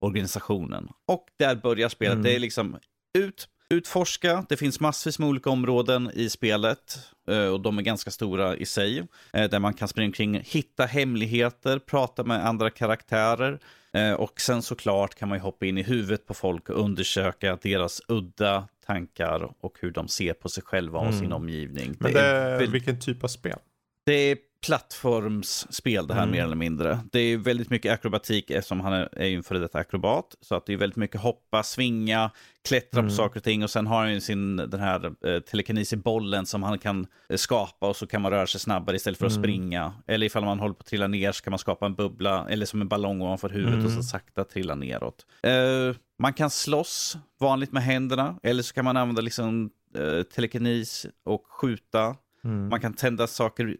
[0.00, 0.88] organisationen.
[1.06, 2.12] Och där börjar spelet.
[2.12, 2.24] Mm.
[2.24, 2.76] Det är liksom
[3.18, 4.46] ut, utforska.
[4.48, 6.98] Det finns massvis med olika områden i spelet
[7.28, 9.06] eh, och de är ganska stora i sig.
[9.32, 13.58] Eh, där man kan springa omkring, hitta hemligheter, prata med andra karaktärer.
[13.92, 18.00] Eh, och sen såklart kan man hoppa in i huvudet på folk och undersöka deras
[18.08, 21.18] udda tankar och hur de ser på sig själva och mm.
[21.18, 21.96] sin omgivning.
[21.98, 23.58] Men det, det är vilken typ av spel?
[24.04, 24.36] Det är
[24.66, 26.32] plattformsspel det här mm.
[26.32, 26.98] mer eller mindre.
[27.12, 30.34] Det är väldigt mycket akrobatik eftersom han är, är en före detta akrobat.
[30.40, 32.30] Så att det är väldigt mycket hoppa, svinga,
[32.68, 33.10] klättra mm.
[33.10, 33.62] på saker och ting.
[33.62, 37.06] Och sen har han ju sin den här eh, telekinis i bollen som han kan
[37.28, 39.42] eh, skapa och så kan man röra sig snabbare istället för att mm.
[39.42, 39.92] springa.
[40.06, 42.66] Eller ifall man håller på att trilla ner så kan man skapa en bubbla eller
[42.66, 44.02] som en ballong ovanför huvudet och så mm.
[44.02, 45.26] sakta trilla neråt.
[45.42, 51.06] Eh, man kan slåss vanligt med händerna eller så kan man använda liksom eh, telekinis
[51.24, 52.16] och skjuta.
[52.44, 52.68] Mm.
[52.68, 53.76] Man kan tända saker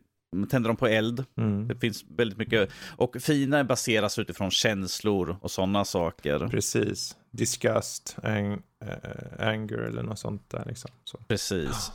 [0.51, 1.24] tänder de på eld.
[1.37, 1.68] Mm.
[1.68, 2.70] Det finns väldigt mycket.
[2.97, 6.49] Och fina baseras utifrån känslor och sådana saker.
[6.49, 7.16] Precis.
[7.30, 10.91] Disgust, ang äh, anger eller något sånt där liksom.
[11.05, 11.18] Så.
[11.28, 11.93] Precis.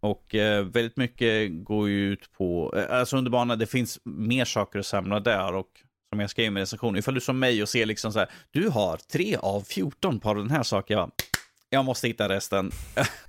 [0.00, 4.44] Och eh, väldigt mycket går ju ut på, eh, alltså under banan, det finns mer
[4.44, 5.68] saker att samla där och
[6.10, 8.28] som jag skrev i min recension, ifall du som mig och ser liksom så här,
[8.50, 11.10] du har tre av 14 på den här saken, jag,
[11.70, 12.70] jag måste hitta resten.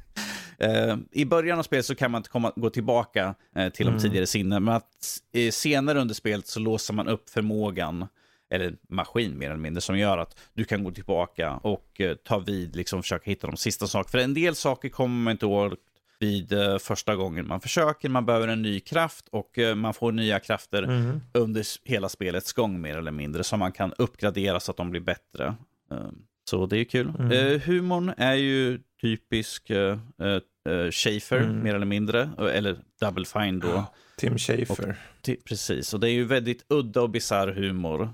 [0.62, 3.90] Eh, I början av spelet så kan man inte komma, gå tillbaka eh, till de
[3.90, 4.02] Mm.
[4.02, 8.08] tidigare sinnen, men att eh, senare under spelet så låser man upp förmågan,
[8.52, 12.40] eller maskin mer eller mindre, som gör att du kan gå tillbaka och eh, ta
[12.40, 14.12] vid, liksom försöka hitta de sista sakerna.
[14.12, 15.76] För en del saker kommer man inte ihåg
[16.20, 18.10] vid första gången man försöker.
[18.10, 21.22] Man behöver en ny kraft och man får nya krafter Mm.
[21.34, 23.44] under hela spelets gång mer eller mindre.
[23.44, 25.56] Så man kan uppgradera så att de blir bättre.
[26.50, 27.14] Så det är kul.
[27.20, 27.60] Mm.
[27.66, 29.72] Humorn är ju typisk
[30.70, 30.92] uh,
[31.32, 31.64] uh, Mm.
[31.64, 32.22] mer eller mindre.
[32.22, 33.86] eh, Eller Double Fine då.
[34.18, 34.96] Tim Schafer.
[35.26, 38.10] Ti- Precis, och det är ju väldigt udda och bisarr humor.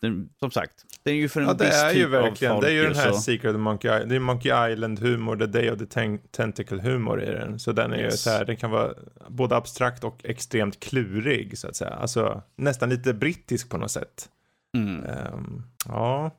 [0.00, 0.72] Den, som sagt,
[1.02, 2.64] det är ju för en Ja, det viss är typ ju av verkligen, folk.
[2.66, 5.70] det är ju den här så- Secret Monkey Island, det är Monkey Island-humor, The Day
[5.70, 7.58] of the Ten- Tentacle-humor i den.
[7.58, 8.22] Så den är ju Yes.
[8.22, 8.94] så här, den kan vara
[9.28, 11.90] både abstrakt och extremt klurig så att säga.
[11.90, 14.28] Alltså nästan lite brittisk på något sätt.
[14.76, 15.04] Mm.
[15.04, 16.30] Ehm, ja,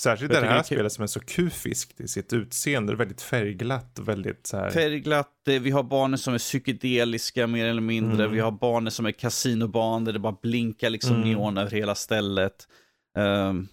[0.00, 3.98] särskilt det här spelet som är så kufiskt i sitt utseende, det är väldigt färgglatt
[3.98, 4.70] och väldigt så här.
[4.70, 8.22] Färgglatt, eh, vi har barnen som är psykedeliska mer eller mindre.
[8.24, 8.32] Mm.
[8.34, 11.28] Vi har barnen som är kasinobarn där det bara blinkar liksom Mm.
[11.28, 12.68] neon över hela stället.
[13.14, 13.68] Men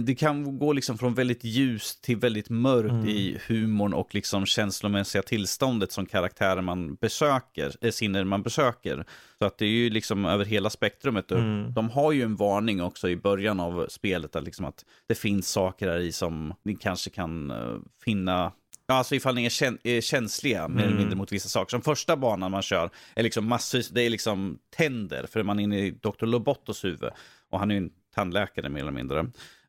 [0.00, 3.08] det kan gå liksom från väldigt ljust till väldigt mörkt Mm.
[3.08, 9.04] i humorn och liksom känslomässiga tillståndet som karaktärer man besöker, äh, sinner man besöker.
[9.38, 11.30] Så att det är ju liksom över hela spektrumet.
[11.30, 11.72] Mm.
[11.74, 15.48] De har ju en varning också i början av spelet, att, liksom att det finns
[15.50, 18.52] saker här i som ni kanske kan eh, finna
[18.90, 20.98] Ja, alltså ifall ni är, kän- är känsliga mer eller Mm.
[20.98, 21.70] mindre mot vissa saker.
[21.70, 25.62] Som första banan man kör är liksom massvis, det är liksom tänder, för man är
[25.62, 26.26] inne i Dr.
[26.26, 27.10] Lobottos huvud.
[27.50, 29.26] Och han är ju en tandläkare mer eller mindre.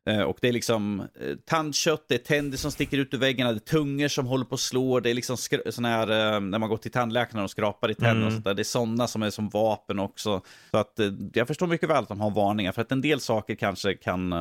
[0.08, 3.50] Eh, Och det är liksom eh, tandkött, det är tänder som sticker ut ur väggarna,
[3.52, 5.36] det är tungor som håller på att slå, det är liksom
[5.70, 8.32] såna här, eh, när man går till tandläkaren och skrapar i tänderna och Mm.
[8.32, 8.54] sånt där.
[8.54, 10.42] Det är sådana som är som vapen också.
[10.70, 11.00] Så att
[11.34, 14.34] jag förstår mycket väl att de har varningar, för att en del saker kanske kan,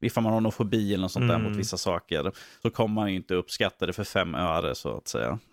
[0.00, 1.48] ifall man har någon fobi eller något sånt där Mm.
[1.50, 5.08] mot vissa saker, så kommer man ju inte uppskatta det för fem öre så att
[5.08, 5.38] säga.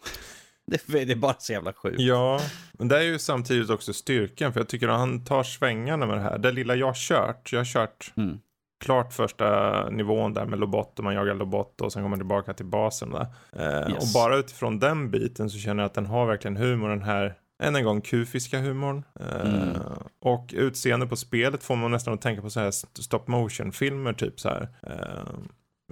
[0.71, 1.99] Det, det är bara så jävla sjukt.
[1.99, 2.41] Ja,
[2.73, 6.17] men det är ju samtidigt också styrkan, för jag tycker att han tar svängarna med
[6.17, 6.37] det här.
[6.37, 8.39] Det lilla jag har kört, jag har kört Mm.
[8.79, 12.53] Klart första nivån där med Lobot och man jagar Lobot och sen kommer man tillbaka
[12.53, 13.25] till basen där.
[13.55, 14.03] Eh, Yes.
[14.15, 17.35] Och bara utifrån den biten så känner jag att den har verkligen humor, den här
[17.63, 19.03] än en gång kufiska humorn.
[19.19, 19.77] Eh, Mm.
[20.21, 23.71] Och utseende på spelet får man nästan att tänka på så här st- stop motion
[23.71, 24.67] filmer typ så här.
[24.83, 25.33] Eh,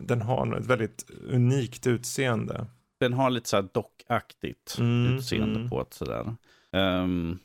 [0.02, 2.66] den har ett väldigt unikt utseende.
[3.00, 5.70] Den har lite så här dockaktigt Mm, utseende mm.
[5.70, 6.36] på ett sådär.
[6.72, 7.40] Um,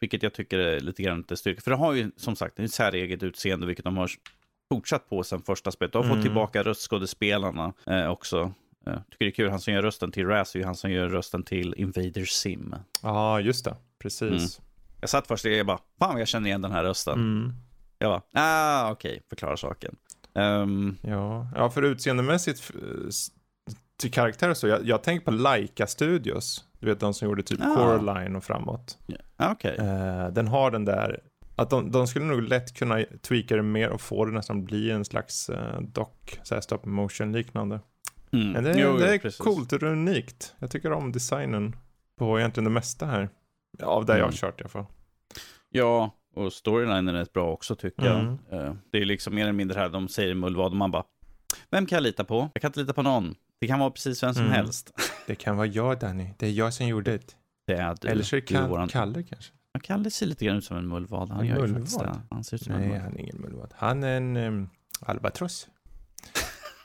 [0.00, 1.60] vilket jag tycker är lite grann till styrka.
[1.60, 4.10] För det har ju som sagt ett säreget utseende, vilket de har
[4.70, 5.92] fortsatt på sen första spelet.
[5.92, 6.16] De har Mm.
[6.16, 8.52] fått tillbaka röstskådespelarna eh, också.
[8.86, 10.90] Eh, tycker det är kul, han som gör rösten till Raz är ju han som
[10.90, 12.74] gör rösten till Invader Sim.
[13.02, 13.76] Ja, just det.
[13.98, 14.60] Precis.
[15.00, 17.14] Jag satt först och jag bara, fan jag känner igen den här rösten.
[17.14, 17.52] Mm.
[17.98, 19.96] Jag bara, ah okej, förklara saken.
[20.34, 21.48] Ehm, Ja.
[21.56, 22.70] ja, för utseendemässigt
[23.08, 23.28] s-
[23.96, 24.66] till karaktär och så.
[24.68, 26.64] Jag, jag tänker på Laika Studios.
[26.78, 27.74] Du vet de som gjorde typ Ja.
[27.74, 28.98] Coraline och framåt.
[29.36, 29.76] ja, okej.
[29.78, 31.20] Eh, den har den där,
[31.62, 34.90] att de, de skulle nog lätt kunna tweaka det mer och få det nästan bli
[34.90, 37.80] en slags eh, dock, så här stop motion liknande.
[38.32, 38.50] Mm.
[38.52, 39.38] Men det, Jo, det är precis.
[39.40, 40.54] coolt och unikt.
[40.58, 41.76] Jag tycker om designen
[42.18, 43.28] på egentligen det mesta här.
[43.82, 44.32] Av det jag har Mm.
[44.36, 44.86] kört i alla fall.
[45.68, 48.38] Ja, och storylinen är rätt bra också tycker Mm.
[48.50, 48.64] jag.
[48.66, 51.04] Eh, Det är liksom mer eller mindre här, de säger mullvad och man bara,
[51.70, 52.50] vem kan jag lita på?
[52.54, 53.34] Jag kan inte lita på någon.
[53.60, 54.54] Det kan vara precis vem som Mm.
[54.54, 54.92] helst.
[55.26, 57.36] Det kan vara jag Danny, det är jag som gjorde det.
[57.66, 58.08] Det är du.
[58.08, 58.88] Eller så är det Kall- våran...
[58.88, 59.52] Kalle kanske.
[59.72, 61.30] Ja, Kalle ser lite grann ut som en mullvad.
[61.30, 61.78] Han En gör ju mullvad?
[61.80, 62.20] faktiskt det.
[62.30, 63.04] Han ser ut som en Nej, mullvad.
[63.04, 63.72] han är ingen mullvad.
[63.76, 64.68] Han är en um,
[65.00, 65.68] albatross.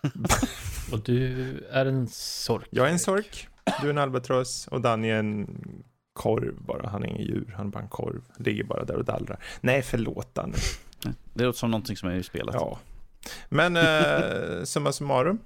[0.91, 2.67] Och du är en sork.
[2.69, 3.47] Jag är en sork,
[3.81, 5.47] du är en albatross och Danny är en
[6.13, 6.89] korv bara.
[6.89, 8.21] Han är ingen djur, han är bara en korv.
[8.37, 9.39] Ligger bara där och dallrar.
[9.61, 10.53] Nej, förlåt Danny.
[11.33, 12.55] Det låter som någonting som är i spelet.
[12.59, 12.79] Ja.
[13.49, 15.39] Men eh, summa summarum,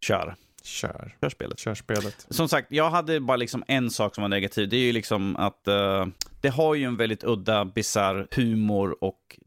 [0.00, 0.36] Kör.
[0.62, 1.16] kör.
[1.20, 1.58] Kör spelet.
[1.58, 2.26] Kör spelet.
[2.30, 4.68] Som sagt, jag hade bara liksom en sak som var negativ.
[4.68, 6.06] Det är ju liksom att eh,
[6.40, 9.38] det har ju en väldigt udda, bisarr humor och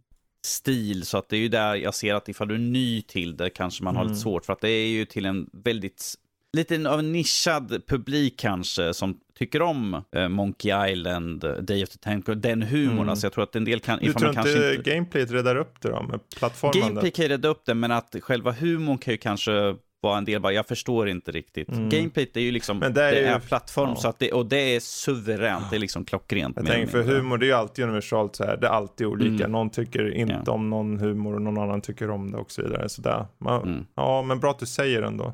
[0.45, 1.05] stil.
[1.05, 3.49] Så att det är ju där jag ser att ifall du är ny till det
[3.49, 4.11] kanske man har Mm.
[4.11, 4.45] lite svårt.
[4.45, 6.13] För att det är ju till en väldigt,
[6.57, 11.97] lite av en nischad publik kanske som tycker om eh, Monkey Island, Day of the
[11.97, 12.97] Tank den humorn.
[12.97, 13.09] Mm.
[13.09, 14.91] Alltså jag tror att en del kan, Du tror inte inte...
[14.91, 16.87] gameplayet räddar upp det då med plattformandet?
[16.87, 20.25] Gameplay kan ju rädda upp det, men att själva humorn kan ju kanske var en
[20.25, 21.69] del bara, jag förstår inte riktigt.
[21.69, 21.89] Mm.
[21.89, 23.95] Gameplayt är ju liksom, Men det det är, är ju- plattform, ja.
[23.95, 26.57] så att det, och det är suveränt, det är liksom klockrent.
[26.57, 28.57] Jag tänker för humor, det är ju alltid universalt så här.
[28.57, 29.43] Det är alltid olika.
[29.45, 29.51] Mm.
[29.51, 30.51] Någon tycker inte Ja.
[30.51, 32.89] om någon humor och någon annan tycker om det och så vidare.
[32.89, 33.25] Så där.
[33.37, 33.85] Man, Mm.
[33.95, 35.33] Ja, men bra att du säger det ändå.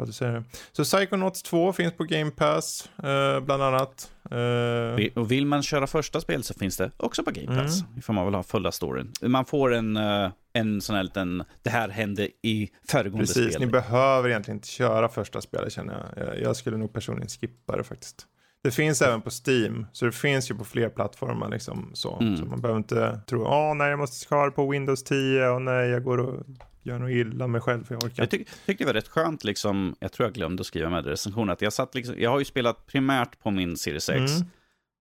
[0.00, 0.44] Att du säger det.
[0.72, 4.10] Så Psychonauts 2 finns på Game Pass, eh, bland annat.
[4.30, 4.36] Eh,
[4.96, 7.80] Vill- Och vill man köra första spel så finns det också på Game Pass.
[7.80, 7.98] Mm.
[7.98, 9.12] Ifall man vill ha fulla storyn.
[9.22, 13.60] Man får en, eh, en sån här liten, det här hände i föregående Precis, spel.
[13.60, 16.40] ni behöver egentligen inte köra första spelet känner jag.
[16.40, 18.26] Jag skulle nog personligen skippa det faktiskt.
[18.62, 22.18] Det finns även på Steam, så det finns ju på fler plattformar liksom så.
[22.20, 22.36] Mm.
[22.36, 25.88] Så man behöver inte tro, åh nej jag måste köra på Windows 10 och nej
[25.90, 26.44] jag går och
[26.82, 29.44] gör något illa mig själv för jag orkar Jag tyck, tyckte det var rätt skönt,
[29.44, 32.14] liksom, jag tror jag glömde att skriva med det i recensionen, att jag satt liksom,
[32.18, 34.48] jag har ju spelat primärt på min Series X, Mm.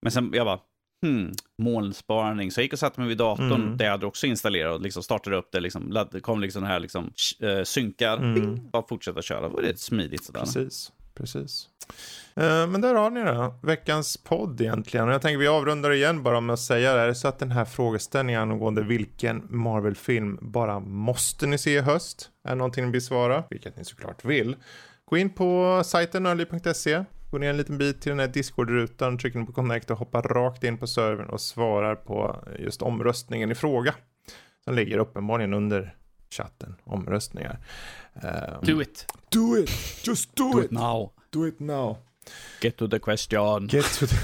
[0.02, 0.60] men sen jag bara,
[1.06, 1.32] hmm,
[1.62, 2.52] molnsparning.
[2.52, 3.78] Så jag gick och satte mig vid datorn, Mm.
[3.78, 6.80] där jag hade också installerat och liksom startade upp det, liksom, ladd- kom liksom här
[6.80, 8.70] liksom, äh, synkar, Mm.
[8.72, 9.42] bara fortsätta köra.
[9.42, 10.40] Det var rätt smidigt sådär.
[10.40, 11.68] Precis, precis.
[12.36, 15.08] Eh, men där har ni det, veckans podd egentligen.
[15.08, 17.02] Och jag tänker vi avrundar igen bara med att säga det.
[17.02, 21.82] Är det så att den här frågeställningen angående vilken Marvel-film bara måste ni se i
[21.82, 24.56] höst är någonting ni vill vilket ni såklart vill.
[25.06, 27.04] Gå in på sajten nörli.se.
[27.32, 30.22] gå ner en liten bit till den här Discord-rutan, trycker ni på connect och hoppar
[30.22, 33.94] rakt in på servern och svarar på just omröstningen i fråga.
[34.66, 35.96] Som ligger uppenbarligen under
[36.30, 37.60] chatten, omröstningar.
[38.24, 39.06] Eh, Do it.
[39.32, 39.70] do it!
[40.04, 40.66] Just do, Do it!
[40.66, 41.12] it now.
[41.30, 41.98] Do it now.
[42.62, 43.68] Get to the question.
[43.68, 44.16] Get to the,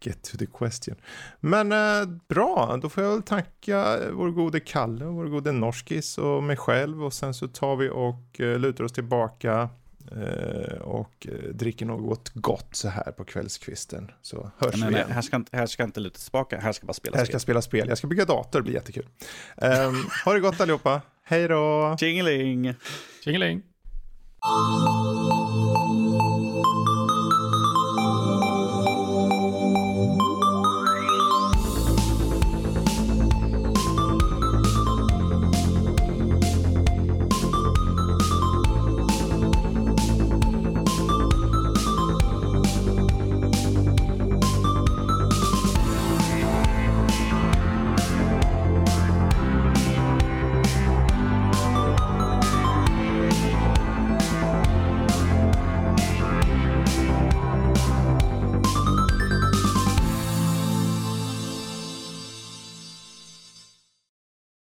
[0.00, 0.96] get to the question.
[1.40, 6.18] Men eh, bra, då får jag väl tacka vår gode Kalle och vår gode Norskis
[6.18, 9.68] och mig själv och sen så tar vi och eh, lutar oss tillbaka
[10.12, 14.10] eh, och eh, dricker något gott så här på kvällskvisten.
[14.22, 15.10] Så hörs Men, vi nej, igen.
[15.12, 17.62] här, ska här ska inte luta tillbaka, här ska bara spela Här ska jag spela
[17.62, 17.88] spel.
[17.88, 19.06] Jag ska bygga dator, det blir jättekul.
[19.56, 21.02] Um, ha det gott allihopa.
[21.30, 21.96] Hej då!
[22.00, 22.74] Tjingeling!
[23.24, 23.62] Tjingeling.